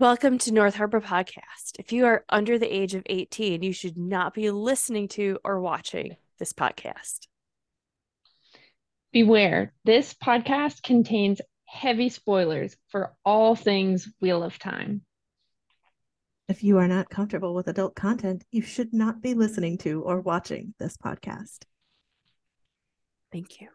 Welcome 0.00 0.38
to 0.38 0.52
North 0.52 0.76
Harbor 0.76 1.00
Podcast. 1.00 1.72
If 1.80 1.90
you 1.90 2.06
are 2.06 2.24
under 2.28 2.56
the 2.56 2.72
age 2.72 2.94
of 2.94 3.02
18, 3.06 3.64
you 3.64 3.72
should 3.72 3.98
not 3.98 4.32
be 4.32 4.48
listening 4.52 5.08
to 5.08 5.40
or 5.42 5.60
watching 5.60 6.14
this 6.38 6.52
podcast. 6.52 7.26
Beware, 9.10 9.74
this 9.84 10.14
podcast 10.14 10.84
contains 10.84 11.40
heavy 11.64 12.10
spoilers 12.10 12.76
for 12.90 13.16
all 13.24 13.56
things 13.56 14.08
Wheel 14.20 14.44
of 14.44 14.56
Time. 14.60 15.00
If 16.46 16.62
you 16.62 16.78
are 16.78 16.86
not 16.86 17.10
comfortable 17.10 17.52
with 17.52 17.66
adult 17.66 17.96
content, 17.96 18.44
you 18.52 18.62
should 18.62 18.94
not 18.94 19.20
be 19.20 19.34
listening 19.34 19.78
to 19.78 20.02
or 20.02 20.20
watching 20.20 20.74
this 20.78 20.96
podcast. 20.96 21.64
Thank 23.32 23.60
you. 23.60 23.70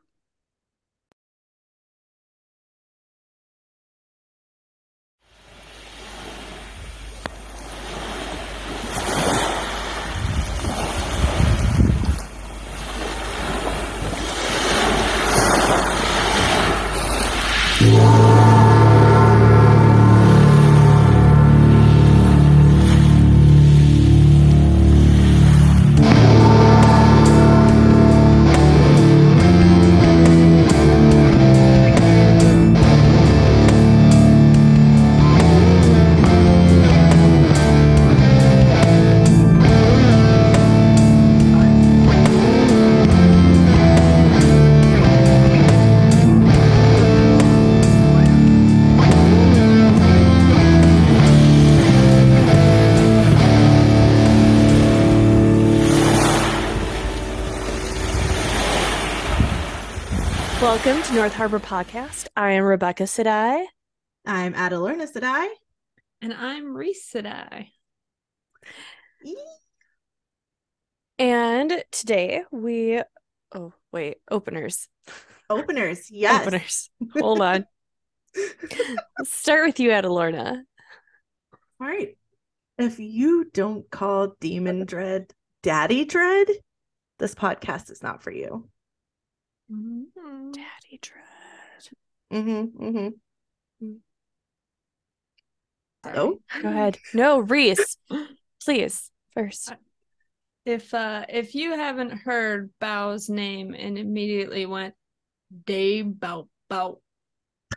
Welcome 60.83 61.03
to 61.03 61.13
North 61.13 61.33
Harbor 61.33 61.59
Podcast. 61.61 62.27
I 62.35 62.51
am 62.51 62.65
Rebecca 62.65 63.03
Sedai. 63.03 63.63
I'm 64.25 64.53
Adelorna 64.53 65.09
Sedai. 65.09 65.47
And 66.21 66.33
I'm 66.33 66.75
Reese 66.75 67.09
Sedai. 67.09 67.69
And 71.17 71.81
today 71.89 72.43
we, 72.51 73.01
oh, 73.55 73.71
wait, 73.93 74.17
openers. 74.29 74.89
Openers, 75.49 76.07
yes. 76.11 76.41
Openers. 76.41 76.89
Hold 77.13 77.41
on. 77.41 77.65
Let's 79.17 79.31
start 79.31 79.65
with 79.65 79.79
you, 79.79 79.91
Adelorna. 79.91 80.63
All 81.79 81.87
right. 81.87 82.17
If 82.77 82.99
you 82.99 83.49
don't 83.53 83.89
call 83.89 84.35
Demandred 84.41 85.33
Daddy 85.61 86.03
Dread, 86.03 86.47
this 87.19 87.35
podcast 87.35 87.89
is 87.89 88.03
not 88.03 88.21
for 88.21 88.31
you. 88.31 88.67
Daddy 89.69 90.99
Dread. 91.01 91.23
Mm-hmm. 92.31 92.83
Mm-hmm. 92.83 93.93
Oh, 96.05 96.39
Go 96.61 96.69
ahead. 96.69 96.97
No, 97.13 97.39
Reese, 97.39 97.97
please, 98.63 99.09
first. 99.33 99.73
If 100.65 100.93
uh 100.93 101.25
if 101.27 101.55
you 101.55 101.71
haven't 101.71 102.11
heard 102.11 102.71
Bao's 102.79 103.29
name 103.29 103.75
and 103.77 103.97
immediately 103.97 104.65
went 104.65 104.93
Day 105.65 106.03
Bao 106.03 106.47
Bao, 106.71 106.99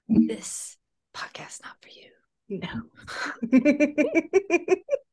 this 0.08 0.76
podcast 1.14 1.62
not 1.64 1.76
for 1.80 1.88
you. 1.88 2.10
no. 2.48 2.82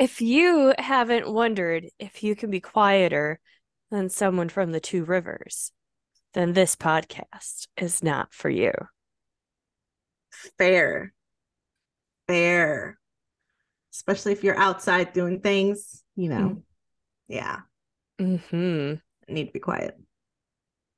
If 0.00 0.22
you 0.22 0.72
haven't 0.78 1.30
wondered 1.30 1.84
if 1.98 2.22
you 2.22 2.34
can 2.34 2.50
be 2.50 2.58
quieter 2.58 3.38
than 3.90 4.08
someone 4.08 4.48
from 4.48 4.72
the 4.72 4.80
two 4.80 5.04
rivers, 5.04 5.72
then 6.32 6.54
this 6.54 6.74
podcast 6.74 7.66
is 7.76 8.02
not 8.02 8.32
for 8.32 8.48
you. 8.48 8.72
Fair. 10.56 11.12
Fair. 12.26 12.98
Especially 13.92 14.32
if 14.32 14.42
you're 14.42 14.56
outside 14.56 15.12
doing 15.12 15.40
things, 15.40 16.02
you 16.16 16.30
know. 16.30 16.62
Yeah. 17.28 17.58
Mm-hmm. 18.18 18.94
Need 19.28 19.46
to 19.48 19.52
be 19.52 19.60
quiet. 19.60 19.98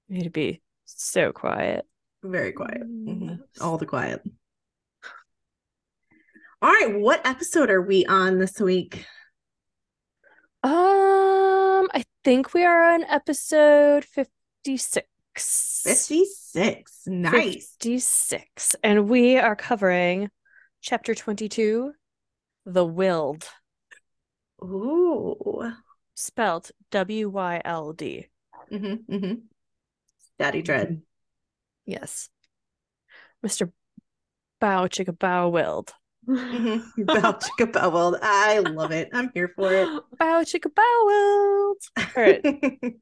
Need 0.09 0.25
to 0.25 0.31
be 0.31 0.63
so 0.85 1.33
quiet. 1.33 1.87
Very 2.23 2.53
quiet. 2.53 2.83
Mhm. 2.83 3.41
All 3.61 3.79
the 3.79 3.87
quiet. 3.87 4.23
All 6.63 6.71
right. 6.71 6.97
What 6.97 7.27
episode 7.27 7.71
are 7.71 7.83
we 7.83 8.07
on 8.07 8.39
this 8.39 8.61
week? 8.61 9.05
Um, 10.63 11.91
I 11.93 12.05
think 12.23 12.55
we 12.55 12.65
are 12.65 12.95
on 12.95 13.03
episode 13.03 14.05
56. 14.05 15.83
56. 15.83 17.03
Nice. 17.09 17.75
56. 17.81 18.77
And 18.85 19.09
we 19.09 19.39
are 19.39 19.57
covering 19.57 20.31
chapter 20.81 21.17
22, 21.17 21.95
The 22.65 22.87
Wyld, 22.87 23.49
Ooh. 24.63 25.73
spelled 26.15 26.71
W 26.93 27.29
Y 27.29 27.61
L 27.65 27.93
D. 27.93 28.29
Mm-hmm, 28.71 29.13
mm-hmm. 29.13 29.35
Daddy 30.39 30.63
Dread. 30.63 31.03
Yes. 31.87 32.29
Mr. 33.45 33.73
Bow 34.61 34.87
Chicka 34.87 35.19
Bow 35.19 35.49
Willed. 35.49 35.93
Mm-hmm. 36.29 37.03
Bow 37.05 37.33
chicka 37.33 37.73
bow 37.73 37.91
well. 37.91 38.19
I 38.23 38.59
love 38.61 38.93
it. 38.93 39.09
I'm 39.13 39.31
here 39.35 39.53
for 39.55 39.73
it. 39.73 39.89
Bow 40.19 40.43
Chicka 40.43 40.73
Bow 40.75 41.03
Willed. 41.05 41.83
All 41.99 42.05
right. 42.17 42.45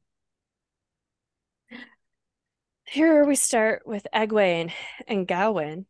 Here 2.86 3.24
we 3.24 3.36
start 3.36 3.82
with 3.86 4.06
Egwene 4.12 4.72
and 5.06 5.28
Gawyn 5.28 5.84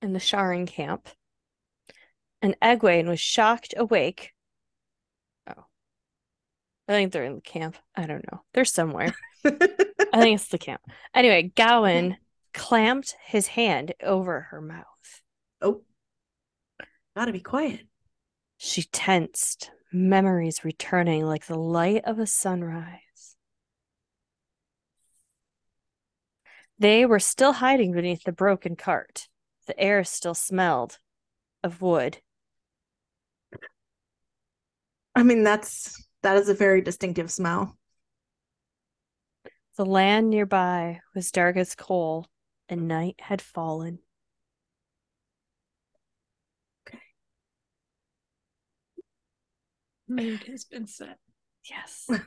in 0.00 0.14
the 0.14 0.18
Sharan 0.18 0.66
camp. 0.66 1.06
And 2.40 2.56
Egwene 2.62 3.08
was 3.08 3.20
shocked 3.20 3.74
awake. 3.76 4.32
Oh. 5.46 5.66
I 6.88 6.92
think 6.92 7.12
they're 7.12 7.24
in 7.24 7.34
the 7.34 7.40
camp. 7.42 7.76
I 7.94 8.06
don't 8.06 8.24
know. 8.32 8.40
They're 8.54 8.64
somewhere. 8.64 9.14
I 9.44 9.50
think 10.14 10.40
it's 10.40 10.48
the 10.48 10.56
camp. 10.56 10.80
Anyway, 11.14 11.52
Gawyn 11.54 12.16
clamped 12.54 13.14
his 13.26 13.48
hand 13.48 13.92
over 14.02 14.48
her 14.50 14.62
mouth. 14.62 15.22
oh. 15.60 15.82
Gotta 17.18 17.32
be 17.32 17.40
quiet. 17.40 17.80
She 18.58 18.84
tensed, 18.84 19.72
memories 19.92 20.64
returning 20.64 21.26
like 21.26 21.46
the 21.46 21.58
light 21.58 22.04
of 22.04 22.20
a 22.20 22.28
sunrise. 22.28 23.34
They 26.78 27.04
were 27.04 27.18
still 27.18 27.54
hiding 27.54 27.90
beneath 27.90 28.22
the 28.22 28.30
broken 28.30 28.76
cart. 28.76 29.26
The 29.66 29.76
air 29.80 30.04
still 30.04 30.32
smelled 30.32 31.00
of 31.64 31.82
wood. 31.82 32.18
I 35.12 35.24
mean, 35.24 35.42
that's 35.42 36.00
that 36.22 36.36
is 36.36 36.48
a 36.48 36.54
very 36.54 36.82
distinctive 36.82 37.32
smell. 37.32 37.76
The 39.76 39.84
land 39.84 40.30
nearby 40.30 41.00
was 41.16 41.32
dark 41.32 41.56
as 41.56 41.74
coal, 41.74 42.28
and 42.68 42.86
night 42.86 43.16
had 43.18 43.42
fallen. 43.42 43.98
Mood 50.08 50.42
has 50.46 50.64
been 50.64 50.86
set. 50.86 51.18
Yes. 51.68 52.08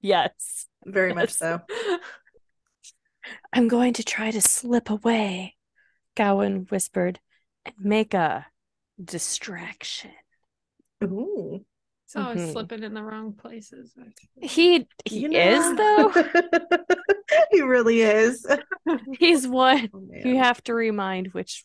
Yes. 0.00 0.66
very 0.84 1.14
much 1.14 1.30
so. 1.30 1.60
I'm 3.52 3.68
going 3.68 3.94
to 3.94 4.04
try 4.04 4.30
to 4.30 4.40
slip 4.40 4.90
away, 4.90 5.56
Gawyn 6.16 6.70
whispered, 6.70 7.20
and 7.64 7.74
make 7.78 8.12
a 8.12 8.46
distraction. 9.02 10.10
Ooh. 11.02 11.64
It's 12.06 12.16
always 12.16 12.38
Mhm. 12.40 12.52
slipping 12.52 12.82
in 12.82 12.92
the 12.92 13.02
wrong 13.02 13.32
places. 13.32 13.94
He 14.42 14.86
he 15.06 15.20
You 15.20 15.30
is 15.32 15.76
though. 15.76 16.10
he 17.50 17.62
really 17.62 18.02
is. 18.02 18.46
He's 19.18 19.48
one 19.48 19.88
Oh, 19.94 20.02
you 20.12 20.36
have 20.36 20.62
to 20.64 20.74
remind 20.74 21.28
which 21.28 21.64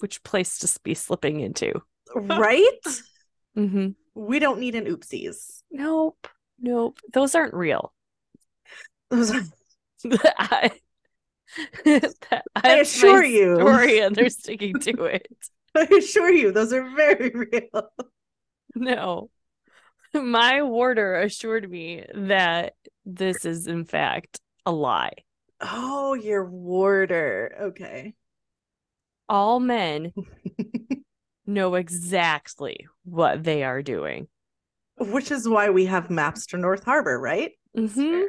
which 0.00 0.22
place 0.22 0.58
to 0.58 0.80
be 0.82 0.94
slipping 0.94 1.40
into. 1.40 1.72
right? 2.14 2.64
Mm-hmm. 3.56 3.88
We 4.14 4.38
don't 4.38 4.60
need 4.60 4.76
an 4.76 4.84
oopsies. 4.84 5.62
Nope. 5.72 6.28
Nope. 6.60 7.00
Those 7.12 7.34
aren't 7.34 7.52
real. 7.52 7.92
Those 9.10 9.32
are 9.32 9.42
I, 10.38 10.70
I 12.54 12.74
assure 12.76 13.24
you. 13.24 13.56
story, 13.56 13.98
and 13.98 14.14
they're 14.14 14.30
sticking 14.30 14.78
to 14.80 15.04
it. 15.04 15.26
I 15.74 15.82
assure 15.98 16.30
you, 16.30 16.52
those 16.52 16.72
are 16.72 16.88
very 16.94 17.30
real. 17.30 17.90
No, 18.76 19.30
my 20.14 20.62
warder 20.62 21.16
assured 21.20 21.68
me 21.68 22.04
that 22.14 22.74
this 23.04 23.44
is 23.44 23.66
in 23.66 23.84
fact 23.84 24.40
a 24.64 24.72
lie. 24.72 25.14
Oh, 25.60 26.14
your 26.14 26.48
warder. 26.48 27.56
Okay. 27.62 28.14
All 29.30 29.60
men 29.60 30.12
know 31.46 31.76
exactly 31.76 32.86
what 33.04 33.44
they 33.44 33.62
are 33.62 33.80
doing. 33.80 34.26
Which 34.98 35.30
is 35.30 35.48
why 35.48 35.70
we 35.70 35.86
have 35.86 36.10
maps 36.10 36.46
to 36.46 36.56
North 36.58 36.84
Harbor, 36.84 37.18
right? 37.18 37.52
Mhm. 37.76 38.24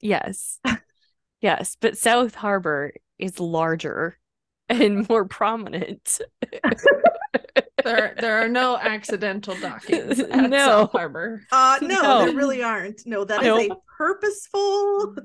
Yes. 0.00 0.58
yes, 1.40 1.76
but 1.80 1.98
South 1.98 2.34
Harbor 2.34 2.94
is 3.18 3.38
larger 3.38 4.18
and 4.70 5.06
more 5.10 5.26
prominent. 5.26 6.18
There, 7.84 8.14
there 8.18 8.38
are 8.42 8.48
no 8.48 8.78
accidental 8.78 9.54
dockings 9.56 10.18
at 10.18 10.48
No. 10.50 10.66
South 10.66 10.92
Harbor. 10.92 11.42
Uh 11.52 11.78
no, 11.82 11.88
No. 12.02 12.24
there 12.24 12.34
really 12.34 12.62
aren't. 12.62 13.02
No, 13.06 13.24
that 13.24 13.42
is 13.42 13.70
a 13.70 13.76
purposeful 13.98 15.16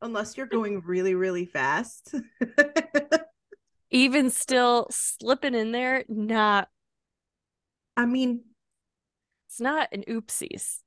unless 0.00 0.36
you're 0.38 0.46
going 0.46 0.80
really, 0.86 1.14
really 1.14 1.44
fast. 1.44 2.14
Even 3.90 4.30
still 4.30 4.86
slipping 4.90 5.54
in 5.54 5.72
there, 5.72 6.04
not 6.08 6.68
I 7.96 8.06
mean, 8.06 8.42
it's 9.48 9.60
not 9.60 9.88
an 9.92 10.04
oopsies. 10.08 10.78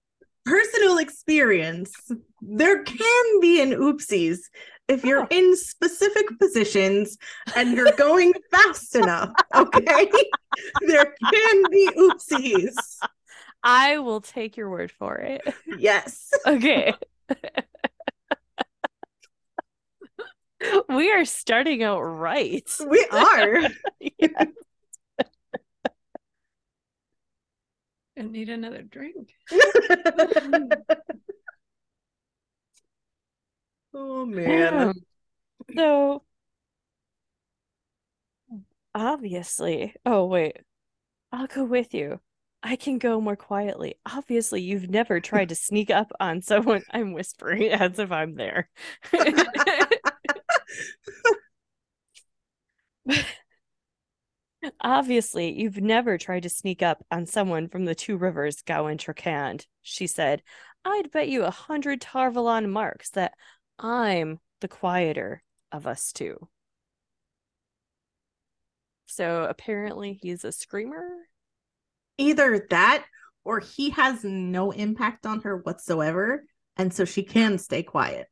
personal 0.45 0.97
experience, 0.97 1.93
there 2.41 2.83
can 2.83 3.39
be 3.41 3.61
an 3.61 3.71
oopsies 3.71 4.39
if 4.87 5.03
you're 5.03 5.23
Oh. 5.23 5.27
in 5.29 5.55
specific 5.57 6.25
positions 6.39 7.17
and 7.55 7.73
you're 7.75 7.91
going 7.97 8.33
fast 8.51 8.95
enough. 8.95 9.31
Okay. 9.55 10.09
there 10.87 11.13
can 11.31 11.63
be 11.69 11.89
oopsies. 11.97 12.75
I 13.63 13.99
will 13.99 14.21
take 14.21 14.57
your 14.57 14.69
word 14.69 14.91
for 14.91 15.15
it. 15.17 15.41
Yes. 15.77 16.29
Okay. 16.47 16.93
we 20.89 21.11
are 21.11 21.25
starting 21.25 21.83
out 21.83 22.01
right. 22.01 22.69
We 22.87 23.05
are. 23.11 23.69
Yeah. 24.17 24.45
I 28.17 28.23
need 28.23 28.49
another 28.49 28.81
drink. 28.81 29.33
oh 33.93 34.25
man. 34.25 34.73
Um, 34.89 34.93
so 35.75 36.23
obviously, 38.93 39.93
oh 40.05 40.25
wait, 40.25 40.57
I'll 41.31 41.47
go 41.47 41.63
with 41.65 41.93
you. 41.93 42.19
I 42.63 42.75
can 42.75 42.99
go 42.99 43.21
more 43.21 43.35
quietly. 43.35 43.95
Obviously, 44.05 44.61
you've 44.61 44.89
never 44.89 45.19
tried 45.21 45.49
to 45.49 45.55
sneak 45.55 45.91
up 45.91 46.11
on 46.19 46.41
someone. 46.41 46.83
I'm 46.91 47.13
whispering 47.13 47.69
as 47.71 47.99
if 47.99 48.11
I'm 48.11 48.35
there. 48.35 48.69
Obviously, 54.79 55.59
you've 55.59 55.81
never 55.81 56.17
tried 56.17 56.43
to 56.43 56.49
sneak 56.49 56.83
up 56.83 57.03
on 57.09 57.25
someone 57.25 57.67
from 57.67 57.85
the 57.85 57.95
two 57.95 58.15
rivers, 58.15 58.61
Gawyn 58.61 58.97
Trakand, 58.97 59.65
she 59.81 60.05
said. 60.05 60.43
I'd 60.85 61.11
bet 61.11 61.29
you 61.29 61.43
a 61.43 61.51
hundred 61.51 62.01
Tar 62.01 62.31
Valon 62.31 62.69
marks 62.69 63.09
that 63.11 63.33
I'm 63.79 64.39
the 64.61 64.67
quieter 64.67 65.43
of 65.71 65.87
us 65.87 66.11
two. 66.11 66.47
So 69.07 69.45
apparently 69.49 70.19
he's 70.21 70.43
a 70.43 70.51
screamer. 70.51 71.09
Either 72.17 72.65
that 72.69 73.05
or 73.43 73.59
he 73.59 73.89
has 73.91 74.23
no 74.23 74.71
impact 74.71 75.25
on 75.25 75.41
her 75.41 75.57
whatsoever. 75.57 76.43
And 76.77 76.93
so 76.93 77.05
she 77.05 77.23
can 77.23 77.57
stay 77.57 77.83
quiet. 77.83 78.27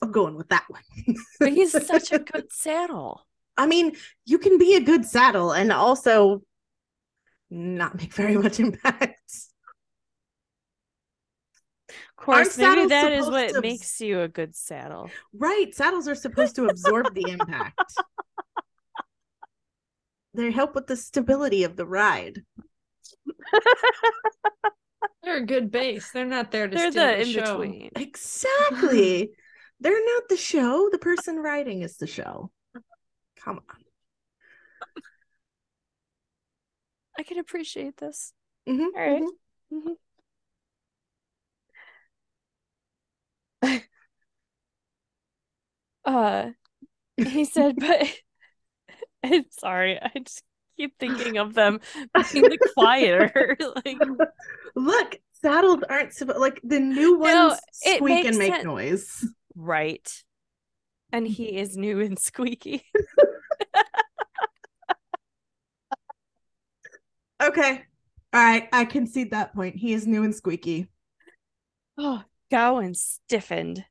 I'm 0.00 0.12
going 0.12 0.36
with 0.36 0.48
that 0.50 0.64
one. 0.68 0.82
But 1.40 1.52
he's 1.52 1.72
such 1.86 2.12
a 2.12 2.18
good 2.18 2.52
saddle. 2.52 3.26
I 3.56 3.66
mean, 3.66 3.96
you 4.24 4.38
can 4.38 4.58
be 4.58 4.74
a 4.76 4.80
good 4.80 5.04
saddle 5.04 5.52
and 5.52 5.72
also 5.72 6.42
not 7.50 7.96
make 7.96 8.12
very 8.12 8.36
much 8.36 8.60
impact. 8.66 9.20
Of 11.88 12.24
course, 12.24 12.58
maybe 12.58 12.86
that 12.86 13.12
is 13.12 13.26
what 13.26 13.50
to- 13.54 13.60
makes 13.60 14.00
you 14.00 14.20
a 14.20 14.28
good 14.28 14.54
saddle. 14.54 15.10
Right. 15.32 15.74
Saddles 15.74 16.06
are 16.08 16.14
supposed 16.14 16.56
to 16.56 16.66
absorb 16.66 17.14
the 17.14 17.30
impact. 17.30 17.80
They 20.34 20.52
help 20.52 20.74
with 20.76 20.86
the 20.86 20.94
stability 20.94 21.64
of 21.64 21.74
the 21.74 21.86
ride. 21.86 22.42
They're 25.24 25.38
a 25.38 25.46
good 25.46 25.70
base. 25.72 26.12
They're 26.12 26.26
not 26.26 26.52
there 26.52 26.68
to 26.68 26.76
They're 26.76 26.90
steal 26.92 27.06
the 27.06 27.10
the, 27.10 27.20
in 27.22 27.26
show. 27.26 27.58
between. 27.58 27.90
Exactly. 27.96 29.30
They're 29.80 30.04
not 30.04 30.28
the 30.28 30.36
show. 30.36 30.88
The 30.90 30.98
person 30.98 31.36
writing 31.38 31.82
is 31.82 31.96
the 31.96 32.06
show. 32.06 32.50
Come 33.36 33.56
on. 33.58 33.84
I 37.18 37.22
can 37.22 37.38
appreciate 37.38 37.96
this. 37.96 38.32
Mhm, 38.68 38.88
All 38.94 39.00
right. 39.00 39.22
mhm. 39.72 39.96
Uh, 46.04 46.50
he 47.16 47.44
said, 47.44 47.76
but 47.80 48.06
I'm 49.24 49.44
sorry, 49.50 50.00
I 50.00 50.10
just 50.24 50.42
keep 50.76 50.98
thinking 50.98 51.38
of 51.38 51.54
them 51.54 51.80
being 52.32 52.48
the 52.48 52.58
quieter. 52.74 53.56
like, 53.84 53.98
Look, 54.74 55.16
saddles 55.32 55.82
aren't 55.88 56.12
supposed 56.14 56.38
like 56.40 56.60
the 56.62 56.78
new 56.80 57.18
ones 57.18 57.34
No, 57.34 57.56
squeak 57.72 58.24
and 58.24 58.38
make 58.38 58.52
sense. 58.52 58.64
noise. 58.64 59.26
Right. 59.58 60.10
And 61.12 61.26
he 61.26 61.48
mm-hmm. 61.48 61.58
is 61.58 61.76
new 61.76 62.00
and 62.00 62.18
squeaky. 62.18 62.84
Okay. 67.40 67.82
All 68.32 68.42
right. 68.42 68.68
I 68.72 68.84
concede 68.84 69.30
that 69.30 69.54
point. 69.54 69.76
He 69.76 69.92
is 69.92 70.06
new 70.06 70.24
and 70.24 70.34
squeaky. 70.34 70.88
Oh, 71.96 72.22
Gawyn 72.52 72.96
stiffened 72.96 73.84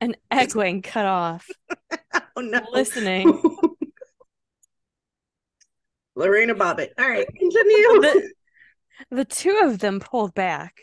and 0.00 0.16
Egwene 0.32 0.82
cut 0.84 1.06
off, 1.06 1.48
Oh 2.36 2.40
no. 2.40 2.60
listening. 2.72 3.40
Lorena 6.14 6.54
Bobbitt. 6.54 6.90
All 6.98 7.08
right. 7.08 7.26
Continue. 7.26 8.00
The, 8.00 8.32
the 9.10 9.24
two 9.24 9.60
of 9.64 9.78
them 9.78 9.98
pulled 10.00 10.34
back. 10.34 10.82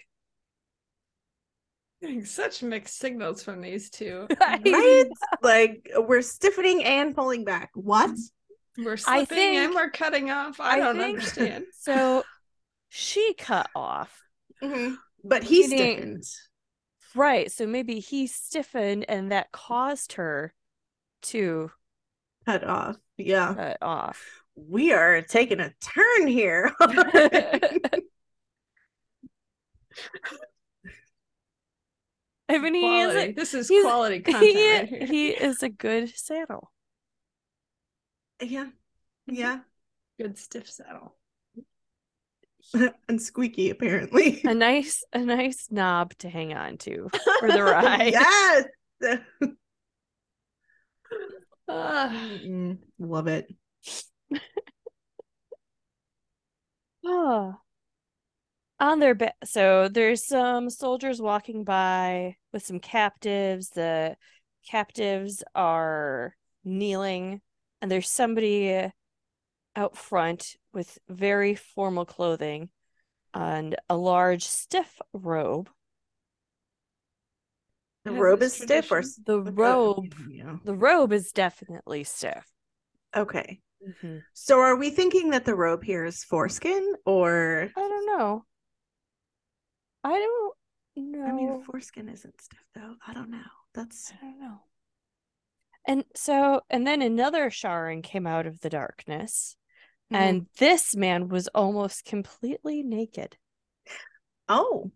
Getting 2.02 2.24
such 2.26 2.64
mixed 2.64 2.98
signals 2.98 3.44
from 3.44 3.62
these 3.62 3.90
two. 3.90 4.28
right? 4.42 5.06
Like 5.42 5.90
we're 5.98 6.22
stiffening 6.22 6.84
and 6.84 7.14
pulling 7.16 7.44
back. 7.44 7.72
What? 7.74 8.12
We're 8.78 8.94
I 8.94 9.26
slipping 9.26 9.28
think- 9.28 9.56
and 9.58 9.74
we're 9.76 9.90
cutting 9.90 10.32
off. 10.32 10.60
I, 10.62 10.74
I 10.74 10.78
don't 10.78 10.96
think- 10.98 11.18
understand. 11.20 11.66
So 11.82 12.24
she 12.90 13.34
cut 13.38 13.70
off. 13.76 14.22
Mhm. 14.64 14.96
But 15.24 15.44
he 15.44 15.68
Meaning- 15.68 15.78
stiffened. 15.96 16.24
Right. 17.16 17.52
So 17.52 17.66
maybe 17.68 18.00
he 18.00 18.28
stiffened 18.28 19.06
and 19.10 19.32
that 19.32 19.52
caused 19.52 20.14
her 20.14 20.54
to 21.24 21.72
Cut 22.46 22.64
off. 22.64 22.96
Yeah. 23.18 23.54
cut 23.54 23.78
off. 23.82 24.24
We 24.56 24.94
are 24.94 25.22
taking 25.22 25.60
a 25.60 25.74
turn 25.82 26.28
here. 26.28 26.72
I 32.50 32.58
mean, 32.58 32.74
he 32.74 33.00
is 33.02 33.16
a, 33.16 33.32
This 33.34 33.54
is 33.54 33.68
quality 33.82 34.20
content 34.22 34.44
he, 34.44 34.72
right 34.72 35.10
he 35.10 35.28
is 35.30 35.62
a 35.64 35.70
good 35.70 36.10
saddle. 36.10 36.72
yeah. 38.42 38.68
Yeah. 39.28 39.60
Good 40.20 40.38
stiff 40.38 40.70
saddle. 40.70 41.16
and 43.08 43.22
squeaky 43.22 43.70
apparently. 43.70 44.42
A 44.44 44.54
nice, 44.54 45.04
a 45.14 45.20
nice 45.20 45.68
knob 45.72 46.14
to 46.20 46.30
hang 46.30 46.54
on 46.54 46.78
to 46.80 47.10
for 47.40 47.52
the 47.52 47.64
ride. 47.64 48.14
yes. 48.14 48.66
Mm, 51.70 52.80
Love 52.98 53.28
it. 53.28 53.48
Oh. 57.06 57.56
On 58.82 59.00
their 59.00 59.14
back, 59.14 59.36
so 59.44 59.90
there's 59.90 60.26
some 60.26 60.70
soldiers 60.70 61.22
walking 61.22 61.66
by 61.66 62.38
with 62.54 62.66
some 62.66 62.80
captives. 62.80 63.70
The 63.70 64.16
captives 64.66 65.44
are 65.54 66.36
kneeling, 66.64 67.42
and 67.82 67.92
there's 67.92 68.10
somebody 68.10 68.90
out 69.76 69.98
front 69.98 70.56
with 70.74 70.98
very 71.10 71.56
formal 71.56 72.06
clothing 72.06 72.70
and 73.34 73.76
a 73.90 73.98
large 73.98 74.44
stiff 74.44 75.00
robe. 75.14 75.70
The 78.06 78.12
robe 78.12 78.42
its 78.42 78.56
is 78.56 78.64
stiff 78.64 78.92
or. 78.92 79.04
The 79.26 79.42
robe, 79.42 80.14
yeah. 80.30 80.56
the 80.64 80.74
robe 80.74 81.12
is 81.12 81.32
definitely 81.32 82.06
stiff. 82.06 82.46
Okay. 83.16 83.62
Mhm. 83.86 84.24
So 84.34 84.60
are 84.60 84.76
we 84.76 84.90
thinking 84.90 85.32
that 85.32 85.46
the 85.46 85.56
robe 85.56 85.84
here 85.84 86.06
is 86.06 86.24
foreskin 86.24 86.96
or 87.06 87.72
I 87.76 87.80
don't 87.80 88.06
know. 88.06 88.46
I 90.04 90.10
don't 90.18 90.56
know. 91.12 91.26
I 91.26 91.32
mean 91.32 91.62
foreskin 91.64 92.10
isn't 92.10 92.42
stiff 92.42 92.60
though. 92.76 92.96
I 93.06 93.14
don't 93.14 93.30
know. 93.32 93.38
That's 93.74 94.12
I 94.22 94.26
don't 94.26 94.40
know. 94.40 94.62
And 95.88 96.04
so, 96.16 96.62
and 96.70 96.86
then 96.86 97.02
another 97.02 97.50
Sharan 97.50 98.04
came 98.04 98.28
out 98.28 98.46
of 98.46 98.60
the 98.60 98.70
darkness, 98.70 99.56
Mhm. 100.12 100.18
and 100.18 100.48
this 100.58 100.96
man 100.96 101.30
was 101.30 101.48
almost 101.50 102.06
completely 102.06 102.84
naked. 102.84 103.38
oh. 104.48 104.92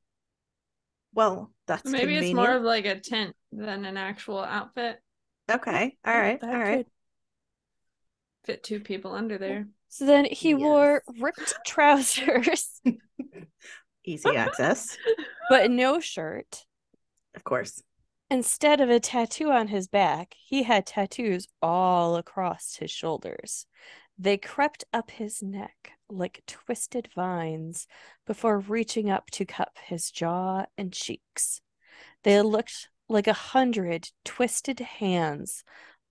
Well, 1.16 1.52
that's 1.68 1.86
Maybe 1.86 2.16
it's 2.18 2.34
more 2.34 2.56
of 2.56 2.64
like 2.64 2.86
a 2.86 3.00
tent 3.00 3.36
than 3.52 3.86
an 3.86 3.98
actual 3.98 4.40
outfit. 4.40 5.00
Okay. 5.50 5.98
All 6.06 6.18
right. 6.18 6.40
That 6.42 6.54
All 6.56 6.60
right. 6.60 6.88
Fit 8.46 8.64
two 8.64 8.80
people 8.80 9.14
under 9.14 9.38
there. 9.38 9.68
So 9.90 10.06
then 10.06 10.26
he 10.26 10.56
wore 10.56 11.04
ripped 11.20 11.54
trousers, 11.68 12.82
Easy 14.06 14.36
access. 14.36 14.98
but 15.50 15.72
no 15.72 16.00
shirt. 16.00 16.66
Of 17.36 17.44
course. 17.44 17.82
Instead 18.30 18.82
of 18.82 18.90
a 18.90 19.00
tattoo 19.00 19.52
on 19.52 19.68
his 19.68 19.88
back, 19.88 20.36
he 20.44 20.64
had 20.64 20.86
tattoos 20.86 21.48
all 21.62 22.16
across 22.16 22.76
his 22.78 22.90
shoulders. 22.90 23.68
They 24.18 24.38
crept 24.38 24.84
up 24.94 25.12
his 25.12 25.42
neck 25.42 25.92
like 26.10 26.44
twisted 26.48 27.10
vines 27.16 27.88
before 28.26 28.60
reaching 28.60 29.10
up 29.10 29.30
to 29.32 29.46
cup 29.46 29.78
his 29.86 30.12
jaw 30.12 30.66
and 30.78 30.94
cheeks. 30.94 31.62
They 32.24 32.42
looked 32.42 32.90
like 33.10 33.28
a 33.28 33.34
hundred 33.34 34.10
twisted 34.24 34.80
hands, 34.80 35.64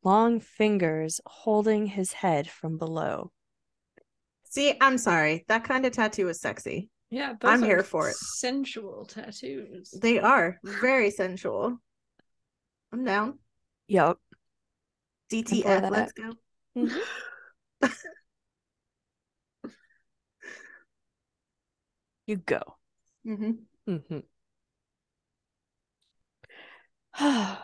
long 0.05 0.41
fingers 0.41 1.21
holding 1.27 1.87
his 1.87 2.13
head 2.13 2.49
from 2.49 2.79
below. 2.79 3.33
See, 4.45 4.75
I'm 4.81 4.99
sorry. 4.99 5.45
That 5.49 5.65
kind 5.65 5.87
of 5.87 5.93
tattoo 5.93 6.29
is 6.29 6.41
sexy. 6.41 6.91
Yeah, 7.13 7.35
I'm 7.43 7.63
here 7.63 7.83
for 7.83 8.09
it. 8.09 8.17
Sensual 8.17 9.05
tattoos. 9.05 9.91
They 9.91 10.19
are 10.19 10.59
very 10.65 11.11
sensual. 11.11 11.77
I'm 12.91 13.05
down. 13.05 13.39
Yup. 13.87 14.19
DTF, 15.31 15.91
let's 15.91 16.13
go. 16.13 16.33
You 22.27 22.37
go. 22.37 22.63
hmm 23.25 23.51
Mm-hmm. 23.87 24.21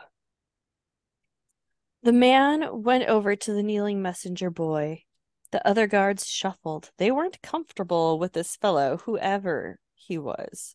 the 2.03 2.13
man 2.13 2.83
went 2.83 3.09
over 3.09 3.35
to 3.35 3.53
the 3.55 3.63
kneeling 3.63 4.03
messenger 4.03 4.51
boy. 4.51 5.05
The 5.51 5.67
other 5.67 5.87
guards 5.87 6.27
shuffled. 6.27 6.91
They 6.99 7.11
weren't 7.11 7.43
comfortable 7.43 8.19
with 8.19 8.33
this 8.33 8.57
fellow, 8.57 8.99
whoever 8.99 9.79
he 9.95 10.17
was. 10.19 10.75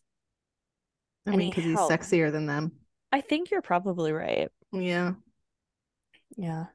I 1.26 1.32
And 1.32 1.38
mean, 1.38 1.48
he 1.48 1.50
because 1.50 1.64
he's 1.64 1.78
sexier 1.78 2.32
than 2.32 2.46
them. 2.46 2.72
I 3.12 3.20
think 3.22 3.50
you're 3.50 3.62
probably 3.62 4.12
right. 4.12 4.50
Yeah. 4.72 5.14
Yeah. 6.36 6.66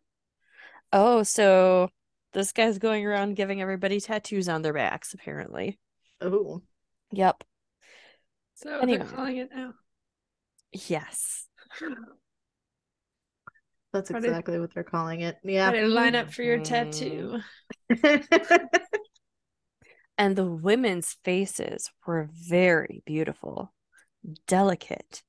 Oh, 0.92 1.24
so 1.24 1.90
this 2.34 2.52
guy's 2.52 2.78
going 2.80 3.06
around 3.06 3.36
giving 3.36 3.62
everybody 3.62 4.00
tattoos 4.00 4.50
on 4.50 4.62
their 4.62 4.74
backs, 4.74 5.14
apparently. 5.14 5.80
Oh. 6.22 6.62
Yep. 7.12 7.44
So 8.54 8.80
Anyway. 8.82 9.00
they're 9.00 9.08
calling 9.08 9.38
it 9.38 9.50
now. 9.54 9.74
Yes. 10.72 11.48
That's 13.92 14.12
exactly 14.12 14.60
what 14.60 14.74
they're 14.74 14.84
calling 14.84 15.22
it. 15.22 15.38
Yeah. 15.44 15.72
Line 15.72 16.16
up 16.16 16.32
for 16.32 16.44
your 16.44 16.60
Mhm. 16.60 16.64
tattoo. 16.64 17.40
And 20.20 20.36
the 20.36 20.46
women's 20.46 21.14
faces 21.24 21.90
were 22.06 22.30
very 22.32 23.02
beautiful, 23.06 23.74
delicate. 24.48 25.24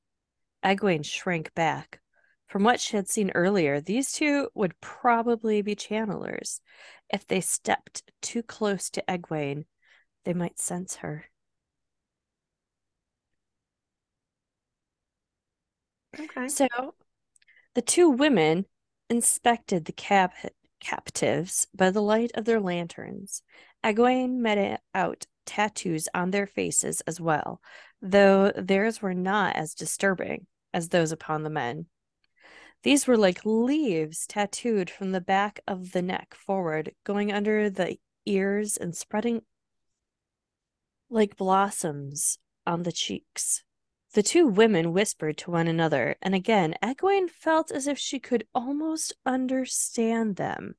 Egwene 0.65 1.05
shrank 1.05 1.55
back. 1.55 2.01
From 2.49 2.65
what 2.65 2.81
she 2.81 2.97
had 2.97 3.09
seen 3.09 3.31
earlier, 3.35 3.81
these 3.81 4.13
two 4.13 4.51
would 4.55 4.81
probably 4.81 5.63
be 5.63 5.77
channelers. 5.77 6.61
If 7.11 7.27
they 7.27 7.41
stepped 7.41 8.03
too 8.23 8.43
close 8.43 8.91
to 8.91 9.05
Egwene, 9.09 9.67
they 10.25 10.35
might 10.35 10.59
sense 10.61 10.97
her. 10.97 11.27
okay. 16.19 16.49
So 16.49 16.67
the 17.75 17.83
two 17.83 18.11
women 18.11 18.67
inspected 19.09 19.85
the 19.85 19.93
cap- 19.93 20.35
captives 20.81 21.67
by 21.75 21.91
the 21.91 22.03
light 22.03 22.31
of 22.35 22.45
their 22.45 22.61
lanterns. 22.61 23.43
Egwene 23.85 24.39
made 24.39 24.79
out 24.95 25.27
tattoos 25.47 26.09
on 26.15 26.31
their 26.31 26.47
faces 26.47 27.01
as 27.03 27.21
well, 27.21 27.61
though 28.01 28.53
theirs 28.57 29.03
were 29.03 29.15
not 29.15 29.57
as 29.57 29.75
disturbing 29.75 30.47
as 30.73 30.89
those 30.89 31.13
upon 31.13 31.43
the 31.43 31.51
men. 31.51 31.87
These 32.83 33.07
were 33.07 33.17
like 33.17 33.45
leaves 33.45 34.27
tattooed 34.27 34.89
from 34.89 35.13
the 35.13 35.21
back 35.21 35.61
of 35.67 35.93
the 35.93 36.03
neck 36.03 36.35
forward, 36.35 36.95
going 37.05 37.33
under 37.33 37.69
the 37.69 37.99
ears 38.25 38.77
and 38.77 38.97
spreading 38.97 39.43
like 41.11 41.37
blossoms 41.37 42.39
on 42.67 42.85
the 42.85 42.93
cheeks. 42.93 43.65
The 44.13 44.23
two 44.23 44.47
women 44.47 44.93
whispered 44.93 45.37
to 45.39 45.53
one 45.53 45.69
another, 45.69 46.17
and 46.21 46.35
again, 46.35 46.75
Egwene 46.83 47.31
felt 47.31 47.71
as 47.71 47.87
if 47.87 47.99
she 47.99 48.19
could 48.19 48.47
almost 48.55 49.13
understand 49.25 50.37
them, 50.37 50.75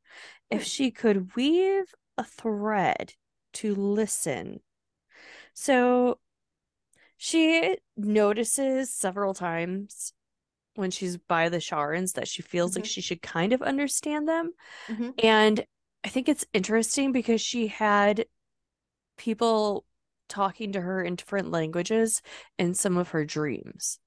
if 0.50 0.64
she 0.64 0.92
could 0.92 1.36
weave 1.36 1.94
a 2.18 2.26
thread 2.26 3.14
to 3.54 3.74
listen. 3.74 4.60
So 5.54 6.20
she 7.16 7.78
notices 7.96 8.94
several 8.94 9.34
times 9.34 10.14
when 10.76 10.92
she's 10.92 11.18
by 11.18 11.50
the 11.50 11.58
Sharns 11.58 12.14
that 12.14 12.28
she 12.28 12.42
feels 12.42 12.76
like 12.76 12.86
Mhm. 12.86 12.90
she 12.90 13.02
should 13.02 13.22
kind 13.22 13.54
of 13.54 13.62
understand 13.62 14.28
them. 14.28 14.54
Mhm. 14.88 15.14
And 15.24 15.66
I 16.04 16.10
think 16.10 16.28
it's 16.28 16.46
interesting 16.54 17.12
because 17.12 17.42
she 17.42 17.68
had 17.68 18.26
people 19.18 19.86
talking 20.32 20.72
to 20.72 20.82
her 20.82 21.04
in 21.04 21.16
different 21.16 21.52
languages 21.52 22.22
in 22.58 22.74
some 22.74 22.98
of 22.98 23.10
her 23.10 23.26
dreams. 23.26 24.00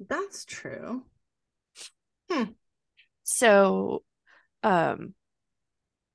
That's 0.00 0.44
true. 0.44 1.02
So, 3.24 4.02
um, 4.62 5.14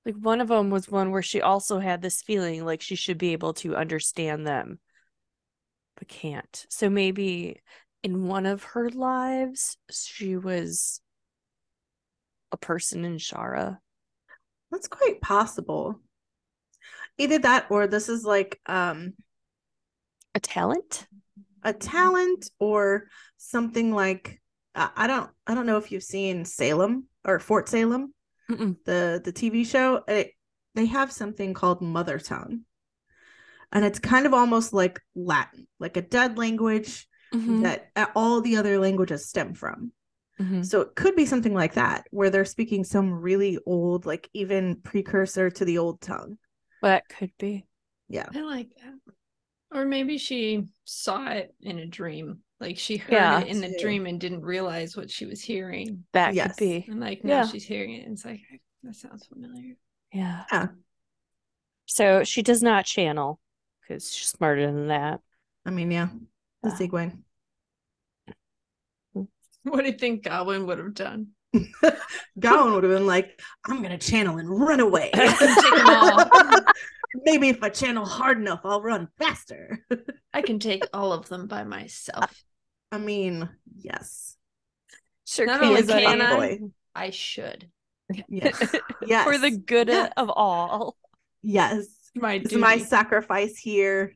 like 0.06 0.16
one 0.16 0.42
of 0.42 0.48
them 0.48 0.70
was 0.70 0.90
one 0.90 1.12
where 1.12 1.22
she 1.22 1.42
also 1.42 1.80
had 1.80 2.02
this 2.02 2.22
feeling 2.22 2.66
like 2.66 2.82
she 2.82 2.96
should 2.96 3.18
be 3.18 3.34
able 3.34 3.54
to 3.56 3.76
understand 3.76 4.48
them, 4.48 4.80
but 5.98 6.08
can't. 6.08 6.66
So 6.70 6.90
maybe 6.90 7.62
in 8.04 8.28
one 8.28 8.46
of 8.46 8.64
her 8.64 8.90
lives, 8.90 9.78
she 9.92 10.38
was 10.38 11.02
a 12.52 12.58
person 12.58 13.06
in 13.06 13.18
Shara. 13.18 13.78
That's 14.72 14.88
quite 14.88 15.22
possible. 15.22 16.00
Either 17.20 17.40
that 17.40 17.68
or 17.70 17.86
this 17.88 18.10
is 18.10 18.24
like 18.24 18.60
um 18.66 19.14
A 20.34 20.40
talent? 20.40 21.08
a 21.64 21.74
talent 21.74 22.50
or 22.60 23.10
something 23.38 23.94
like 23.94 24.42
I 24.76 25.08
don't 25.08 25.30
I 25.46 25.56
don't 25.56 25.66
know 25.66 25.78
if 25.78 25.92
you've 25.92 26.04
seen 26.04 26.46
Salem 26.46 27.06
or 27.26 27.40
Fort 27.40 27.68
Salem, 27.68 28.14
Mm-mm. 28.50 28.78
the 28.86 29.22
the 29.24 29.34
TV 29.34 29.66
show. 29.66 30.04
It, 30.08 30.32
they 30.76 30.86
have 30.86 31.12
something 31.12 31.54
called 31.54 31.82
mother 31.82 32.18
tongue. 32.18 32.62
And 33.72 33.84
it's 33.84 34.00
kind 34.00 34.26
of 34.26 34.34
almost 34.34 34.72
like 34.74 35.02
Latin, 35.16 35.68
like 35.80 35.98
a 35.98 36.02
dead 36.02 36.38
language 36.38 37.08
Mhm. 37.34 37.62
that 37.64 37.90
uh, 37.96 38.08
all 38.16 38.42
the 38.42 38.58
other 38.58 38.80
languages 38.80 39.28
stem 39.28 39.54
from. 39.54 39.92
Mhm. 40.40 40.66
So 40.66 40.82
it 40.82 40.96
could 40.96 41.16
be 41.16 41.26
something 41.26 41.54
like 41.54 41.74
that, 41.74 42.06
where 42.12 42.30
they're 42.30 42.46
speaking 42.46 42.84
some 42.84 43.12
really 43.12 43.60
old, 43.66 44.06
like 44.06 44.30
even 44.34 44.82
precursor 44.82 45.50
to 45.52 45.66
the 45.66 45.78
old 45.78 46.00
tongue. 46.02 46.38
That 46.82 47.08
could 47.10 47.32
be. 47.38 47.66
Yeah. 48.08 48.28
I 48.34 48.42
like 48.42 48.70
that. 48.84 49.14
Or 49.72 49.86
maybe 49.86 50.18
she 50.18 50.66
saw 50.86 51.30
it 51.30 51.54
in 51.62 51.80
a 51.80 51.86
dream. 51.86 52.40
Like 52.60 52.78
she 52.78 52.98
heard 52.98 53.14
Yeah. 53.14 53.42
it 53.42 53.48
in 53.48 53.62
the 53.62 53.78
dream 53.80 54.06
and 54.06 54.20
didn't 54.20 54.42
realize 54.42 54.98
what 54.98 55.10
she 55.12 55.26
was 55.26 55.42
hearing. 55.42 56.06
That 56.14 56.34
Yes. 56.34 56.56
could 56.56 56.64
be. 56.64 56.86
And 56.90 57.00
like 57.00 57.24
now 57.24 57.42
Yeah. 57.42 57.48
she's 57.48 57.66
hearing 57.66 57.94
it 57.94 58.06
and 58.06 58.14
it's 58.14 58.26
like 58.26 58.42
that 58.84 58.96
sounds 58.96 59.28
familiar. 59.28 59.76
Yeah. 60.12 60.44
Yeah. 60.52 60.68
So 61.86 62.24
she 62.24 62.42
does 62.42 62.62
not 62.64 62.86
channel 62.86 63.40
because 63.82 64.12
she's 64.14 64.28
smarter 64.30 64.66
than 64.66 64.88
that. 64.88 65.22
I 65.66 65.72
mean, 65.72 65.92
yeah. 65.92 66.10
The 66.64 66.70
Wow. 66.70 66.76
Egwene. 66.78 67.24
What 69.64 69.82
do 69.84 69.92
you 69.92 69.98
think 69.98 70.24
Gawyn 70.24 70.66
would 70.66 70.78
have 70.78 70.94
done? 70.94 71.28
Gawyn 71.54 72.74
would 72.74 72.84
have 72.84 72.94
been 72.94 73.08
like, 73.08 73.40
I'm 73.66 73.82
gonna 73.82 73.98
channel 73.98 74.38
and 74.38 74.50
run 74.50 74.80
away. 74.80 75.10
Take 75.14 75.24
'em 75.24 75.88
all. 75.88 76.30
Maybe 77.26 77.50
if 77.50 77.64
I 77.64 77.70
channel 77.70 78.06
hard 78.06 78.38
enough, 78.38 78.62
I'll 78.64 78.82
run 78.82 79.08
faster. 79.18 79.84
I 80.34 80.42
can 80.42 80.60
take 80.60 80.84
all 80.94 81.12
of 81.12 81.28
them 81.28 81.48
by 81.48 81.64
myself. 81.64 82.44
I 82.92 83.00
mean, 83.00 83.50
yes. 83.78 84.36
Sure, 85.26 85.46
Not 85.46 85.62
can 85.62 85.70
only 85.70 85.84
can 85.84 86.22
I, 86.22 86.36
boy. 86.36 86.60
I 86.96 87.10
should. 87.10 87.70
Yes. 88.28 88.76
yes. 89.06 89.24
for 89.24 89.38
the 89.38 89.52
good 89.52 89.88
Yeah. 89.88 90.10
of 90.18 90.30
all. 90.30 90.98
Yes. 91.42 91.86
My 92.16 92.34
It's 92.34 92.54
my 92.54 92.78
sacrifice 92.78 93.58
here. 93.58 94.14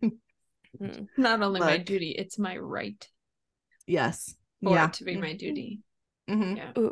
Mm. 0.82 1.08
Not 1.18 1.42
only 1.42 1.60
my 1.60 1.78
duty, 1.78 2.10
it's 2.10 2.40
my 2.40 2.58
right 2.58 3.08
yes. 3.86 4.34
for 4.64 4.74
yeah. 4.74 4.86
it 4.86 4.94
to 4.94 5.04
be 5.04 5.18
my 5.18 5.34
duty. 5.34 5.82
Mhm. 6.28 6.58
Yeah. 6.58 6.90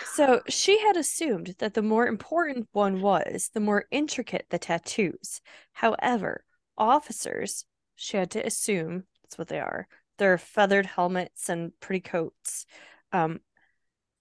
So 0.00 0.42
she 0.48 0.80
had 0.80 0.96
assumed 0.96 1.56
that 1.58 1.74
the 1.74 1.82
more 1.82 2.06
important 2.06 2.68
one 2.72 3.00
was, 3.00 3.50
the 3.52 3.60
more 3.60 3.86
intricate 3.90 4.46
the 4.50 4.58
tattoos. 4.58 5.40
However, 5.72 6.44
officers, 6.76 7.64
she 7.94 8.16
had 8.16 8.30
to 8.32 8.44
assume 8.46 9.04
that's 9.22 9.38
what 9.38 9.48
they 9.48 9.60
are. 9.60 9.86
They're 10.18 10.38
feathered 10.38 10.86
helmets 10.86 11.48
and 11.48 11.78
pretty 11.80 12.00
coats. 12.00 12.66
Um, 13.12 13.40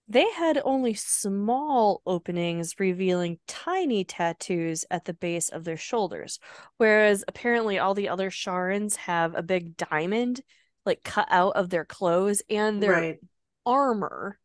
they 0.08 0.30
had 0.32 0.62
only 0.66 0.94
small 0.94 2.02
openings 2.06 2.80
revealing 2.80 3.40
tiny 3.48 4.04
tattoos 4.04 4.86
at 4.92 5.06
the 5.06 5.14
base 5.14 5.50
of 5.50 5.64
their 5.64 5.78
shoulders, 5.78 6.40
whereas 6.78 7.24
apparently 7.28 7.80
all 7.80 7.94
the 7.94 8.10
other 8.10 8.30
Sharans 8.30 8.96
have 8.98 9.36
a 9.36 9.44
big 9.44 9.78
diamond 9.78 10.42
like 10.86 11.04
cut 11.04 11.28
out 11.32 11.56
of 11.56 11.70
their 11.70 11.86
clothes 11.86 12.42
and 12.50 12.84
their 12.84 13.08
Right. 13.08 13.20
armor 13.66 14.40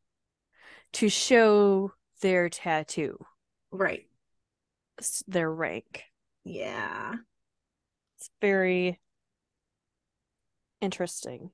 to 0.97 1.11
show 1.11 1.93
their 2.23 2.49
tattoo, 2.49 3.19
Right. 3.71 4.09
their 5.29 5.51
rank. 5.53 6.05
Yeah. 6.45 7.17
It's 8.17 8.31
very 8.41 8.99
interesting. 10.81 11.51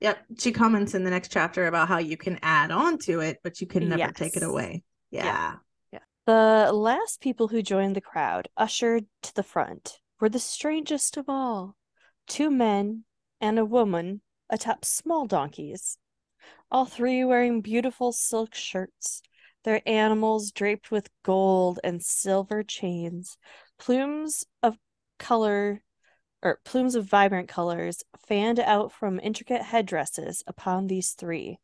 Yep. 0.00 0.18
She 0.38 0.52
comments 0.52 0.94
in 0.94 1.02
the 1.02 1.10
next 1.10 1.32
chapter 1.32 1.66
about 1.66 1.88
how 1.88 1.96
you 1.96 2.18
can 2.18 2.38
add 2.42 2.70
on 2.70 2.98
to 2.98 3.20
it, 3.20 3.40
but 3.42 3.62
you 3.62 3.66
can 3.66 3.88
never 3.88 4.12
take 4.12 4.36
it 4.36 4.42
Yes. 4.42 4.50
away. 4.50 4.84
Yeah. 5.10 5.56
Yeah. 5.90 6.00
The 6.26 6.70
last 6.72 7.22
people 7.22 7.48
who 7.48 7.62
joined 7.62 7.96
the 7.96 8.02
crowd, 8.02 8.48
ushered 8.54 9.06
to 9.22 9.34
the 9.34 9.42
front, 9.42 10.00
were 10.20 10.28
the 10.28 10.38
strangest 10.38 11.16
of 11.16 11.30
all 11.30 11.76
two 12.26 12.50
men 12.50 13.04
and 13.40 13.58
a 13.58 13.64
woman 13.64 14.20
atop 14.50 14.84
small 14.84 15.26
donkeys, 15.26 15.96
all 16.70 16.84
three 16.84 17.24
wearing 17.24 17.60
beautiful 17.60 18.12
silk 18.12 18.54
shirts, 18.54 19.22
their 19.64 19.80
animals 19.86 20.50
draped 20.50 20.90
with 20.90 21.08
gold 21.22 21.80
and 21.82 22.02
silver 22.02 22.62
chains, 22.62 23.36
plumes 23.78 24.44
of 24.62 24.76
color 25.18 25.82
or 26.42 26.60
plumes 26.64 26.94
of 26.94 27.06
vibrant 27.06 27.48
colors 27.48 28.02
fanned 28.28 28.60
out 28.60 28.92
from 28.92 29.18
intricate 29.20 29.62
headdresses 29.62 30.42
upon 30.46 30.86
these 30.86 31.12
three. 31.12 31.58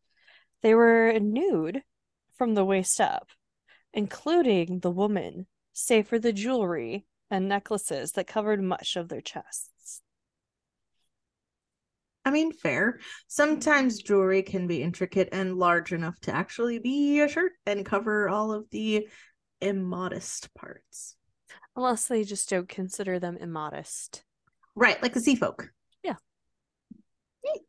They 0.62 0.74
were 0.74 1.12
nude 1.20 1.82
from 2.32 2.54
the 2.54 2.64
waist 2.64 3.00
up, 3.00 3.28
including 3.92 4.80
the 4.80 4.90
woman, 4.90 5.46
save 5.72 6.08
for 6.08 6.18
the 6.18 6.32
jewelry 6.32 7.04
and 7.30 7.48
necklaces 7.48 8.12
that 8.12 8.26
covered 8.26 8.62
much 8.62 8.96
of 8.96 9.08
their 9.08 9.20
chests. 9.20 10.02
I 12.24 12.30
mean, 12.30 12.52
fair. 12.52 13.00
Sometimes 13.28 14.02
jewelry 14.02 14.42
can 14.42 14.66
be 14.66 14.82
intricate 14.82 15.30
and 15.32 15.56
large 15.56 15.92
enough 15.92 16.18
to 16.20 16.34
actually 16.34 16.78
be 16.78 17.20
a 17.20 17.28
shirt 17.28 17.52
and 17.66 17.84
cover 17.84 18.28
all 18.28 18.52
of 18.52 18.68
the 18.70 19.08
immodest 19.60 20.52
parts. 20.54 21.16
Unless 21.76 22.06
they 22.06 22.24
just 22.24 22.50
don't 22.50 22.68
consider 22.68 23.18
them 23.18 23.38
immodest. 23.38 24.22
Right, 24.74 25.00
like 25.02 25.14
the 25.14 25.20
sea 25.20 25.34
folk. 25.34 25.70
Yeah. 26.04 26.16
Yay. 27.44 27.60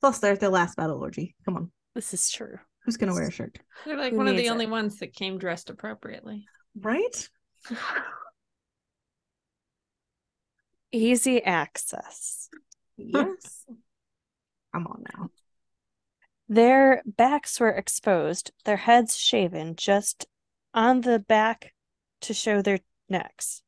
Plus, 0.00 0.18
they're 0.18 0.32
at 0.32 0.40
their 0.40 0.48
last 0.50 0.76
battle 0.76 0.98
orgy. 0.98 1.34
Come 1.44 1.56
on. 1.56 1.72
This 1.94 2.12
is 2.12 2.30
true. 2.30 2.58
Who's 2.84 2.96
going 2.96 3.08
to 3.08 3.14
wear 3.14 3.28
a 3.28 3.30
shirt? 3.30 3.58
They're 3.86 3.96
like 3.96 4.12
Who 4.12 4.18
one 4.18 4.28
of 4.28 4.36
the 4.36 4.46
it? 4.46 4.50
only 4.50 4.66
ones 4.66 4.98
that 4.98 5.14
came 5.14 5.38
dressed 5.38 5.70
appropriately. 5.70 6.46
Right? 6.78 7.28
Easy 10.94 11.42
access. 11.42 12.48
Yes. 12.96 13.64
Come 14.72 14.86
on 14.86 15.04
now. 15.12 15.30
Their 16.48 17.02
backs 17.04 17.58
were 17.58 17.70
exposed, 17.70 18.52
their 18.64 18.76
heads 18.76 19.18
shaven 19.18 19.74
just 19.74 20.26
on 20.72 21.00
the 21.00 21.18
back 21.18 21.72
to 22.20 22.32
show 22.32 22.62
their 22.62 22.78
necks. 23.08 23.62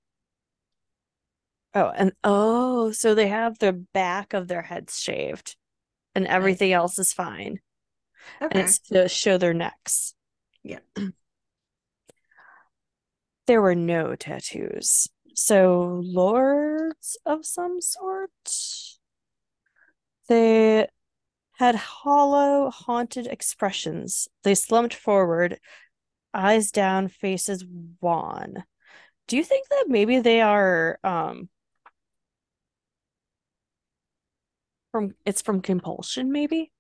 Oh, 1.75 1.93
and 1.97 2.13
oh, 2.23 2.93
so 2.93 3.15
they 3.17 3.27
have 3.27 3.59
the 3.59 3.73
back 3.73 4.33
of 4.33 4.47
their 4.47 4.63
heads 4.63 5.01
shaved 5.01 5.57
and 6.15 6.29
everything 6.29 6.73
else 6.73 6.97
is 6.97 7.13
fine. 7.13 7.59
Okay. 8.41 8.57
And 8.57 8.69
it's 8.69 8.79
to 8.91 9.09
show 9.09 9.37
their 9.37 9.55
necks. 9.55 10.15
Yeah. 10.63 10.79
There 13.49 13.63
were 13.63 13.77
no 13.77 14.17
tattoos. 14.17 15.09
So, 15.37 16.01
lords 16.05 17.17
of 17.25 17.47
some 17.47 17.81
sort? 17.81 18.31
They 20.29 20.89
had 21.53 21.75
hollow, 21.77 22.71
haunted 22.71 23.27
expressions. 23.27 24.29
They 24.45 24.55
slumped 24.55 24.95
forward, 24.95 25.61
eyes 26.35 26.71
down, 26.73 27.09
faces 27.09 27.65
wan. 28.01 28.65
Do 29.29 29.37
you 29.37 29.45
think 29.45 29.69
that 29.71 29.87
maybe 29.89 30.21
they 30.21 30.41
are 30.43 30.99
um 31.05 31.51
from 34.91 35.15
it's 35.25 35.43
from 35.43 35.61
compulsion, 35.61 36.33
maybe? 36.33 36.73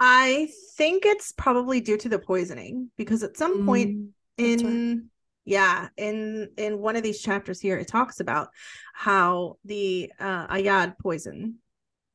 I 0.00 0.48
think 0.76 1.04
it's 1.04 1.32
probably 1.32 1.80
due 1.80 1.96
to 1.98 2.08
the 2.08 2.18
poisoning 2.18 2.90
because 2.96 3.22
at 3.22 3.36
some 3.36 3.60
point 3.64 3.96
Mm, 3.96 4.12
in 4.36 5.10
yeah 5.48 5.88
in 5.96 6.50
in 6.58 6.78
one 6.78 6.94
of 6.94 7.02
these 7.02 7.20
chapters 7.22 7.58
here 7.58 7.78
it 7.78 7.88
talks 7.88 8.20
about 8.20 8.48
how 8.92 9.56
the 9.64 10.12
uh 10.20 10.46
Ayyad 10.48 10.98
poison 10.98 11.56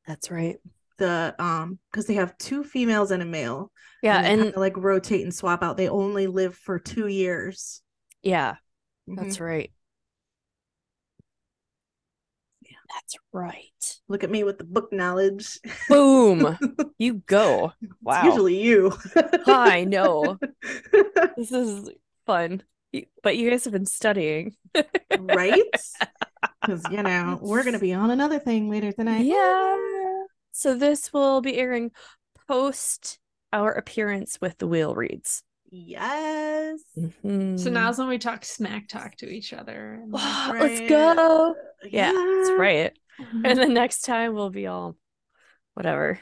That's 0.08 0.30
right. 0.30 0.58
the 1.00 1.34
um 1.40 1.80
because 1.92 2.06
they 2.06 2.14
have 2.14 2.38
two 2.38 2.64
females 2.64 3.10
and 3.10 3.24
a 3.24 3.26
male 3.26 3.72
Yeah, 4.04 4.22
they 4.22 4.30
and 4.30 4.56
like 4.56 4.78
rotate 4.78 5.24
and 5.24 5.34
swap 5.34 5.64
out 5.64 5.78
they 5.78 5.90
only 5.90 6.28
live 6.28 6.56
for 6.56 6.78
two 6.78 7.08
years 7.08 7.82
yeah, 8.22 8.56
Mhm. 9.10 9.18
that's 9.18 9.40
right. 9.40 9.72
yeah 12.62 12.78
That's 12.94 13.16
right. 13.34 14.00
look 14.08 14.24
at 14.24 14.30
me 14.30 14.44
with 14.44 14.60
the 14.60 14.64
book 14.64 14.94
knowledge 14.94 15.58
Boom. 15.90 16.58
You 17.00 17.16
go. 17.26 17.74
It's 17.82 17.92
Wow. 18.04 18.24
usually 18.26 18.62
you 18.62 18.94
I 19.48 19.84
know. 19.84 20.40
This 21.36 21.52
is 21.52 21.90
fun. 22.26 22.62
You- 22.94 23.06
But 23.22 23.36
you 23.38 23.50
guys 23.50 23.66
have 23.66 23.74
been 23.74 23.86
studying. 23.86 24.56
right 25.20 25.62
because 26.62 26.84
you 26.90 27.04
know 27.04 27.38
we're 27.42 27.64
gonna 27.64 27.80
be 27.80 27.94
on 27.94 28.10
another 28.12 28.40
thing 28.40 28.70
later 28.70 28.92
tonight 28.92 29.26
Yeah. 29.26 29.78
So 30.52 30.76
this 30.76 31.12
will 31.12 31.42
be 31.42 31.58
airing 31.58 31.92
post 32.48 33.20
our 33.52 33.72
appearance 33.72 34.40
with 34.42 34.58
the 34.60 34.68
wheel 34.68 34.94
reads. 34.96 35.44
yes 35.72 36.82
So 36.96 37.02
Mhm. 37.26 37.72
now's 37.72 37.98
when 37.98 38.08
we 38.08 38.18
talk 38.20 38.46
smack 38.46 38.88
talk 38.88 39.16
to 39.18 39.28
each 39.30 39.52
other. 39.54 40.00
and 40.02 40.12
like, 40.14 40.60
Let's 40.62 40.82
go. 40.90 41.56
Yeah, 41.84 42.12
that's 42.12 42.50
Yeah. 42.50 42.56
right. 42.56 42.98
And 43.44 43.60
the 43.60 43.68
next 43.68 44.02
time 44.02 44.34
we'll 44.34 44.50
be 44.50 44.68
all 44.68 44.96
whatever. 45.74 46.20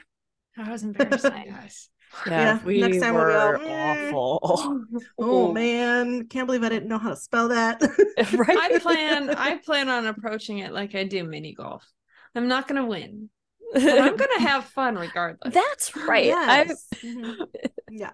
That 0.57 0.69
was 0.71 0.83
embarrassing, 0.83 1.45
guys. 1.49 1.89
Yeah, 2.27 2.31
Yeah, 2.59 2.59
we 2.63 2.81
next 2.81 2.99
time 2.99 3.15
we'll 3.15 3.27
be 3.27 3.33
all, 3.33 3.51
were 3.53 3.59
"Mm." 3.59 4.13
awful. 4.13 4.85
Oh 5.19 5.51
man, 5.53 6.27
can't 6.27 6.45
believe 6.47 6.63
I 6.63 6.69
didn't 6.69 6.89
know 6.89 6.97
how 6.97 7.09
to 7.09 7.15
spell 7.15 7.49
that. 7.49 7.81
right? 8.33 8.57
I 8.57 8.79
plan 8.79 9.29
I 9.29 9.57
plan 9.57 9.89
on 9.89 10.05
approaching 10.07 10.59
it 10.59 10.71
like 10.73 10.95
I 10.95 11.03
do 11.03 11.23
mini 11.23 11.53
golf. 11.53 11.85
I'm 12.35 12.47
not 12.47 12.67
gonna 12.67 12.85
win. 12.85 13.29
But 13.73 13.99
I'm 14.01 14.17
gonna 14.17 14.39
have 14.41 14.65
fun 14.65 14.95
regardless. 14.97 15.53
That's 15.53 15.95
right. 15.95 16.33
I 16.33 16.63
Yes. 16.63 16.87
Mhm. 17.03 17.35
Yeah. 17.89 18.11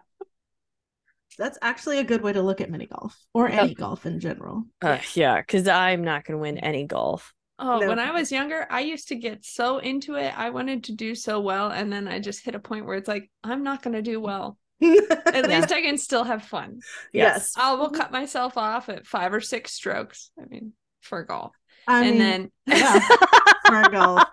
That's 1.40 1.58
actually 1.62 2.00
a 2.00 2.04
good 2.04 2.22
way 2.22 2.34
to 2.34 2.42
look 2.42 2.62
at 2.62 2.70
mini 2.70 2.88
golf 2.88 3.16
or 3.34 3.50
Yep. 3.50 3.64
any 3.64 3.74
golf 3.76 4.06
in 4.06 4.20
general. 4.20 4.64
uh, 4.82 4.98
yeah, 5.14 5.40
because 5.42 5.68
I'm 5.68 6.04
not 6.04 6.24
gonna 6.26 6.40
win 6.40 6.58
any 6.58 6.86
golf. 6.86 7.34
Oh, 7.60 7.80
No. 7.80 7.88
when 7.88 8.00
I 8.00 8.12
was 8.12 8.32
younger, 8.32 8.68
I 8.70 8.82
used 8.82 9.08
to 9.10 9.16
get 9.16 9.44
so 9.44 9.80
into 9.80 10.16
it. 10.16 10.38
I 10.38 10.52
wanted 10.52 10.86
to 10.86 10.94
do 10.94 11.16
so 11.16 11.40
well, 11.40 11.70
and 11.72 11.92
then 11.92 12.08
I 12.08 12.20
just 12.20 12.44
hit 12.46 12.56
a 12.56 12.60
point 12.60 12.86
where 12.86 12.98
it's 12.98 13.08
like, 13.08 13.32
I'm 13.44 13.64
not 13.64 13.82
gonna 13.82 14.02
do 14.02 14.20
well. 14.20 14.58
At 14.82 15.44
At 15.44 15.48
least 15.48 15.72
I 15.72 15.82
can 15.82 15.98
still 15.98 16.24
have 16.24 16.44
fun. 16.44 16.84
yes. 17.12 17.52
I 17.56 17.74
will 17.74 17.90
cut 17.90 18.12
myself 18.12 18.58
off 18.58 18.90
at 18.90 19.08
five 19.08 19.34
or 19.34 19.42
six 19.42 19.72
strokes. 19.74 20.30
I 20.40 20.46
mean, 20.46 20.74
for 21.02 21.24
golf, 21.24 21.54
I 21.88 22.04
and 22.06 22.18
mean, 22.20 22.20
then 22.20 22.52
yeah, 22.68 23.00
for 23.66 23.90
golf. 23.90 24.24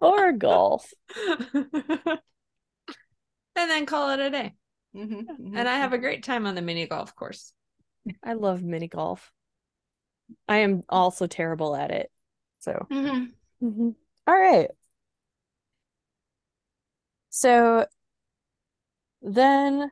or 0.00 0.32
golf. 0.32 0.92
and 1.16 2.18
then 3.54 3.86
call 3.86 4.10
it 4.10 4.20
a 4.20 4.30
day. 4.30 4.54
Mhm, 4.94 5.26
mhm. 5.38 5.52
And 5.54 5.68
I 5.68 5.76
have 5.76 5.92
a 5.92 5.98
great 5.98 6.22
time 6.24 6.46
on 6.46 6.54
the 6.54 6.62
mini 6.62 6.86
golf 6.86 7.14
course. 7.14 7.52
I 8.24 8.32
love 8.32 8.62
mini 8.64 8.88
golf. 8.88 9.32
I 10.48 10.58
am 10.58 10.82
also 10.88 11.26
terrible 11.26 11.74
at 11.76 11.90
it. 11.90 12.10
So 12.62 12.86
Mhm. 12.90 13.34
Mhm. 13.60 13.96
All 14.26 14.38
right. 14.38 14.70
So 17.30 17.86
then 19.20 19.90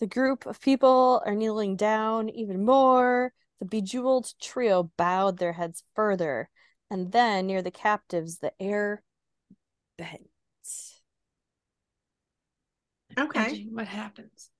the 0.00 0.06
group 0.06 0.46
of 0.46 0.60
people 0.60 1.22
are 1.24 1.34
kneeling 1.34 1.76
down 1.76 2.28
even 2.28 2.64
more. 2.64 3.32
The 3.60 3.66
bejeweled 3.66 4.32
trio 4.40 4.84
bowed 4.96 5.38
their 5.38 5.52
heads 5.52 5.84
further, 5.94 6.48
and 6.90 7.12
then 7.12 7.46
near 7.46 7.62
the 7.62 7.70
captives, 7.70 8.38
the 8.38 8.52
air 8.60 9.02
bent. 9.96 10.28
Okay. 13.18 13.46
Edgy, 13.46 13.68
What 13.70 13.88
happens? 13.88 14.50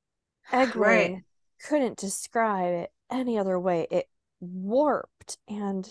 Egwene 0.53 0.77
Right. 0.77 1.25
couldn't 1.63 1.99
describe 1.99 2.73
it 2.73 2.93
any 3.11 3.39
other 3.39 3.59
way. 3.59 3.87
It 3.91 4.09
warped 4.41 5.39
and 5.49 5.89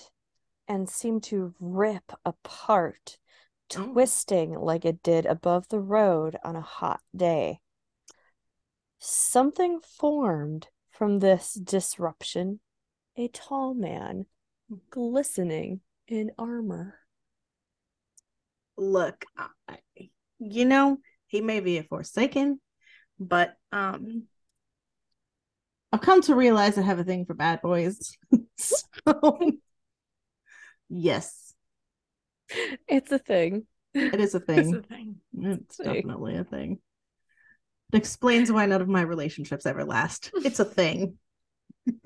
and 0.67 0.89
seemed 0.89 1.23
to 1.23 1.53
rip 1.59 2.11
apart, 2.25 3.17
Oh. 3.75 3.91
twisting 3.91 4.53
like 4.53 4.85
it 4.85 5.03
did 5.03 5.25
above 5.25 5.67
the 5.67 5.79
road 5.79 6.37
on 6.43 6.55
a 6.55 6.61
hot 6.61 7.01
day. 7.15 7.59
Something 8.99 9.81
formed 9.81 10.69
from 10.89 11.19
this 11.19 11.53
disruption. 11.53 12.59
A 13.17 13.27
tall 13.27 13.73
man, 13.73 14.25
glistening 14.89 15.81
in 16.07 16.31
armor. 16.37 16.99
Look, 18.77 19.25
I, 19.37 19.79
you 20.39 20.65
know, 20.65 20.99
he 21.25 21.41
may 21.41 21.59
be 21.59 21.77
a 21.77 21.83
Forsaken, 21.83 22.61
but 23.19 23.55
um 23.71 24.27
I've 25.91 26.01
come 26.01 26.21
to 26.23 26.35
realize 26.35 26.77
I 26.77 26.81
have 26.81 26.99
a 26.99 27.03
thing 27.03 27.25
for 27.25 27.33
bad 27.33 27.61
boys. 27.61 28.17
so 28.57 29.51
yes, 30.89 31.53
It's 32.87 33.11
a 33.11 33.19
thing. 33.19 33.65
it 33.93 34.19
is 34.19 34.35
a 34.35 34.39
It's 34.47 34.47
thing. 34.47 34.75
a 34.75 34.81
thing. 34.81 35.15
It's 35.39 35.77
thing. 35.77 35.95
definitely 35.95 36.37
a 36.37 36.43
thing. 36.43 36.79
It 37.93 37.97
explains 37.97 38.51
why 38.51 38.65
none 38.65 38.81
of 38.81 38.87
my 38.89 39.01
relationships 39.01 39.65
ever 39.65 39.85
last. 39.85 40.31
It's 40.43 40.59
a 40.59 40.65
thing. 40.65 41.17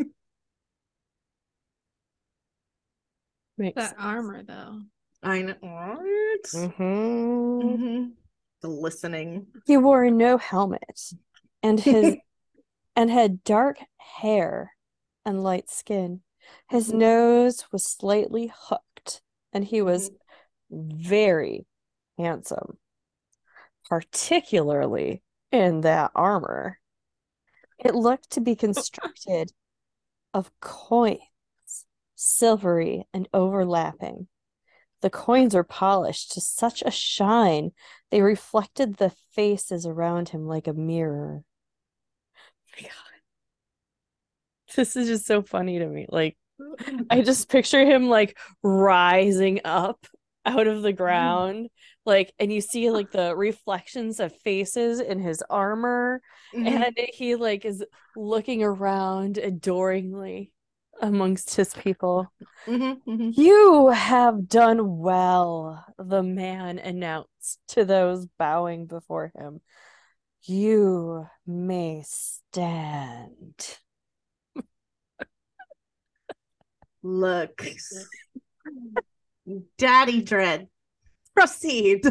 Makes 3.58 3.76
That 3.76 3.96
armor, 4.00 4.44
though. 4.44 4.82
I 5.24 5.42
know. 5.44 5.56
What? 5.60 6.44
Mhm. 6.54 7.62
Mm-hmm. 7.62 8.10
The 8.62 8.68
listening. 8.68 9.48
He 9.66 9.78
wore 9.78 10.10
no 10.10 10.38
helmet, 10.38 11.14
and 11.64 11.80
his 11.80 12.16
and 12.96 13.10
had 13.10 13.44
dark 13.44 13.78
hair 13.98 14.74
and 15.26 15.44
light 15.44 15.70
skin. 15.70 16.22
His 16.70 16.92
nose 16.94 17.72
was 17.72 17.86
slightly 17.86 18.52
hooked, 18.56 19.22
and 19.54 19.66
he 19.66 19.82
was 19.82 20.10
Mm-hmm. 20.10 20.16
very 20.72 21.68
handsome, 22.18 22.80
particularly 23.90 25.22
in 25.52 25.82
that 25.82 26.12
armor. 26.16 26.80
It 27.78 27.96
looked 27.96 28.30
to 28.32 28.40
be 28.40 28.56
constructed 28.56 29.52
of 30.34 30.52
coins, 30.62 31.22
silvery 32.16 33.08
and 33.14 33.30
overlapping. 33.34 34.30
The 35.02 35.10
coins 35.12 35.56
were 35.56 35.64
polished 35.64 36.34
to 36.34 36.42
such 36.42 36.84
a 36.84 36.92
shine 36.92 37.74
they 38.12 38.22
reflected 38.22 38.98
the 38.98 39.12
faces 39.34 39.86
around 39.86 40.30
him 40.30 40.48
like 40.48 40.68
a 40.68 40.74
mirror. 40.74 41.46
My 42.76 42.82
God. 42.88 43.12
This 44.76 44.96
is 44.96 45.08
just 45.08 45.26
so 45.26 45.42
funny 45.44 45.80
to 45.80 45.86
me. 45.88 46.06
Like, 46.10 46.38
I 47.10 47.22
just 47.22 47.50
picture 47.50 47.86
him 47.86 48.10
like 48.10 48.38
rising 48.64 49.62
up 49.66 50.06
out 50.46 50.68
of 50.68 50.82
the 50.82 50.94
ground, 50.94 51.70
like, 52.06 52.34
and 52.40 52.52
you 52.52 52.62
see 52.62 52.90
like 52.90 53.12
the 53.12 53.36
reflections 53.36 54.20
of 54.20 54.36
faces 54.40 55.00
in 55.00 55.20
his 55.20 55.44
armor, 55.50 56.22
Mhm. 56.54 56.68
and 56.68 56.98
he 57.14 57.36
like 57.36 57.64
is 57.66 57.84
looking 58.16 58.64
around 58.64 59.38
adoringly 59.38 60.52
amongst 61.02 61.56
his 61.56 61.74
people. 61.74 62.32
Mhm, 62.68 63.02
mhm. 63.08 63.38
You 63.38 63.88
have 63.90 64.48
done 64.48 64.98
well, 65.00 65.86
the 65.98 66.24
man 66.24 66.80
announced 66.80 67.60
to 67.70 67.86
those 67.86 68.26
bowing 68.38 68.86
before 68.86 69.32
him. 69.36 69.62
You 70.44 71.28
may 71.46 72.04
stand. 72.06 73.78
Look. 77.04 77.66
Daddy 79.78 80.22
Dread. 80.22 80.68
Proceed. 81.36 82.06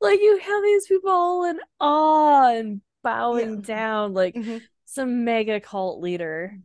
Like 0.00 0.20
you 0.20 0.38
have 0.38 0.62
these 0.62 0.86
people 0.86 1.10
all 1.10 1.44
in 1.44 1.58
awe 1.80 2.54
and 2.54 2.80
bowing 3.02 3.56
Yeah. 3.56 3.60
down 3.62 4.14
like 4.14 4.34
Mhm. 4.34 4.62
some 4.84 5.24
mega 5.24 5.60
cult 5.60 6.00
leader. 6.00 6.58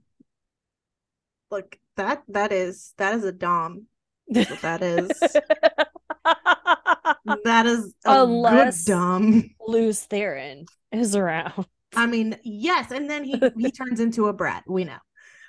Look, 1.52 1.78
that 1.96 2.24
that 2.30 2.52
is 2.52 2.94
that 2.98 3.16
is 3.16 3.24
a 3.24 3.32
dom. 3.32 3.88
That's 4.28 4.50
what 4.50 4.62
that 4.62 4.82
is. 4.82 5.10
that 7.44 7.66
is 7.66 7.94
a 8.06 8.24
Unless- 8.24 8.86
good 8.86 8.92
dom. 8.92 9.50
Lews 9.68 10.06
Therin 10.08 10.66
is 10.92 11.16
around. 11.16 11.66
I 11.96 12.08
mean, 12.08 12.40
yes, 12.44 12.92
and 12.92 13.10
then 13.10 13.24
he 13.24 13.40
he 13.58 13.72
turns 13.72 14.00
into 14.00 14.28
a 14.28 14.34
brat. 14.34 14.64
We 14.68 14.84
know, 14.86 14.98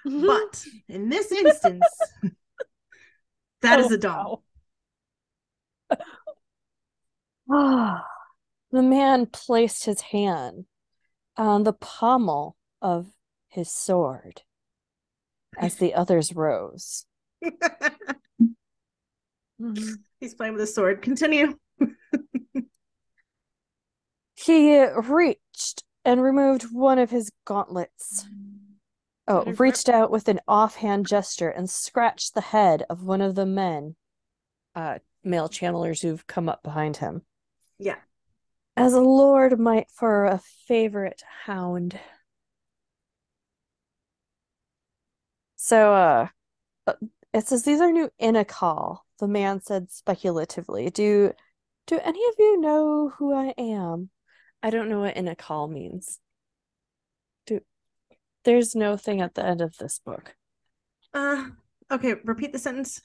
but 0.04 0.64
in 0.88 1.08
this 1.08 1.32
instance, 1.32 1.84
that 3.62 3.80
is 3.80 3.90
Oh, 3.90 3.94
a 3.94 3.98
dom. 3.98 4.36
wow. 7.46 8.02
the 8.72 8.82
man 8.82 9.26
placed 9.26 9.84
his 9.84 10.00
hand 10.00 10.66
on 11.36 11.64
the 11.64 11.72
pommel 11.72 12.56
of 12.82 13.06
his 13.48 13.70
sword 13.70 14.42
as 15.58 15.76
the 15.76 15.94
others 15.94 16.34
rose. 16.34 17.06
He's 20.20 20.34
playing 20.34 20.54
with 20.54 20.62
a 20.62 20.66
sword. 20.66 21.00
Continue. 21.02 21.56
He 24.36 24.84
reached 24.84 25.84
and 26.04 26.20
removed 26.22 26.64
one 26.72 26.98
of 26.98 27.10
his 27.10 27.30
gauntlets. 27.46 28.26
Oh, 29.26 29.44
reached 29.58 29.88
out 29.88 30.10
with 30.10 30.28
an 30.28 30.40
offhand 30.46 31.06
gesture 31.06 31.48
and 31.48 31.68
scratched 31.68 32.34
the 32.34 32.42
head 32.42 32.84
of 32.90 33.04
one 33.04 33.22
of 33.22 33.34
the 33.34 33.46
men, 33.46 33.96
uh, 34.74 34.98
male 35.22 35.48
channelers 35.48 36.02
who've 36.02 36.26
come 36.26 36.48
up 36.48 36.62
behind 36.62 36.98
him. 36.98 37.22
Yeah. 37.78 37.96
As 38.76 38.92
a 38.92 39.00
lord 39.00 39.58
might 39.58 39.90
for 39.90 40.26
a 40.26 40.40
favorite 40.66 41.22
hound. 41.44 41.98
So, 45.56 45.94
uh, 45.94 46.28
uh, 46.86 46.92
it 47.32 47.46
says 47.46 47.62
these 47.62 47.80
are 47.80 47.90
new 47.90 48.10
Inakal, 48.20 48.98
the 49.20 49.28
man 49.28 49.62
said 49.62 49.90
speculatively. 49.90 50.90
Do 50.90 51.32
do 51.86 51.98
any 51.98 52.22
of 52.28 52.34
you 52.38 52.60
know 52.60 53.08
who 53.16 53.32
I 53.32 53.54
am? 53.56 54.10
I 54.62 54.70
don't 54.70 54.88
know 54.88 55.00
what 55.00 55.14
Inakal 55.14 55.70
means. 55.70 56.18
There's 58.44 58.74
no 58.74 58.96
thing 58.96 59.20
at 59.20 59.34
the 59.34 59.44
end 59.44 59.60
of 59.60 59.76
this 59.78 59.98
book. 59.98 60.34
Uh 61.12 61.46
okay, 61.90 62.14
repeat 62.24 62.52
the 62.52 62.58
sentence. 62.58 63.00